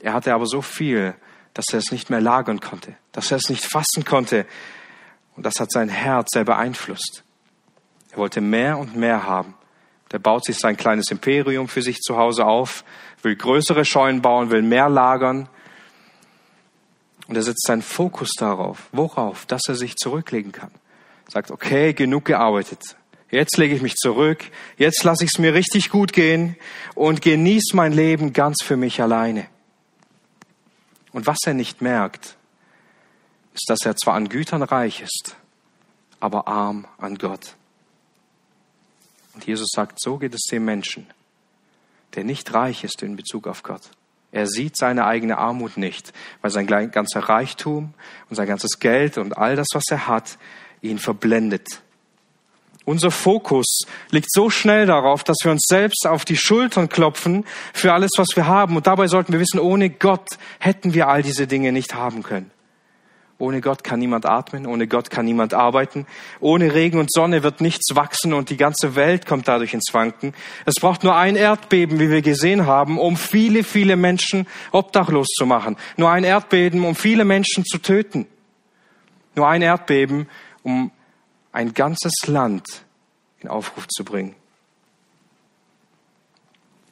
Er 0.00 0.12
hatte 0.12 0.34
aber 0.34 0.46
so 0.46 0.62
viel, 0.62 1.14
dass 1.54 1.66
er 1.72 1.78
es 1.78 1.92
nicht 1.92 2.10
mehr 2.10 2.20
lagern 2.20 2.60
konnte, 2.60 2.96
dass 3.12 3.30
er 3.30 3.36
es 3.36 3.48
nicht 3.48 3.64
fassen 3.64 4.04
konnte. 4.04 4.46
Und 5.36 5.46
das 5.46 5.60
hat 5.60 5.70
sein 5.70 5.88
Herz 5.88 6.30
sehr 6.32 6.44
beeinflusst. 6.44 7.24
Er 8.10 8.18
wollte 8.18 8.40
mehr 8.40 8.78
und 8.78 8.96
mehr 8.96 9.26
haben. 9.26 9.54
Der 10.10 10.18
baut 10.18 10.44
sich 10.44 10.58
sein 10.58 10.76
kleines 10.76 11.10
Imperium 11.10 11.68
für 11.68 11.80
sich 11.80 12.00
zu 12.00 12.18
Hause 12.18 12.44
auf, 12.44 12.84
will 13.22 13.34
größere 13.34 13.84
Scheunen 13.84 14.20
bauen, 14.20 14.50
will 14.50 14.62
mehr 14.62 14.88
lagern. 14.88 15.48
Und 17.28 17.36
er 17.36 17.42
setzt 17.42 17.66
seinen 17.66 17.82
Fokus 17.82 18.30
darauf. 18.38 18.88
Worauf? 18.92 19.46
Dass 19.46 19.62
er 19.68 19.74
sich 19.74 19.96
zurücklegen 19.96 20.52
kann 20.52 20.70
sagt, 21.32 21.50
okay, 21.50 21.94
genug 21.94 22.26
gearbeitet. 22.26 22.96
Jetzt 23.30 23.56
lege 23.56 23.74
ich 23.74 23.82
mich 23.82 23.96
zurück. 23.96 24.44
Jetzt 24.76 25.02
lasse 25.04 25.24
ich 25.24 25.30
es 25.32 25.38
mir 25.38 25.54
richtig 25.54 25.88
gut 25.88 26.12
gehen 26.12 26.56
und 26.94 27.22
genieße 27.22 27.74
mein 27.74 27.92
Leben 27.92 28.32
ganz 28.32 28.62
für 28.62 28.76
mich 28.76 29.00
alleine. 29.00 29.46
Und 31.12 31.26
was 31.26 31.38
er 31.46 31.54
nicht 31.54 31.80
merkt, 31.80 32.36
ist, 33.54 33.68
dass 33.68 33.84
er 33.84 33.96
zwar 33.96 34.14
an 34.14 34.28
Gütern 34.28 34.62
reich 34.62 35.00
ist, 35.02 35.36
aber 36.20 36.46
arm 36.46 36.86
an 36.98 37.16
Gott. 37.16 37.56
Und 39.34 39.46
Jesus 39.46 39.70
sagt, 39.72 39.98
so 40.00 40.18
geht 40.18 40.34
es 40.34 40.42
dem 40.50 40.64
Menschen, 40.66 41.06
der 42.14 42.24
nicht 42.24 42.52
reich 42.52 42.84
ist 42.84 43.02
in 43.02 43.16
Bezug 43.16 43.46
auf 43.46 43.62
Gott. 43.62 43.82
Er 44.32 44.46
sieht 44.46 44.76
seine 44.78 45.04
eigene 45.04 45.36
Armut 45.36 45.76
nicht, 45.76 46.12
weil 46.40 46.50
sein 46.50 46.66
ganzer 46.66 47.20
Reichtum 47.20 47.92
und 48.30 48.36
sein 48.36 48.48
ganzes 48.48 48.80
Geld 48.80 49.18
und 49.18 49.36
all 49.36 49.56
das, 49.56 49.68
was 49.74 49.84
er 49.90 50.08
hat, 50.08 50.38
ihn 50.80 50.98
verblendet. 50.98 51.82
Unser 52.84 53.10
Fokus 53.10 53.82
liegt 54.10 54.32
so 54.32 54.50
schnell 54.50 54.86
darauf, 54.86 55.22
dass 55.22 55.36
wir 55.44 55.52
uns 55.52 55.66
selbst 55.68 56.06
auf 56.06 56.24
die 56.24 56.36
Schultern 56.36 56.88
klopfen 56.88 57.44
für 57.72 57.92
alles, 57.92 58.10
was 58.16 58.34
wir 58.34 58.46
haben. 58.46 58.74
Und 58.74 58.88
dabei 58.88 59.06
sollten 59.06 59.32
wir 59.32 59.38
wissen, 59.38 59.60
ohne 59.60 59.88
Gott 59.90 60.30
hätten 60.58 60.92
wir 60.94 61.08
all 61.08 61.22
diese 61.22 61.46
Dinge 61.46 61.70
nicht 61.70 61.94
haben 61.94 62.22
können. 62.24 62.50
Ohne 63.42 63.60
Gott 63.60 63.82
kann 63.82 63.98
niemand 63.98 64.24
atmen, 64.24 64.68
ohne 64.68 64.86
Gott 64.86 65.10
kann 65.10 65.24
niemand 65.24 65.52
arbeiten. 65.52 66.06
Ohne 66.38 66.74
Regen 66.74 67.00
und 67.00 67.12
Sonne 67.12 67.42
wird 67.42 67.60
nichts 67.60 67.96
wachsen 67.96 68.34
und 68.34 68.50
die 68.50 68.56
ganze 68.56 68.94
Welt 68.94 69.26
kommt 69.26 69.48
dadurch 69.48 69.74
ins 69.74 69.92
Wanken. 69.92 70.32
Es 70.64 70.76
braucht 70.76 71.02
nur 71.02 71.16
ein 71.16 71.34
Erdbeben, 71.34 71.98
wie 71.98 72.08
wir 72.08 72.22
gesehen 72.22 72.66
haben, 72.66 73.00
um 73.00 73.16
viele, 73.16 73.64
viele 73.64 73.96
Menschen 73.96 74.46
obdachlos 74.70 75.26
zu 75.26 75.44
machen. 75.44 75.76
Nur 75.96 76.08
ein 76.08 76.22
Erdbeben, 76.22 76.84
um 76.84 76.94
viele 76.94 77.24
Menschen 77.24 77.64
zu 77.64 77.78
töten. 77.78 78.28
Nur 79.34 79.48
ein 79.48 79.62
Erdbeben, 79.62 80.28
um 80.62 80.92
ein 81.50 81.74
ganzes 81.74 82.12
Land 82.28 82.84
in 83.40 83.48
Aufruf 83.48 83.88
zu 83.88 84.04
bringen. 84.04 84.36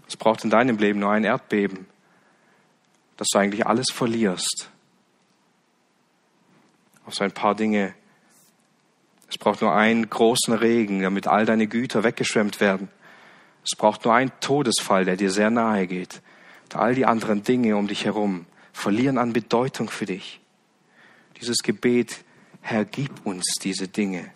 Es 0.08 0.16
braucht 0.16 0.42
in 0.42 0.50
deinem 0.50 0.78
Leben 0.78 0.98
nur 0.98 1.12
ein 1.12 1.22
Erdbeben, 1.22 1.86
dass 3.16 3.28
du 3.30 3.38
eigentlich 3.38 3.68
alles 3.68 3.92
verlierst 3.92 4.68
auf 7.06 7.14
so 7.14 7.24
ein 7.24 7.32
paar 7.32 7.54
Dinge. 7.54 7.94
Es 9.28 9.38
braucht 9.38 9.60
nur 9.60 9.74
einen 9.74 10.08
großen 10.08 10.54
Regen, 10.54 11.02
damit 11.02 11.26
all 11.26 11.46
deine 11.46 11.66
Güter 11.66 12.02
weggeschwemmt 12.02 12.60
werden. 12.60 12.88
Es 13.64 13.76
braucht 13.76 14.04
nur 14.04 14.14
einen 14.14 14.32
Todesfall, 14.40 15.04
der 15.04 15.16
dir 15.16 15.30
sehr 15.30 15.50
nahe 15.50 15.86
geht. 15.86 16.22
All 16.72 16.94
die 16.94 17.06
anderen 17.06 17.42
Dinge 17.42 17.76
um 17.76 17.88
dich 17.88 18.04
herum 18.04 18.46
verlieren 18.72 19.18
an 19.18 19.32
Bedeutung 19.32 19.90
für 19.90 20.06
dich. 20.06 20.40
Dieses 21.40 21.58
Gebet, 21.58 22.24
Herr, 22.60 22.84
gib 22.84 23.24
uns 23.26 23.44
diese 23.62 23.88
Dinge, 23.88 24.32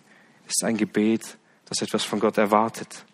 ist 0.47 0.63
ein 0.63 0.77
Gebet, 0.77 1.37
das 1.65 1.81
etwas 1.81 2.03
von 2.03 2.19
Gott 2.19 2.37
erwartet. 2.37 3.05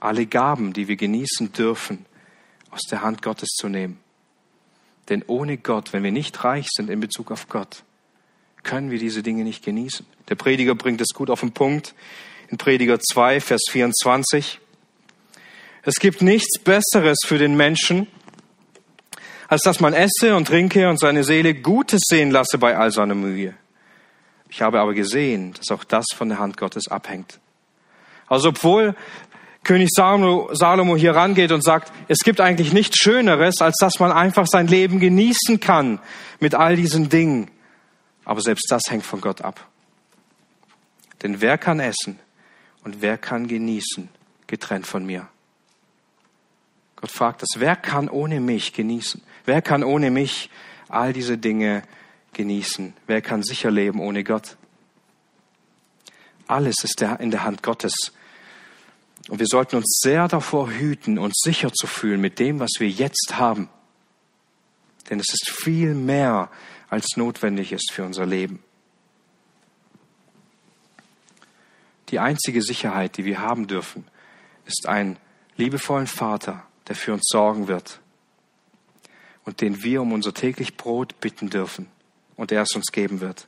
Alle 0.00 0.26
Gaben, 0.26 0.72
die 0.72 0.88
wir 0.88 0.96
genießen 0.96 1.52
dürfen, 1.52 2.06
aus 2.70 2.82
der 2.90 3.02
Hand 3.02 3.22
Gottes 3.22 3.48
zu 3.50 3.68
nehmen. 3.68 3.98
Denn 5.08 5.24
ohne 5.26 5.56
Gott, 5.56 5.92
wenn 5.92 6.02
wir 6.02 6.12
nicht 6.12 6.44
reich 6.44 6.66
sind 6.70 6.90
in 6.90 7.00
Bezug 7.00 7.30
auf 7.30 7.48
Gott, 7.48 7.84
können 8.62 8.90
wir 8.90 8.98
diese 8.98 9.22
Dinge 9.22 9.44
nicht 9.44 9.64
genießen. 9.64 10.04
Der 10.28 10.34
Prediger 10.34 10.74
bringt 10.74 11.00
es 11.00 11.14
gut 11.14 11.30
auf 11.30 11.40
den 11.40 11.52
Punkt 11.52 11.94
in 12.48 12.58
Prediger 12.58 12.98
2, 13.00 13.40
Vers 13.40 13.62
24. 13.70 14.60
Es 15.82 15.94
gibt 15.94 16.22
nichts 16.22 16.58
Besseres 16.60 17.18
für 17.24 17.38
den 17.38 17.56
Menschen, 17.56 18.06
als 19.48 19.62
dass 19.62 19.80
man 19.80 19.94
esse 19.94 20.36
und 20.36 20.48
trinke 20.48 20.88
und 20.90 21.00
seine 21.00 21.24
Seele 21.24 21.54
Gutes 21.54 22.02
sehen 22.06 22.30
lasse 22.30 22.58
bei 22.58 22.76
all 22.76 22.90
seiner 22.90 23.14
Mühe. 23.14 23.54
Ich 24.50 24.60
habe 24.60 24.80
aber 24.80 24.94
gesehen, 24.94 25.54
dass 25.54 25.70
auch 25.70 25.84
das 25.84 26.06
von 26.14 26.28
der 26.28 26.38
Hand 26.38 26.56
Gottes 26.56 26.88
abhängt. 26.88 27.38
Also 28.26 28.50
obwohl 28.50 28.94
König 29.68 29.90
Salomo 29.92 30.96
hier 30.96 31.14
rangeht 31.14 31.52
und 31.52 31.62
sagt, 31.62 31.92
es 32.08 32.20
gibt 32.20 32.40
eigentlich 32.40 32.72
nichts 32.72 32.96
Schöneres, 32.96 33.60
als 33.60 33.76
dass 33.78 33.98
man 33.98 34.10
einfach 34.10 34.46
sein 34.46 34.66
Leben 34.66 34.98
genießen 34.98 35.60
kann 35.60 36.00
mit 36.40 36.54
all 36.54 36.74
diesen 36.74 37.10
Dingen. 37.10 37.50
Aber 38.24 38.40
selbst 38.40 38.64
das 38.70 38.80
hängt 38.88 39.04
von 39.04 39.20
Gott 39.20 39.42
ab. 39.42 39.68
Denn 41.22 41.42
wer 41.42 41.58
kann 41.58 41.80
essen 41.80 42.18
und 42.82 43.02
wer 43.02 43.18
kann 43.18 43.46
genießen, 43.46 44.08
getrennt 44.46 44.86
von 44.86 45.04
mir? 45.04 45.28
Gott 46.96 47.10
fragt 47.10 47.42
das, 47.42 47.60
wer 47.60 47.76
kann 47.76 48.08
ohne 48.08 48.40
mich 48.40 48.72
genießen? 48.72 49.20
Wer 49.44 49.60
kann 49.60 49.84
ohne 49.84 50.10
mich 50.10 50.48
all 50.88 51.12
diese 51.12 51.36
Dinge 51.36 51.82
genießen? 52.32 52.94
Wer 53.06 53.20
kann 53.20 53.42
sicher 53.42 53.70
leben 53.70 54.00
ohne 54.00 54.24
Gott? 54.24 54.56
Alles 56.46 56.76
ist 56.84 57.02
in 57.02 57.30
der 57.30 57.44
Hand 57.44 57.62
Gottes. 57.62 58.14
Und 59.28 59.38
wir 59.38 59.46
sollten 59.46 59.76
uns 59.76 59.98
sehr 60.02 60.26
davor 60.26 60.70
hüten, 60.70 61.18
uns 61.18 61.34
sicher 61.44 61.72
zu 61.72 61.86
fühlen 61.86 62.20
mit 62.20 62.38
dem, 62.38 62.60
was 62.60 62.70
wir 62.78 62.88
jetzt 62.88 63.34
haben. 63.36 63.68
Denn 65.08 65.20
es 65.20 65.28
ist 65.32 65.50
viel 65.50 65.94
mehr, 65.94 66.50
als 66.88 67.16
notwendig 67.16 67.72
ist 67.72 67.92
für 67.92 68.04
unser 68.04 68.26
Leben. 68.26 68.62
Die 72.08 72.18
einzige 72.18 72.62
Sicherheit, 72.62 73.18
die 73.18 73.26
wir 73.26 73.40
haben 73.40 73.66
dürfen, 73.66 74.06
ist 74.64 74.88
ein 74.88 75.18
liebevollen 75.56 76.06
Vater, 76.06 76.62
der 76.88 76.96
für 76.96 77.12
uns 77.12 77.26
sorgen 77.26 77.68
wird 77.68 78.00
und 79.44 79.60
den 79.60 79.82
wir 79.82 80.00
um 80.00 80.12
unser 80.12 80.32
täglich 80.32 80.76
Brot 80.78 81.20
bitten 81.20 81.50
dürfen 81.50 81.86
und 82.36 82.50
er 82.50 82.62
es 82.62 82.74
uns 82.74 82.86
geben 82.92 83.20
wird. 83.20 83.46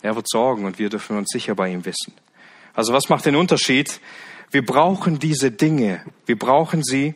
Er 0.00 0.16
wird 0.16 0.28
sorgen 0.28 0.64
und 0.64 0.78
wir 0.78 0.88
dürfen 0.88 1.18
uns 1.18 1.28
sicher 1.30 1.54
bei 1.54 1.70
ihm 1.70 1.84
wissen. 1.84 2.14
Also 2.74 2.92
was 2.92 3.08
macht 3.08 3.26
den 3.26 3.36
Unterschied? 3.36 4.00
Wir 4.50 4.64
brauchen 4.64 5.18
diese 5.18 5.50
Dinge. 5.50 6.02
Wir 6.26 6.38
brauchen 6.38 6.82
sie, 6.82 7.14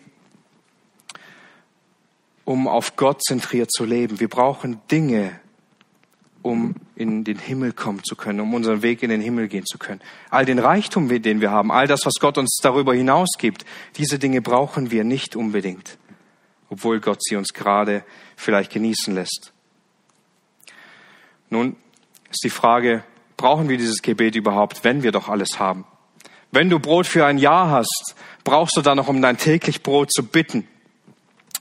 um 2.45 2.69
auf 2.69 2.97
Gott 2.97 3.23
zentriert 3.23 3.73
zu 3.73 3.85
leben. 3.85 4.21
Wir 4.21 4.29
brauchen 4.29 4.81
Dinge, 4.91 5.41
um 6.43 6.75
in 6.95 7.25
den 7.25 7.39
Himmel 7.39 7.73
kommen 7.73 8.05
zu 8.05 8.17
können, 8.17 8.41
um 8.41 8.53
unseren 8.55 8.83
Weg 8.83 9.03
in 9.03 9.11
den 9.11 9.21
Himmel 9.21 9.49
gehen 9.49 9.65
zu 9.65 9.79
können. 9.79 10.01
All 10.31 10.45
den 10.45 10.59
Reichtum, 10.59 11.09
den 11.09 11.41
wir 11.41 11.51
haben, 11.51 11.73
all 11.73 11.87
das, 11.87 12.05
was 12.05 12.15
Gott 12.21 12.39
uns 12.39 12.59
darüber 12.63 12.95
hinaus 12.95 13.31
gibt, 13.39 13.65
diese 13.97 14.19
Dinge 14.19 14.43
brauchen 14.43 14.91
wir 14.91 15.05
nicht 15.05 15.37
unbedingt, 15.37 15.97
obwohl 16.69 17.01
Gott 17.01 17.23
sie 17.23 17.37
uns 17.37 17.55
gerade 17.55 18.05
vielleicht 18.37 18.73
genießen 18.73 19.15
lässt. 19.15 19.53
Nun 21.49 21.77
ist 22.31 22.45
die 22.45 22.51
Frage, 22.51 23.05
brauchen 23.45 23.68
wir 23.68 23.76
dieses 23.76 24.01
Gebet 24.01 24.36
überhaupt, 24.36 24.84
wenn 24.84 25.03
wir 25.03 25.12
doch 25.12 25.28
alles 25.28 25.59
haben? 25.59 25.84
Wenn 26.51 26.70
du 26.70 26.78
Brot 26.78 27.07
für 27.07 27.26
ein 27.26 27.36
Jahr 27.36 27.68
hast, 27.68 28.14
brauchst 28.42 28.74
du 28.74 28.80
dann 28.80 28.97
noch, 28.97 29.09
um 29.09 29.20
dein 29.20 29.36
täglich 29.36 29.82
Brot 29.82 30.11
zu 30.11 30.22
bitten. 30.22 30.66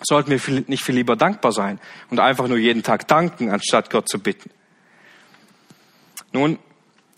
Sollten 0.01 0.31
wir 0.31 0.63
nicht 0.67 0.81
viel 0.81 0.95
lieber 0.95 1.17
dankbar 1.17 1.51
sein 1.51 1.81
und 2.09 2.21
einfach 2.21 2.47
nur 2.47 2.57
jeden 2.57 2.83
Tag 2.83 3.09
danken, 3.09 3.49
anstatt 3.49 3.89
Gott 3.89 4.07
zu 4.07 4.19
bitten? 4.19 4.49
Nun, 6.31 6.57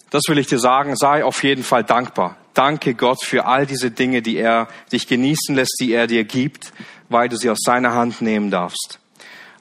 das 0.09 0.24
will 0.30 0.39
ich 0.39 0.47
dir 0.47 0.57
sagen, 0.57 0.95
sei 0.95 1.24
auf 1.24 1.43
jeden 1.43 1.63
Fall 1.63 1.84
dankbar. 1.84 2.36
Danke 2.55 2.95
Gott 2.95 3.24
für 3.24 3.45
all 3.45 3.68
diese 3.68 3.91
Dinge, 3.91 4.24
die 4.24 4.38
er 4.38 4.68
dich 4.91 5.05
genießen 5.05 5.53
lässt, 5.53 5.78
die 5.80 5.93
er 5.93 6.07
dir 6.07 6.24
gibt, 6.24 6.74
weil 7.09 7.30
du 7.30 7.38
sie 7.38 7.51
aus 7.51 7.59
seiner 7.63 7.93
Hand 7.93 8.20
nehmen 8.20 8.49
darfst. 8.49 8.97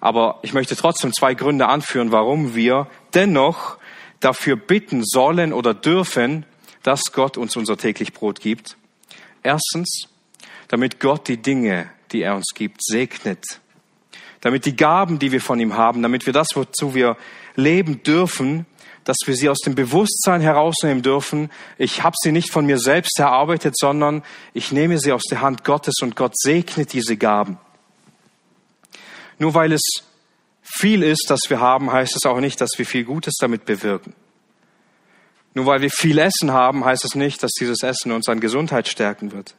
Aber 0.00 0.38
ich 0.40 0.55
möchte 0.55 0.76
trotzdem 0.76 1.12
zwei 1.12 1.34
Gründe 1.34 1.66
anführen, 1.66 2.11
warum 2.11 2.55
wir 2.55 2.86
dennoch 3.12 3.76
dafür 4.25 4.57
bitten 4.57 5.03
sollen 5.05 5.53
oder 5.53 5.75
dürfen, 5.75 6.47
dass 6.83 7.12
Gott 7.12 7.37
uns 7.37 7.57
unser 7.57 7.77
täglich 7.77 8.12
Brot 8.12 8.41
gibt. 8.41 8.77
Erstens, 9.43 10.09
damit 10.68 11.01
Gott 11.01 11.29
die 11.29 11.37
Dinge, 11.37 11.91
die 12.12 12.22
er 12.22 12.35
uns 12.35 12.53
gibt, 12.55 12.83
segnet. 12.83 13.45
Damit 14.41 14.66
die 14.66 14.77
Gaben, 14.77 15.18
die 15.18 15.33
wir 15.33 15.41
von 15.41 15.61
ihm 15.61 15.77
haben, 15.77 16.03
damit 16.03 16.27
wir 16.27 16.33
das, 16.33 16.49
wozu 16.55 16.95
wir 16.95 17.16
leben 17.57 18.03
dürfen, 18.03 18.66
dass 19.05 19.16
wir 19.27 19.35
sie 19.35 19.49
aus 19.49 19.59
dem 19.61 19.75
Bewusstsein 19.75 20.41
herausnehmen 20.41 21.03
dürfen. 21.03 21.51
Ich 21.79 22.03
habe 22.03 22.16
sie 22.22 22.33
nicht 22.33 22.51
von 22.51 22.66
mir 22.66 22.79
selbst 22.79 23.18
erarbeitet, 23.18 23.77
sondern 23.77 24.22
ich 24.55 24.72
nehme 24.72 24.99
sie 24.99 25.12
aus 25.12 25.25
der 25.31 25.41
Hand 25.41 25.64
Gottes 25.64 25.97
und 26.03 26.16
Gott 26.16 26.33
segnet 26.37 26.93
diese 26.93 27.16
Gaben. 27.16 27.59
Nur 29.39 29.55
weil 29.55 29.72
es 29.72 29.83
viel 30.77 31.03
ist, 31.03 31.27
das 31.29 31.41
wir 31.49 31.61
haben, 31.61 31.93
heißt 31.93 32.16
es 32.16 32.27
auch 32.27 32.41
nicht, 32.41 32.61
dass 32.61 32.70
wir 32.77 32.87
viel 32.87 33.05
Gutes 33.05 33.35
damit 33.41 33.64
bewirken. 33.64 34.14
Nur 35.55 35.66
weil 35.66 35.81
wir 35.81 35.91
viel 35.91 36.18
Essen 36.18 36.53
haben, 36.53 36.85
heißt 36.85 37.05
es 37.05 37.14
nicht, 37.14 37.43
dass 37.43 37.53
dieses 37.53 37.83
Essen 37.83 38.11
uns 38.11 38.29
an 38.29 38.41
Gesundheit 38.41 38.89
stärken 38.89 39.31
wird. 39.33 39.55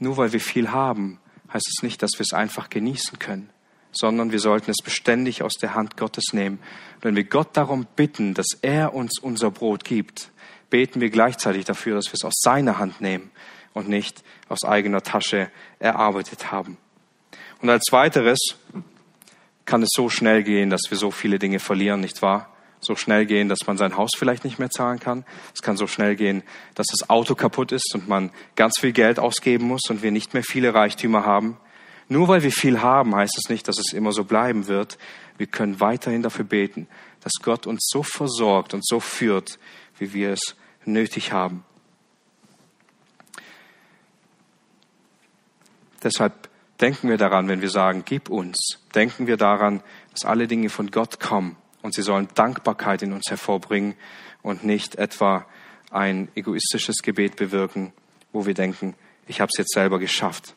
Nur 0.00 0.16
weil 0.16 0.32
wir 0.32 0.40
viel 0.40 0.72
haben, 0.72 1.20
heißt 1.52 1.68
es 1.68 1.82
nicht, 1.82 2.02
dass 2.02 2.10
wir 2.14 2.22
es 2.22 2.32
einfach 2.32 2.70
genießen 2.70 3.20
können, 3.20 3.50
sondern 3.92 4.32
wir 4.32 4.40
sollten 4.40 4.70
es 4.70 4.82
beständig 4.82 5.42
aus 5.42 5.54
der 5.54 5.74
Hand 5.74 5.96
Gottes 5.96 6.32
nehmen. 6.32 6.58
Und 6.96 7.04
wenn 7.04 7.16
wir 7.16 7.24
Gott 7.24 7.56
darum 7.56 7.86
bitten, 7.96 8.34
dass 8.34 8.48
er 8.62 8.94
uns 8.94 9.20
unser 9.20 9.52
Brot 9.52 9.84
gibt, 9.84 10.30
beten 10.70 11.00
wir 11.00 11.10
gleichzeitig 11.10 11.64
dafür, 11.64 11.94
dass 11.94 12.06
wir 12.06 12.14
es 12.14 12.24
aus 12.24 12.40
seiner 12.40 12.78
Hand 12.78 13.00
nehmen 13.00 13.30
und 13.74 13.88
nicht 13.88 14.24
aus 14.48 14.64
eigener 14.64 15.02
Tasche 15.02 15.50
erarbeitet 15.78 16.50
haben. 16.50 16.78
Und 17.62 17.70
als 17.70 17.92
weiteres 17.92 18.38
kann 19.70 19.82
es 19.84 19.90
so 19.94 20.08
schnell 20.08 20.42
gehen, 20.42 20.68
dass 20.68 20.82
wir 20.90 20.98
so 20.98 21.12
viele 21.12 21.38
Dinge 21.38 21.60
verlieren, 21.60 22.00
nicht 22.00 22.22
wahr? 22.22 22.48
So 22.80 22.96
schnell 22.96 23.24
gehen, 23.24 23.48
dass 23.48 23.68
man 23.68 23.76
sein 23.76 23.96
Haus 23.96 24.10
vielleicht 24.18 24.42
nicht 24.42 24.58
mehr 24.58 24.68
zahlen 24.68 24.98
kann. 24.98 25.24
Es 25.54 25.62
kann 25.62 25.76
so 25.76 25.86
schnell 25.86 26.16
gehen, 26.16 26.42
dass 26.74 26.88
das 26.88 27.08
Auto 27.08 27.36
kaputt 27.36 27.70
ist 27.70 27.94
und 27.94 28.08
man 28.08 28.32
ganz 28.56 28.80
viel 28.80 28.90
Geld 28.90 29.20
ausgeben 29.20 29.68
muss 29.68 29.82
und 29.88 30.02
wir 30.02 30.10
nicht 30.10 30.34
mehr 30.34 30.42
viele 30.42 30.74
Reichtümer 30.74 31.24
haben. 31.24 31.56
Nur 32.08 32.26
weil 32.26 32.42
wir 32.42 32.50
viel 32.50 32.82
haben, 32.82 33.14
heißt 33.14 33.38
es 33.38 33.48
nicht, 33.48 33.68
dass 33.68 33.78
es 33.78 33.92
immer 33.92 34.10
so 34.10 34.24
bleiben 34.24 34.66
wird. 34.66 34.98
Wir 35.38 35.46
können 35.46 35.78
weiterhin 35.78 36.22
dafür 36.22 36.44
beten, 36.44 36.88
dass 37.20 37.34
Gott 37.40 37.68
uns 37.68 37.86
so 37.88 38.02
versorgt 38.02 38.74
und 38.74 38.84
so 38.84 38.98
führt, 38.98 39.60
wie 39.98 40.12
wir 40.12 40.32
es 40.32 40.56
nötig 40.84 41.30
haben. 41.30 41.62
Deshalb 46.02 46.49
denken 46.80 47.08
wir 47.08 47.16
daran, 47.16 47.48
wenn 47.48 47.62
wir 47.62 47.70
sagen, 47.70 48.02
gib 48.04 48.28
uns, 48.28 48.78
denken 48.94 49.26
wir 49.26 49.36
daran, 49.36 49.82
dass 50.12 50.24
alle 50.24 50.46
Dinge 50.46 50.70
von 50.70 50.90
Gott 50.90 51.20
kommen 51.20 51.56
und 51.82 51.94
sie 51.94 52.02
sollen 52.02 52.28
Dankbarkeit 52.34 53.02
in 53.02 53.12
uns 53.12 53.28
hervorbringen 53.28 53.94
und 54.42 54.64
nicht 54.64 54.96
etwa 54.96 55.46
ein 55.90 56.28
egoistisches 56.34 57.02
Gebet 57.02 57.36
bewirken, 57.36 57.92
wo 58.32 58.46
wir 58.46 58.54
denken, 58.54 58.94
ich 59.26 59.40
habe 59.40 59.50
es 59.52 59.58
jetzt 59.58 59.72
selber 59.72 59.98
geschafft. 59.98 60.54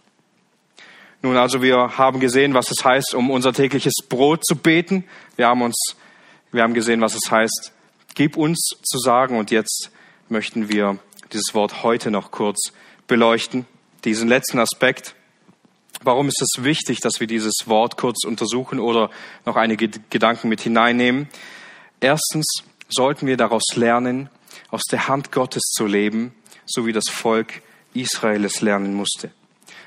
Nun, 1.21 1.37
also 1.37 1.61
wir 1.61 1.97
haben 1.97 2.19
gesehen, 2.19 2.53
was 2.53 2.69
es 2.69 2.83
heißt, 2.83 3.15
um 3.15 3.31
unser 3.31 3.53
tägliches 3.53 3.93
Brot 4.09 4.45
zu 4.45 4.57
beten. 4.57 5.05
Wir 5.37 5.47
haben 5.47 5.61
uns, 5.61 5.95
wir 6.51 6.63
haben 6.63 6.73
gesehen, 6.73 6.99
was 6.99 7.15
es 7.15 7.31
heißt, 7.31 7.71
gib 8.13 8.35
uns 8.35 8.59
zu 8.83 8.97
sagen. 8.99 9.37
Und 9.37 9.49
jetzt 9.49 9.89
möchten 10.27 10.67
wir 10.67 10.99
dieses 11.31 11.53
Wort 11.53 11.81
heute 11.83 12.11
noch 12.11 12.31
kurz 12.31 12.73
beleuchten. 13.07 13.65
Diesen 14.03 14.27
letzten 14.27 14.59
Aspekt. 14.59 15.15
Warum 16.03 16.27
ist 16.27 16.41
es 16.41 16.63
wichtig, 16.63 16.99
dass 16.99 17.21
wir 17.21 17.27
dieses 17.27 17.63
Wort 17.65 17.95
kurz 17.95 18.25
untersuchen 18.25 18.79
oder 18.79 19.09
noch 19.45 19.55
einige 19.55 19.87
Gedanken 19.87 20.49
mit 20.49 20.59
hineinnehmen? 20.59 21.29
Erstens 22.01 22.63
sollten 22.89 23.25
wir 23.25 23.37
daraus 23.37 23.63
lernen, 23.75 24.29
aus 24.69 24.81
der 24.91 25.07
Hand 25.07 25.31
Gottes 25.31 25.63
zu 25.73 25.85
leben, 25.85 26.33
so 26.65 26.85
wie 26.85 26.91
das 26.91 27.05
Volk 27.09 27.61
Israel 27.93 28.43
es 28.43 28.59
lernen 28.59 28.93
musste. 28.93 29.31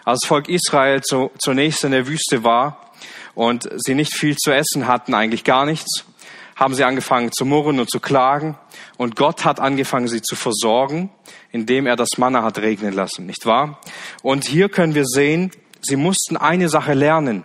Als 0.06 0.20
das 0.20 0.28
Volk 0.28 0.48
Israel 0.48 1.02
zu, 1.02 1.30
zunächst 1.38 1.84
in 1.84 1.90
der 1.90 2.06
Wüste 2.06 2.42
war 2.42 2.92
und 3.34 3.68
sie 3.76 3.94
nicht 3.94 4.16
viel 4.16 4.36
zu 4.36 4.52
essen 4.52 4.86
hatten, 4.86 5.12
eigentlich 5.12 5.44
gar 5.44 5.66
nichts, 5.66 6.06
haben 6.54 6.74
sie 6.74 6.84
angefangen 6.84 7.30
zu 7.32 7.44
murren 7.44 7.78
und 7.78 7.90
zu 7.90 8.00
klagen. 8.00 8.56
Und 8.96 9.16
Gott 9.16 9.44
hat 9.44 9.60
angefangen, 9.60 10.08
sie 10.08 10.22
zu 10.22 10.34
versorgen, 10.34 11.10
indem 11.52 11.86
er 11.86 11.96
das 11.96 12.16
Manna 12.16 12.42
hat 12.42 12.58
regnen 12.58 12.94
lassen, 12.94 13.26
nicht 13.26 13.44
wahr? 13.44 13.80
Und 14.22 14.46
hier 14.46 14.70
können 14.70 14.94
wir 14.94 15.04
sehen, 15.04 15.50
Sie 15.87 15.97
mussten 15.97 16.37
eine 16.37 16.68
Sache 16.68 16.95
lernen, 16.95 17.45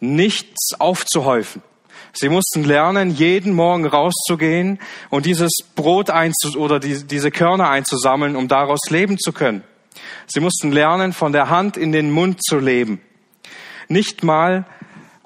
nichts 0.00 0.74
aufzuhäufen. 0.78 1.62
Sie 2.12 2.28
mussten 2.28 2.64
lernen, 2.64 3.10
jeden 3.10 3.52
Morgen 3.52 3.86
rauszugehen 3.86 4.78
und 5.10 5.26
dieses 5.26 5.52
Brot 5.74 6.10
einzu 6.10 6.58
oder 6.58 6.80
die, 6.80 7.06
diese 7.06 7.30
Körner 7.30 7.68
einzusammeln, 7.68 8.36
um 8.36 8.48
daraus 8.48 8.80
leben 8.88 9.18
zu 9.18 9.32
können. 9.32 9.62
Sie 10.26 10.40
mussten 10.40 10.72
lernen, 10.72 11.12
von 11.12 11.32
der 11.32 11.50
Hand 11.50 11.76
in 11.76 11.92
den 11.92 12.10
Mund 12.10 12.42
zu 12.42 12.58
leben. 12.58 13.00
Nicht 13.88 14.24
mal 14.24 14.64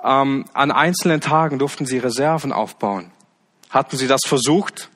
ähm, 0.05 0.45
an 0.53 0.71
einzelnen 0.71 1.21
Tagen 1.21 1.59
durften 1.59 1.87
sie 1.87 1.99
Reserven 1.99 2.53
aufbauen. 2.53 3.11
Hatten 3.71 3.97
sie 3.97 4.09
das 4.09 4.23
versucht, 4.27 4.91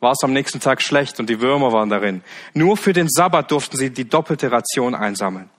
war 0.00 0.12
es 0.12 0.22
am 0.22 0.32
nächsten 0.32 0.60
Tag 0.60 0.82
schlecht 0.82 1.20
und 1.20 1.30
die 1.30 1.40
Würmer 1.40 1.72
waren 1.72 1.88
darin. 1.88 2.22
Nur 2.52 2.76
für 2.76 2.92
den 2.92 3.08
Sabbat 3.08 3.50
durften 3.50 3.76
sie 3.76 3.90
die 3.90 4.08
doppelte 4.08 4.50
Ration 4.50 4.94
einsammeln. 4.94 5.50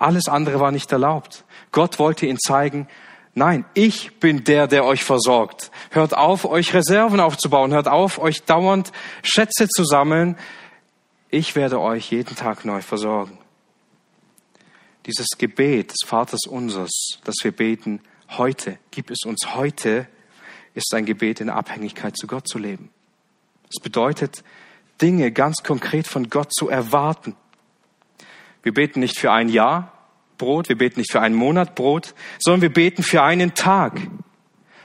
Alles 0.00 0.28
andere 0.28 0.58
war 0.60 0.72
nicht 0.72 0.90
erlaubt. 0.92 1.44
Gott 1.72 1.98
wollte 1.98 2.24
ihnen 2.24 2.38
zeigen, 2.38 2.88
nein, 3.34 3.66
ich 3.74 4.18
bin 4.18 4.44
der, 4.44 4.66
der 4.66 4.86
euch 4.86 5.04
versorgt. 5.04 5.70
Hört 5.90 6.16
auf, 6.16 6.46
euch 6.46 6.72
Reserven 6.72 7.20
aufzubauen. 7.20 7.72
Hört 7.72 7.86
auf, 7.86 8.18
euch 8.18 8.42
dauernd 8.44 8.92
Schätze 9.22 9.68
zu 9.68 9.84
sammeln. 9.84 10.38
Ich 11.28 11.54
werde 11.54 11.80
euch 11.80 12.10
jeden 12.10 12.34
Tag 12.34 12.64
neu 12.64 12.80
versorgen. 12.80 13.36
Dieses 15.04 15.28
Gebet 15.36 15.90
des 15.90 16.08
Vaters 16.08 16.46
unsers, 16.48 17.18
das 17.24 17.34
wir 17.42 17.52
beten, 17.52 18.00
heute, 18.30 18.78
gib 18.90 19.10
es 19.10 19.26
uns 19.26 19.54
heute, 19.54 20.06
ist 20.74 20.94
ein 20.94 21.04
Gebet 21.04 21.42
in 21.42 21.50
Abhängigkeit 21.50 22.16
zu 22.16 22.26
Gott 22.26 22.48
zu 22.48 22.58
leben. 22.58 22.88
Es 23.68 23.82
bedeutet, 23.82 24.44
Dinge 25.02 25.30
ganz 25.30 25.62
konkret 25.62 26.06
von 26.06 26.30
Gott 26.30 26.54
zu 26.54 26.70
erwarten. 26.70 27.36
Wir 28.62 28.74
beten 28.74 29.00
nicht 29.00 29.18
für 29.18 29.32
ein 29.32 29.48
Jahr 29.48 29.92
Brot, 30.38 30.68
wir 30.68 30.78
beten 30.78 31.00
nicht 31.00 31.12
für 31.12 31.20
einen 31.20 31.34
Monat 31.34 31.74
Brot, 31.74 32.14
sondern 32.38 32.62
wir 32.62 32.72
beten 32.72 33.02
für 33.02 33.22
einen 33.22 33.54
Tag. 33.54 34.00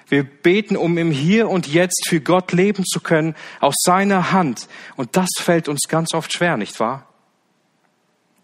Wir 0.08 0.24
beten, 0.24 0.78
um 0.78 0.98
im 0.98 1.12
Hier 1.12 1.50
und 1.50 1.68
Jetzt 1.68 2.08
für 2.08 2.22
Gott 2.22 2.52
leben 2.52 2.84
zu 2.86 3.00
können, 3.00 3.36
aus 3.60 3.76
seiner 3.84 4.32
Hand. 4.32 4.68
Und 4.96 5.18
das 5.18 5.30
fällt 5.40 5.68
uns 5.68 5.88
ganz 5.88 6.14
oft 6.14 6.32
schwer, 6.32 6.58
nicht 6.58 6.80
wahr? 6.80 7.08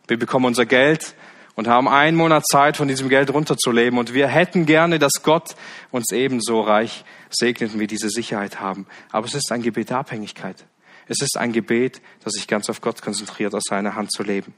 Wir 0.08 0.18
bekommen 0.18 0.46
unser 0.46 0.66
Geld 0.66 1.16
und 1.56 1.68
haben 1.68 1.88
einen 1.88 2.18
Monat 2.18 2.46
Zeit, 2.48 2.78
von 2.78 2.88
diesem 2.88 3.10
Geld 3.10 3.32
runterzuleben. 3.32 4.00
Und 4.00 4.14
wir 4.14 4.28
hätten 4.28 4.66
gerne, 4.66 4.98
dass 4.98 5.22
Gott 5.22 5.56
uns 5.92 6.12
ebenso 6.12 6.62
reich 6.62 7.06
segnet 7.30 7.78
wir 7.78 7.88
diese 7.88 8.10
Sicherheit 8.10 8.60
haben. 8.60 8.88
Aber 9.12 9.26
es 9.28 9.36
ist 9.36 9.52
ein 9.52 9.62
Gebet 9.62 9.90
der 9.90 10.00
Abhängigkeit. 10.00 10.66
Es 11.08 11.22
ist 11.22 11.38
ein 11.38 11.52
Gebet, 11.52 12.02
das 12.24 12.34
sich 12.34 12.48
ganz 12.48 12.70
auf 12.70 12.82
Gott 12.82 13.02
konzentriert, 13.02 13.54
aus 13.54 13.64
seiner 13.70 13.96
Hand 13.96 14.12
zu 14.12 14.24
leben. 14.24 14.54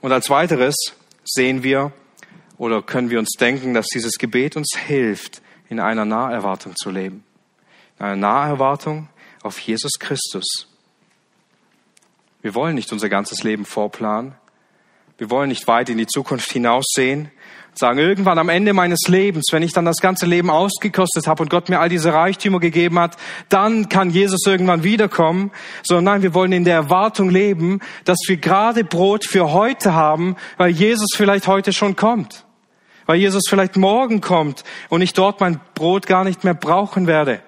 Und 0.00 0.12
als 0.12 0.30
weiteres 0.30 0.74
sehen 1.24 1.62
wir 1.62 1.92
oder 2.56 2.82
können 2.82 3.10
wir 3.10 3.18
uns 3.18 3.32
denken, 3.38 3.74
dass 3.74 3.86
dieses 3.86 4.14
Gebet 4.18 4.56
uns 4.56 4.76
hilft, 4.76 5.42
in 5.68 5.80
einer 5.80 6.04
Naherwartung 6.04 6.74
zu 6.76 6.90
leben. 6.90 7.24
In 7.98 8.06
einer 8.06 8.16
Naherwartung 8.16 9.08
auf 9.42 9.58
Jesus 9.58 9.92
Christus. 9.98 10.66
Wir 12.40 12.54
wollen 12.54 12.74
nicht 12.74 12.92
unser 12.92 13.08
ganzes 13.08 13.42
Leben 13.42 13.64
vorplanen. 13.64 14.34
Wir 15.18 15.30
wollen 15.30 15.48
nicht 15.48 15.66
weit 15.66 15.88
in 15.88 15.98
die 15.98 16.06
Zukunft 16.06 16.50
hinaussehen 16.52 17.30
sagen, 17.78 17.98
irgendwann 17.98 18.38
am 18.38 18.48
Ende 18.48 18.72
meines 18.72 19.08
Lebens, 19.08 19.46
wenn 19.52 19.62
ich 19.62 19.72
dann 19.72 19.84
das 19.84 19.98
ganze 19.98 20.26
Leben 20.26 20.50
ausgekostet 20.50 21.26
habe 21.26 21.42
und 21.42 21.50
Gott 21.50 21.68
mir 21.68 21.80
all 21.80 21.88
diese 21.88 22.12
Reichtümer 22.12 22.60
gegeben 22.60 22.98
hat, 22.98 23.16
dann 23.48 23.88
kann 23.88 24.10
Jesus 24.10 24.46
irgendwann 24.46 24.82
wiederkommen. 24.82 25.50
Sondern 25.82 26.04
nein, 26.04 26.22
wir 26.22 26.34
wollen 26.34 26.52
in 26.52 26.64
der 26.64 26.74
Erwartung 26.74 27.30
leben, 27.30 27.80
dass 28.04 28.18
wir 28.26 28.36
gerade 28.36 28.84
Brot 28.84 29.24
für 29.24 29.52
heute 29.52 29.94
haben, 29.94 30.36
weil 30.56 30.70
Jesus 30.70 31.10
vielleicht 31.16 31.46
heute 31.46 31.72
schon 31.72 31.96
kommt. 31.96 32.44
Weil 33.06 33.16
Jesus 33.16 33.44
vielleicht 33.48 33.76
morgen 33.76 34.20
kommt 34.20 34.64
und 34.90 35.00
ich 35.00 35.14
dort 35.14 35.40
mein 35.40 35.60
Brot 35.74 36.06
gar 36.06 36.24
nicht 36.24 36.44
mehr 36.44 36.54
brauchen 36.54 37.06
werde. 37.06 37.40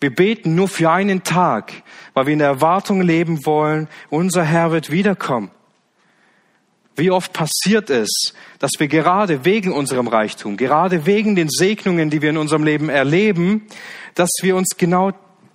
Wir 0.00 0.14
beten 0.14 0.54
nur 0.54 0.68
für 0.68 0.90
einen 0.90 1.22
Tag, 1.24 1.72
weil 2.14 2.26
wir 2.26 2.32
in 2.32 2.38
der 2.38 2.48
Erwartung 2.48 3.02
leben 3.02 3.44
wollen, 3.44 3.88
unser 4.08 4.44
Herr 4.44 4.72
wird 4.72 4.90
wiederkommen. 4.90 5.50
Wie 6.96 7.10
oft 7.10 7.32
passiert 7.32 7.88
es, 7.88 8.34
dass 8.58 8.72
wir 8.78 8.88
gerade 8.88 9.44
wegen 9.44 9.72
unserem 9.72 10.08
Reichtum, 10.08 10.56
gerade 10.56 11.06
wegen 11.06 11.36
den 11.36 11.48
Segnungen, 11.48 12.10
die 12.10 12.20
wir 12.20 12.30
in 12.30 12.36
unserem 12.36 12.64
Leben 12.64 12.88
erleben, 12.88 13.66
dass 14.14 14.30
wir 14.42 14.56
uns 14.56 14.76
genau 14.76 15.12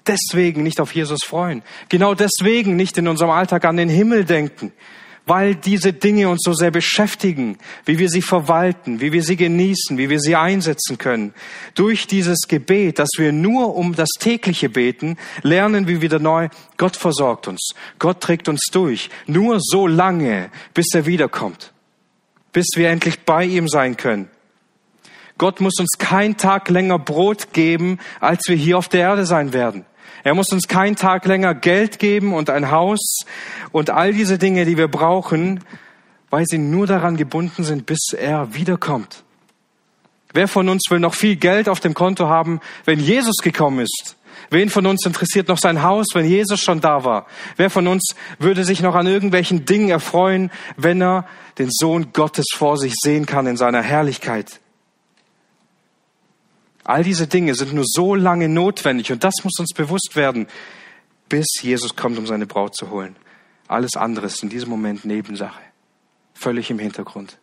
deswegen 0.07 0.63
nicht 0.63 0.79
auf 0.79 0.93
Jesus 0.93 1.23
freuen, 1.23 1.61
genau 1.89 2.13
deswegen 2.13 2.75
nicht 2.75 2.97
in 2.97 3.07
unserem 3.07 3.31
Alltag 3.31 3.65
an 3.65 3.77
den 3.77 3.89
Himmel 3.89 4.25
denken, 4.25 4.71
weil 5.25 5.55
diese 5.55 5.93
Dinge 5.93 6.29
uns 6.29 6.41
so 6.43 6.53
sehr 6.53 6.71
beschäftigen, 6.71 7.57
wie 7.85 7.97
wir 7.97 8.09
sie 8.09 8.21
verwalten, 8.21 9.01
wie 9.01 9.11
wir 9.11 9.23
sie 9.23 9.35
genießen, 9.35 9.97
wie 9.97 10.09
wir 10.09 10.19
sie 10.19 10.35
einsetzen 10.35 10.97
können. 10.97 11.33
Durch 11.73 12.07
dieses 12.07 12.47
Gebet, 12.47 12.99
dass 12.99 13.09
wir 13.17 13.31
nur 13.31 13.75
um 13.75 13.95
das 13.95 14.09
tägliche 14.19 14.69
beten, 14.69 15.17
lernen 15.41 15.87
wir 15.87 16.01
wieder 16.01 16.19
neu, 16.19 16.49
Gott 16.77 16.95
versorgt 16.95 17.47
uns, 17.47 17.71
Gott 17.97 18.21
trägt 18.21 18.47
uns 18.47 18.67
durch, 18.71 19.09
nur 19.25 19.57
so 19.59 19.87
lange, 19.87 20.51
bis 20.73 20.87
er 20.93 21.05
wiederkommt, 21.05 21.73
bis 22.53 22.67
wir 22.75 22.89
endlich 22.89 23.21
bei 23.21 23.45
ihm 23.45 23.67
sein 23.67 23.97
können. 23.97 24.29
Gott 25.37 25.59
muss 25.59 25.79
uns 25.79 25.97
kein 25.97 26.37
Tag 26.37 26.69
länger 26.69 26.99
Brot 26.99 27.51
geben, 27.51 27.99
als 28.21 28.47
wir 28.47 28.55
hier 28.55 28.77
auf 28.77 28.87
der 28.87 29.01
Erde 29.01 29.25
sein 29.25 29.51
werden. 29.51 29.85
Er 30.25 30.33
muss 30.33 30.51
uns 30.51 30.67
keinen 30.67 30.95
Tag 30.95 31.25
länger 31.25 31.53
Geld 31.53 31.99
geben 31.99 32.33
und 32.33 32.49
ein 32.49 32.71
Haus 32.71 33.19
und 33.71 33.91
all 33.91 34.11
diese 34.11 34.39
Dinge, 34.39 34.65
die 34.65 34.75
wir 34.75 34.87
brauchen, 34.87 35.63
weil 36.31 36.45
sie 36.47 36.57
nur 36.57 36.87
daran 36.87 37.15
gebunden 37.15 37.63
sind, 37.63 37.85
bis 37.85 38.11
er 38.11 38.55
wiederkommt. 38.55 39.23
Wer 40.33 40.47
von 40.47 40.67
uns 40.67 40.81
will 40.89 40.99
noch 40.99 41.13
viel 41.13 41.35
Geld 41.35 41.69
auf 41.69 41.79
dem 41.79 41.93
Konto 41.93 42.27
haben, 42.27 42.59
wenn 42.85 42.99
Jesus 42.99 43.35
gekommen 43.43 43.81
ist? 43.81 44.15
Wen 44.49 44.71
von 44.71 44.87
uns 44.87 45.05
interessiert 45.05 45.47
noch 45.47 45.59
sein 45.59 45.83
Haus, 45.83 46.07
wenn 46.15 46.25
Jesus 46.25 46.59
schon 46.59 46.81
da 46.81 47.03
war? 47.03 47.27
Wer 47.55 47.69
von 47.69 47.87
uns 47.87 48.15
würde 48.39 48.65
sich 48.65 48.81
noch 48.81 48.95
an 48.95 49.05
irgendwelchen 49.05 49.65
Dingen 49.65 49.89
erfreuen, 49.89 50.49
wenn 50.75 51.03
er 51.03 51.27
den 51.59 51.69
Sohn 51.69 52.13
Gottes 52.13 52.47
vor 52.55 52.77
sich 52.77 52.95
sehen 52.99 53.27
kann 53.27 53.45
in 53.45 53.57
seiner 53.57 53.83
Herrlichkeit? 53.83 54.59
All 56.85 57.03
diese 57.03 57.25
Dinge 57.25 57.55
sind 57.55 57.73
nur 57.73 57.83
so 57.85 58.13
lange 58.13 58.47
notwendig 58.47 59.11
und 59.11 59.23
das 59.23 59.33
muss 59.43 59.59
uns 59.59 59.73
bewusst 59.73 60.15
werden, 60.15 60.47
bis 61.27 61.47
Jesus 61.61 61.95
kommt, 61.95 62.19
um 62.19 62.27
seine 62.27 62.45
Braut 62.45 62.75
zu 62.75 62.91
holen. 62.91 63.15
Alles 63.67 63.95
andere 63.95 64.27
ist 64.27 64.43
in 64.43 64.49
diesem 64.49 64.69
Moment 64.69 65.03
Nebensache, 65.03 65.61
völlig 66.35 66.69
im 66.69 66.77
Hintergrund. 66.77 67.39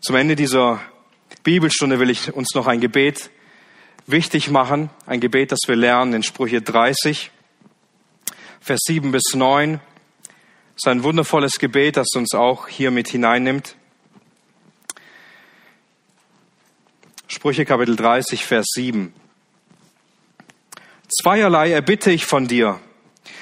Zum 0.00 0.16
Ende 0.16 0.34
dieser 0.34 0.80
Bibelstunde 1.44 2.00
will 2.00 2.10
ich 2.10 2.34
uns 2.34 2.54
noch 2.54 2.66
ein 2.66 2.80
Gebet 2.80 3.30
wichtig 4.08 4.50
machen, 4.50 4.90
ein 5.06 5.20
Gebet, 5.20 5.52
das 5.52 5.60
wir 5.68 5.76
lernen 5.76 6.12
in 6.12 6.22
Sprüche 6.24 6.60
30, 6.60 7.30
Vers 8.60 8.80
7 8.84 9.12
bis 9.12 9.34
9. 9.34 9.74
Das 10.24 10.76
ist 10.76 10.88
ein 10.88 11.04
wundervolles 11.04 11.60
Gebet, 11.60 11.96
das 11.96 12.08
uns 12.16 12.34
auch 12.34 12.66
hier 12.66 12.90
mit 12.90 13.08
hineinnimmt. 13.08 13.76
Sprüche 17.30 17.66
Kapitel 17.66 17.94
30, 17.94 18.46
Vers 18.46 18.68
7. 18.74 19.12
Zweierlei 21.08 21.72
erbitte 21.72 22.10
ich 22.10 22.24
von 22.24 22.48
dir. 22.48 22.80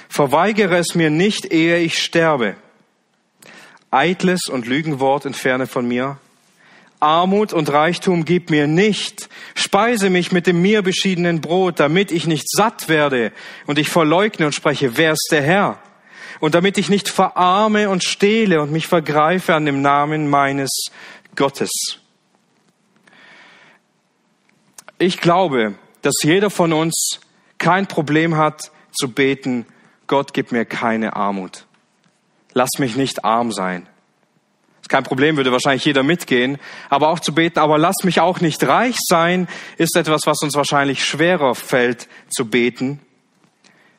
Verweigere 0.08 0.78
es 0.78 0.96
mir 0.96 1.08
nicht, 1.08 1.52
ehe 1.52 1.78
ich 1.78 2.02
sterbe. 2.02 2.56
Eitles 3.92 4.48
und 4.48 4.66
Lügenwort 4.66 5.24
entferne 5.24 5.68
von 5.68 5.86
mir. 5.86 6.18
Armut 6.98 7.52
und 7.52 7.70
Reichtum 7.70 8.24
gib 8.24 8.50
mir 8.50 8.66
nicht. 8.66 9.28
Speise 9.54 10.10
mich 10.10 10.32
mit 10.32 10.48
dem 10.48 10.60
mir 10.60 10.82
beschiedenen 10.82 11.40
Brot, 11.40 11.78
damit 11.78 12.10
ich 12.10 12.26
nicht 12.26 12.50
satt 12.50 12.88
werde 12.88 13.30
und 13.66 13.78
ich 13.78 13.88
verleugne 13.88 14.46
und 14.46 14.52
spreche, 14.52 14.96
wer 14.96 15.12
ist 15.12 15.28
der 15.30 15.42
Herr? 15.42 15.78
Und 16.40 16.56
damit 16.56 16.76
ich 16.76 16.88
nicht 16.88 17.08
verarme 17.08 17.88
und 17.88 18.02
stehle 18.02 18.60
und 18.60 18.72
mich 18.72 18.88
vergreife 18.88 19.54
an 19.54 19.64
dem 19.64 19.80
Namen 19.80 20.28
meines 20.28 20.70
Gottes. 21.36 22.00
Ich 24.98 25.20
glaube, 25.20 25.74
dass 26.02 26.14
jeder 26.22 26.50
von 26.50 26.72
uns 26.72 27.20
kein 27.58 27.86
Problem 27.86 28.36
hat 28.36 28.70
zu 28.92 29.10
beten, 29.10 29.66
Gott 30.06 30.32
gib 30.32 30.52
mir 30.52 30.64
keine 30.64 31.16
Armut. 31.16 31.66
Lass 32.54 32.70
mich 32.78 32.96
nicht 32.96 33.24
arm 33.24 33.52
sein. 33.52 33.86
Ist 34.80 34.88
kein 34.88 35.02
Problem, 35.02 35.36
würde 35.36 35.52
wahrscheinlich 35.52 35.84
jeder 35.84 36.02
mitgehen. 36.02 36.58
Aber 36.88 37.08
auch 37.08 37.20
zu 37.20 37.34
beten, 37.34 37.58
aber 37.58 37.76
lass 37.76 38.04
mich 38.04 38.20
auch 38.20 38.40
nicht 38.40 38.66
reich 38.66 38.96
sein, 38.98 39.48
ist 39.76 39.96
etwas, 39.96 40.22
was 40.26 40.40
uns 40.42 40.54
wahrscheinlich 40.54 41.04
schwerer 41.04 41.54
fällt 41.54 42.08
zu 42.28 42.48
beten, 42.48 43.00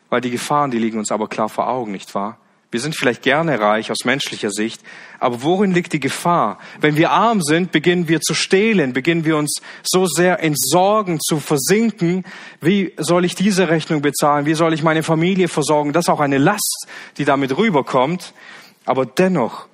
weil 0.09 0.21
die 0.21 0.31
Gefahren, 0.31 0.71
die 0.71 0.79
liegen 0.79 0.97
uns 0.97 1.11
aber 1.11 1.27
klar 1.27 1.49
vor 1.49 1.67
Augen, 1.67 1.91
nicht 1.91 2.15
wahr? 2.15 2.39
Wir 2.69 2.81
sind 2.81 2.95
vielleicht 2.95 3.21
gerne 3.21 3.59
reich 3.61 3.91
aus 3.91 3.99
menschlicher 4.03 4.49
Sicht, 4.51 4.81
aber 5.19 5.41
worin 5.41 5.71
liegt 5.71 5.93
die 5.93 6.01
Gefahr? 6.01 6.59
Wenn 6.81 6.97
wir 6.97 7.11
arm 7.11 7.41
sind, 7.41 7.71
beginnen 7.71 8.09
wir 8.09 8.19
zu 8.19 8.33
stehlen, 8.33 8.91
beginnen 8.91 9.23
wir 9.23 9.37
uns 9.37 9.61
so 9.83 10.05
sehr 10.05 10.39
in 10.39 10.53
Sorgen 10.57 11.19
zu 11.21 11.39
versinken. 11.39 12.25
Wie 12.59 12.93
soll 12.97 13.23
ich 13.23 13.35
diese 13.35 13.69
Rechnung 13.69 14.01
bezahlen? 14.01 14.45
Wie 14.45 14.53
soll 14.53 14.73
ich 14.73 14.83
meine 14.83 15.01
Familie 15.01 15.47
versorgen? 15.47 15.93
Das 15.93 16.05
ist 16.05 16.09
auch 16.09 16.19
eine 16.19 16.37
Last, 16.37 16.87
die 17.17 17.23
damit 17.23 17.55
rüberkommt. 17.57 18.33
Aber 18.83 19.05
dennoch, 19.05 19.67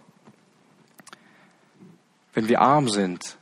wenn 2.36 2.48
wir 2.48 2.62
arm 2.62 2.89
sind, 2.89 3.38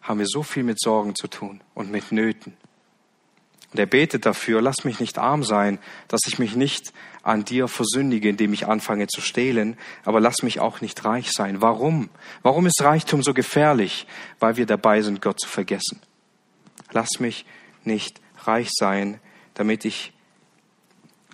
haben 0.00 0.18
wir 0.18 0.26
so 0.26 0.42
viel 0.42 0.64
mit 0.64 0.80
Sorgen 0.80 1.14
zu 1.14 1.28
tun 1.28 1.60
und 1.74 1.90
mit 1.90 2.10
Nöten. 2.10 2.54
Und 3.72 3.78
er 3.78 3.86
betet 3.86 4.26
dafür, 4.26 4.60
lass 4.60 4.84
mich 4.84 5.00
nicht 5.00 5.18
arm 5.18 5.44
sein, 5.44 5.78
dass 6.08 6.20
ich 6.26 6.38
mich 6.38 6.56
nicht 6.56 6.92
an 7.22 7.44
dir 7.44 7.68
versündige, 7.68 8.28
indem 8.28 8.52
ich 8.52 8.66
anfange 8.66 9.06
zu 9.06 9.20
stehlen, 9.20 9.76
aber 10.04 10.20
lass 10.20 10.42
mich 10.42 10.60
auch 10.60 10.80
nicht 10.80 11.04
reich 11.04 11.30
sein. 11.32 11.60
Warum? 11.60 12.08
Warum 12.42 12.66
ist 12.66 12.82
Reichtum 12.82 13.22
so 13.22 13.32
gefährlich? 13.32 14.06
Weil 14.40 14.56
wir 14.56 14.66
dabei 14.66 15.02
sind, 15.02 15.22
Gott 15.22 15.40
zu 15.40 15.48
vergessen. 15.48 16.00
Lass 16.90 17.20
mich 17.20 17.46
nicht 17.84 18.20
reich 18.44 18.68
sein, 18.72 19.20
damit 19.54 19.84
ich 19.84 20.12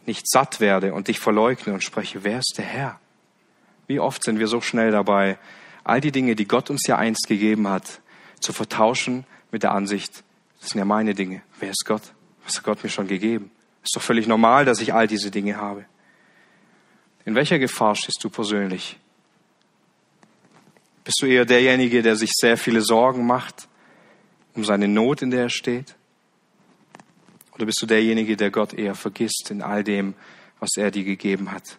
nicht 0.07 0.29
satt 0.29 0.61
werde 0.61 0.95
und 0.95 1.09
dich 1.09 1.21
verleugne 1.21 1.73
und 1.73 1.85
spreche, 1.85 2.25
wer 2.25 2.39
ist 2.39 2.55
der 2.57 2.65
Herr? 2.65 3.01
Wie 3.87 4.01
oft 4.01 4.23
sind 4.23 4.39
wir 4.39 4.49
so 4.49 4.61
schnell 4.61 4.91
dabei, 4.91 5.39
all 5.85 6.01
die 6.01 6.13
Dinge, 6.13 6.35
die 6.35 6.47
Gott 6.47 6.71
uns 6.71 6.87
ja 6.87 6.97
einst 6.97 7.29
gegeben 7.29 7.69
hat, 7.69 8.01
zu 8.41 8.53
vertauschen 8.53 9.25
mit 9.51 9.63
der 9.63 9.73
Ansicht, 9.73 10.23
das 10.61 10.71
sind 10.71 10.79
ja 10.79 10.85
meine 10.85 11.15
Dinge. 11.15 11.43
Wer 11.61 11.71
ist 11.71 11.85
Gott? 11.87 12.03
Was 12.45 12.57
hat 12.57 12.65
Gott 12.65 12.83
mir 12.83 12.91
schon 12.91 13.07
gegeben? 13.07 13.51
Ist 13.83 13.97
doch 13.97 14.03
völlig 14.03 14.27
normal, 14.27 14.65
dass 14.65 14.81
ich 14.81 14.93
all 14.93 15.07
diese 15.07 15.31
Dinge 15.31 15.57
habe. 15.57 15.85
In 17.25 17.35
welcher 17.35 17.59
Gefahr 17.59 17.95
stehst 17.95 18.23
du 18.23 18.31
persönlich? 18.31 18.99
Bist 21.05 21.19
du 21.23 21.27
eher 21.27 21.45
derjenige, 21.45 22.03
der 22.03 22.17
sich 22.17 22.31
sehr 22.35 22.57
viele 22.57 22.83
Sorgen 22.83 23.27
macht 23.27 23.69
um 24.55 24.65
seine 24.65 24.89
Not, 24.89 25.23
in 25.23 25.31
der 25.31 25.43
er 25.43 25.51
steht? 25.51 25.95
Oder 27.55 27.67
bist 27.67 27.81
du 27.81 27.87
derjenige, 27.87 28.37
der 28.37 28.51
Gott 28.51 28.73
eher 28.73 28.95
vergisst 28.95 29.51
in 29.51 29.63
all 29.63 29.85
dem, 29.85 30.15
was 30.59 30.71
er 30.77 30.91
dir 30.91 31.05
gegeben 31.05 31.53
hat? 31.53 31.79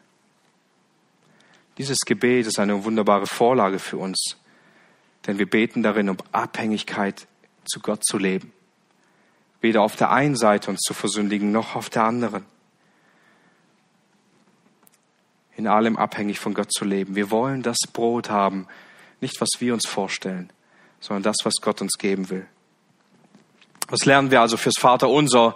Dieses 1.78 2.00
Gebet 2.06 2.48
ist 2.48 2.60
eine 2.60 2.84
wunderbare 2.84 3.28
Vorlage 3.28 3.80
für 3.80 3.98
uns, 3.98 4.38
denn 5.28 5.40
wir 5.40 5.50
beten 5.50 5.84
darin, 5.84 6.10
um 6.10 6.18
Abhängigkeit 6.32 7.28
zu 7.66 7.80
Gott 7.82 8.06
zu 8.06 8.18
leben 8.18 8.52
weder 9.62 9.82
auf 9.82 9.96
der 9.96 10.12
einen 10.12 10.36
Seite 10.36 10.70
uns 10.70 10.82
zu 10.82 10.94
versündigen, 10.94 11.52
noch 11.52 11.76
auf 11.76 11.90
der 11.90 12.04
anderen. 12.04 12.46
In 15.56 15.68
allem 15.68 15.98
abhängig 15.98 16.40
von 16.40 16.54
Gott 16.54 16.72
zu 16.72 16.86
leben. 16.86 17.16
Wir 17.16 17.32
wollen 17.32 17.62
das 17.62 17.78
Brot 17.92 18.30
haben, 18.30 18.68
nicht 19.20 19.42
was 19.42 19.50
wir 19.60 19.74
uns 19.74 19.88
vorstellen, 19.88 20.52
sondern 21.00 21.24
das, 21.24 21.38
was 21.44 21.56
Gott 21.62 21.82
uns 21.82 21.98
geben 21.98 22.30
will. 22.30 22.48
Was 23.90 24.06
lernen 24.06 24.30
wir 24.30 24.40
also 24.40 24.56
fürs 24.56 24.78
Vaterunser 24.80 25.56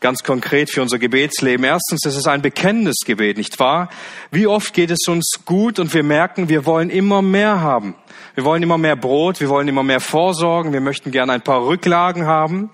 ganz 0.00 0.22
konkret 0.22 0.70
für 0.70 0.80
unser 0.80 0.98
Gebetsleben? 0.98 1.64
Erstens, 1.64 2.06
es 2.06 2.16
ist 2.16 2.26
ein 2.26 2.40
bekennendes 2.40 3.00
Gebet, 3.04 3.36
nicht 3.36 3.58
wahr? 3.60 3.90
Wie 4.30 4.46
oft 4.46 4.72
geht 4.72 4.90
es 4.90 5.06
uns 5.06 5.40
gut 5.44 5.78
und 5.78 5.92
wir 5.92 6.02
merken, 6.02 6.48
wir 6.48 6.64
wollen 6.64 6.88
immer 6.88 7.20
mehr 7.20 7.60
haben. 7.60 7.94
Wir 8.34 8.44
wollen 8.44 8.62
immer 8.62 8.78
mehr 8.78 8.96
Brot, 8.96 9.40
wir 9.40 9.50
wollen 9.50 9.68
immer 9.68 9.82
mehr 9.82 10.00
Vorsorgen, 10.00 10.72
wir 10.72 10.80
möchten 10.80 11.10
gerne 11.10 11.32
ein 11.32 11.42
paar 11.42 11.66
Rücklagen 11.66 12.26
haben. 12.26 12.70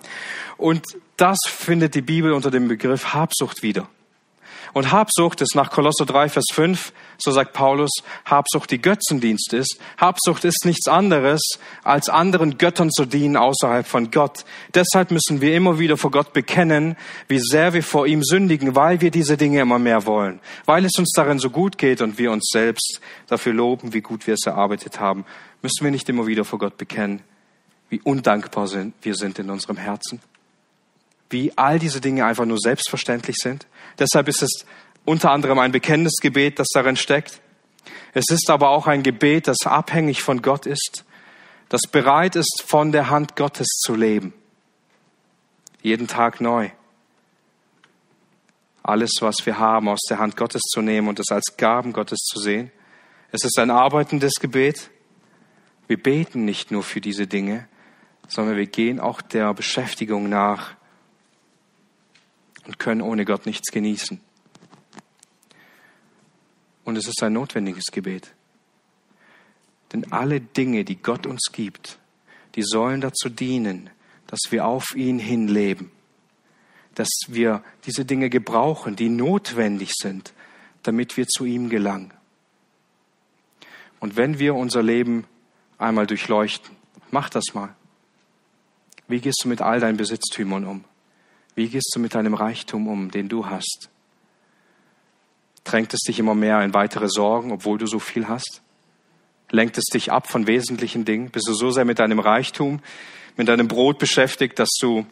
Und 0.64 0.96
das 1.18 1.40
findet 1.46 1.94
die 1.94 2.00
Bibel 2.00 2.32
unter 2.32 2.50
dem 2.50 2.68
Begriff 2.68 3.12
Habsucht 3.12 3.62
wieder. 3.62 3.86
Und 4.72 4.92
Habsucht 4.92 5.42
ist 5.42 5.54
nach 5.54 5.70
Kolosser 5.70 6.06
3, 6.06 6.30
Vers 6.30 6.46
5, 6.54 6.94
so 7.18 7.32
sagt 7.32 7.52
Paulus, 7.52 7.90
Habsucht 8.24 8.70
die 8.70 8.80
Götzendienst 8.80 9.52
ist. 9.52 9.78
Habsucht 9.98 10.46
ist 10.46 10.64
nichts 10.64 10.88
anderes, 10.88 11.42
als 11.82 12.08
anderen 12.08 12.56
Göttern 12.56 12.90
zu 12.90 13.04
dienen 13.04 13.36
außerhalb 13.36 13.86
von 13.86 14.10
Gott. 14.10 14.46
Deshalb 14.72 15.10
müssen 15.10 15.42
wir 15.42 15.54
immer 15.54 15.78
wieder 15.78 15.98
vor 15.98 16.10
Gott 16.10 16.32
bekennen, 16.32 16.96
wie 17.28 17.40
sehr 17.40 17.74
wir 17.74 17.82
vor 17.82 18.06
ihm 18.06 18.22
sündigen, 18.24 18.74
weil 18.74 19.02
wir 19.02 19.10
diese 19.10 19.36
Dinge 19.36 19.60
immer 19.60 19.78
mehr 19.78 20.06
wollen. 20.06 20.40
Weil 20.64 20.86
es 20.86 20.98
uns 20.98 21.12
darin 21.14 21.38
so 21.38 21.50
gut 21.50 21.76
geht 21.76 22.00
und 22.00 22.16
wir 22.16 22.32
uns 22.32 22.48
selbst 22.50 23.02
dafür 23.26 23.52
loben, 23.52 23.92
wie 23.92 24.00
gut 24.00 24.26
wir 24.26 24.32
es 24.32 24.46
erarbeitet 24.46 24.98
haben, 24.98 25.26
müssen 25.60 25.84
wir 25.84 25.90
nicht 25.90 26.08
immer 26.08 26.26
wieder 26.26 26.46
vor 26.46 26.58
Gott 26.58 26.78
bekennen, 26.78 27.20
wie 27.90 28.00
undankbar 28.00 28.66
wir 29.02 29.14
sind 29.14 29.38
in 29.38 29.50
unserem 29.50 29.76
Herzen 29.76 30.22
wie 31.30 31.52
all 31.56 31.78
diese 31.78 32.00
Dinge 32.00 32.24
einfach 32.24 32.44
nur 32.44 32.58
selbstverständlich 32.58 33.36
sind. 33.36 33.66
Deshalb 33.98 34.28
ist 34.28 34.42
es 34.42 34.64
unter 35.04 35.30
anderem 35.30 35.58
ein 35.58 35.72
bekennendes 35.72 36.16
Gebet, 36.20 36.58
das 36.58 36.68
darin 36.72 36.96
steckt. 36.96 37.40
Es 38.12 38.26
ist 38.30 38.48
aber 38.50 38.70
auch 38.70 38.86
ein 38.86 39.02
Gebet, 39.02 39.48
das 39.48 39.66
abhängig 39.66 40.22
von 40.22 40.40
Gott 40.42 40.66
ist, 40.66 41.04
das 41.68 41.82
bereit 41.90 42.36
ist, 42.36 42.62
von 42.66 42.92
der 42.92 43.10
Hand 43.10 43.36
Gottes 43.36 43.66
zu 43.84 43.94
leben. 43.94 44.32
Jeden 45.82 46.06
Tag 46.06 46.40
neu. 46.40 46.70
Alles, 48.82 49.12
was 49.20 49.44
wir 49.44 49.58
haben, 49.58 49.88
aus 49.88 50.00
der 50.08 50.18
Hand 50.18 50.36
Gottes 50.36 50.62
zu 50.62 50.82
nehmen 50.82 51.08
und 51.08 51.18
es 51.18 51.30
als 51.30 51.56
Gaben 51.56 51.92
Gottes 51.92 52.20
zu 52.20 52.38
sehen. 52.38 52.70
Es 53.32 53.44
ist 53.44 53.58
ein 53.58 53.70
arbeitendes 53.70 54.34
Gebet. 54.34 54.90
Wir 55.88 56.00
beten 56.00 56.44
nicht 56.44 56.70
nur 56.70 56.82
für 56.82 57.00
diese 57.00 57.26
Dinge, 57.26 57.66
sondern 58.28 58.56
wir 58.56 58.66
gehen 58.66 59.00
auch 59.00 59.20
der 59.20 59.52
Beschäftigung 59.54 60.28
nach, 60.28 60.76
und 62.66 62.78
können 62.78 63.02
ohne 63.02 63.24
Gott 63.24 63.46
nichts 63.46 63.70
genießen. 63.70 64.20
Und 66.84 66.96
es 66.96 67.06
ist 67.06 67.22
ein 67.22 67.32
notwendiges 67.32 67.86
Gebet. 67.86 68.34
Denn 69.92 70.12
alle 70.12 70.40
Dinge, 70.40 70.84
die 70.84 70.96
Gott 70.96 71.26
uns 71.26 71.50
gibt, 71.52 71.98
die 72.54 72.62
sollen 72.62 73.00
dazu 73.00 73.28
dienen, 73.28 73.90
dass 74.26 74.40
wir 74.50 74.66
auf 74.66 74.94
ihn 74.94 75.18
hinleben, 75.18 75.90
dass 76.94 77.08
wir 77.28 77.62
diese 77.86 78.04
Dinge 78.04 78.30
gebrauchen, 78.30 78.96
die 78.96 79.08
notwendig 79.08 79.92
sind, 79.94 80.32
damit 80.82 81.16
wir 81.16 81.26
zu 81.26 81.44
ihm 81.44 81.68
gelangen. 81.68 82.12
Und 84.00 84.16
wenn 84.16 84.38
wir 84.38 84.54
unser 84.54 84.82
Leben 84.82 85.26
einmal 85.78 86.06
durchleuchten, 86.06 86.76
mach 87.10 87.30
das 87.30 87.54
mal. 87.54 87.74
Wie 89.08 89.20
gehst 89.20 89.40
du 89.42 89.48
mit 89.48 89.60
all 89.60 89.80
deinen 89.80 89.96
Besitztümern 89.96 90.64
um? 90.64 90.84
Wie 91.54 91.68
gehst 91.68 91.92
du 91.94 92.00
mit 92.00 92.14
deinem 92.14 92.34
Reichtum 92.34 92.88
um, 92.88 93.10
den 93.10 93.28
du 93.28 93.46
hast? 93.46 93.90
Drängt 95.62 95.94
es 95.94 96.00
dich 96.00 96.18
immer 96.18 96.34
mehr 96.34 96.62
in 96.62 96.74
weitere 96.74 97.08
Sorgen, 97.08 97.52
obwohl 97.52 97.78
du 97.78 97.86
so 97.86 97.98
viel 97.98 98.28
hast? 98.28 98.60
Lenkt 99.50 99.78
es 99.78 99.84
dich 99.84 100.10
ab 100.10 100.28
von 100.28 100.46
wesentlichen 100.46 101.04
Dingen? 101.04 101.30
Bist 101.30 101.46
du 101.48 101.54
so 101.54 101.70
sehr 101.70 101.84
mit 101.84 101.98
deinem 101.98 102.18
Reichtum, 102.18 102.80
mit 103.36 103.48
deinem 103.48 103.68
Brot 103.68 103.98
beschäftigt, 103.98 104.58
dass 104.58 104.70
du 104.80 105.06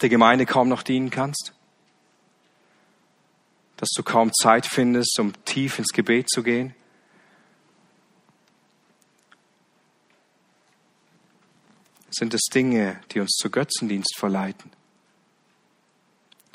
der 0.00 0.08
Gemeinde 0.08 0.46
kaum 0.46 0.68
noch 0.68 0.82
dienen 0.82 1.10
kannst? 1.10 1.54
Dass 3.76 3.90
du 3.96 4.02
kaum 4.02 4.32
Zeit 4.32 4.66
findest, 4.66 5.18
um 5.18 5.32
tief 5.44 5.78
ins 5.78 5.88
Gebet 5.88 6.28
zu 6.28 6.42
gehen? 6.42 6.74
Sind 12.10 12.34
es 12.34 12.42
Dinge, 12.52 13.00
die 13.12 13.20
uns 13.20 13.30
zu 13.32 13.48
Götzendienst 13.48 14.16
verleiten? 14.18 14.70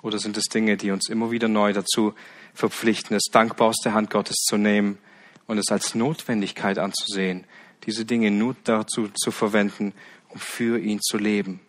Oder 0.01 0.19
sind 0.19 0.37
es 0.37 0.45
Dinge, 0.45 0.77
die 0.77 0.91
uns 0.91 1.09
immer 1.09 1.31
wieder 1.31 1.47
neu 1.47 1.73
dazu 1.73 2.13
verpflichten, 2.53 3.15
es 3.15 3.25
dankbar 3.31 3.69
aus 3.69 3.77
der 3.83 3.93
Hand 3.93 4.09
Gottes 4.09 4.37
zu 4.47 4.57
nehmen 4.57 4.99
und 5.47 5.57
es 5.57 5.71
als 5.71 5.95
Notwendigkeit 5.95 6.77
anzusehen, 6.77 7.45
diese 7.85 8.05
Dinge 8.05 8.31
nur 8.31 8.55
dazu 8.63 9.09
zu 9.09 9.31
verwenden, 9.31 9.93
um 10.29 10.39
für 10.39 10.79
ihn 10.79 11.01
zu 11.01 11.17
leben? 11.17 11.59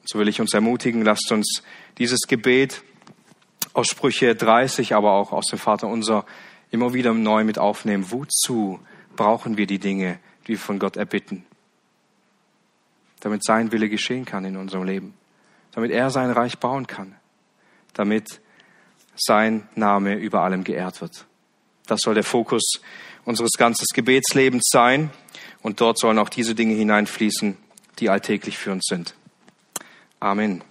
Und 0.00 0.08
so 0.08 0.18
will 0.18 0.28
ich 0.28 0.40
uns 0.40 0.52
ermutigen, 0.52 1.02
lasst 1.02 1.32
uns 1.32 1.62
dieses 1.96 2.20
Gebet 2.26 2.82
aus 3.72 3.88
Sprüche 3.88 4.34
30, 4.34 4.94
aber 4.94 5.12
auch 5.12 5.32
aus 5.32 5.46
dem 5.46 5.58
Vater 5.58 5.88
unser 5.88 6.26
immer 6.70 6.94
wieder 6.94 7.14
neu 7.14 7.44
mit 7.44 7.58
aufnehmen. 7.58 8.10
Wozu 8.10 8.80
brauchen 9.16 9.56
wir 9.56 9.66
die 9.66 9.78
Dinge, 9.78 10.18
die 10.44 10.52
wir 10.52 10.58
von 10.58 10.78
Gott 10.78 10.96
erbitten? 10.96 11.44
Damit 13.20 13.44
sein 13.44 13.72
Wille 13.72 13.88
geschehen 13.88 14.24
kann 14.24 14.44
in 14.44 14.56
unserem 14.56 14.84
Leben. 14.84 15.14
Damit 15.78 15.92
er 15.92 16.10
sein 16.10 16.32
Reich 16.32 16.58
bauen 16.58 16.88
kann. 16.88 17.14
Damit 17.94 18.40
sein 19.14 19.68
Name 19.76 20.16
über 20.16 20.42
allem 20.42 20.64
geehrt 20.64 21.00
wird. 21.00 21.24
Das 21.86 22.00
soll 22.00 22.14
der 22.14 22.24
Fokus 22.24 22.80
unseres 23.24 23.52
ganzen 23.52 23.84
Gebetslebens 23.94 24.64
sein. 24.72 25.10
Und 25.62 25.80
dort 25.80 25.96
sollen 25.96 26.18
auch 26.18 26.30
diese 26.30 26.56
Dinge 26.56 26.74
hineinfließen, 26.74 27.56
die 28.00 28.10
alltäglich 28.10 28.58
für 28.58 28.72
uns 28.72 28.86
sind. 28.88 29.14
Amen. 30.18 30.64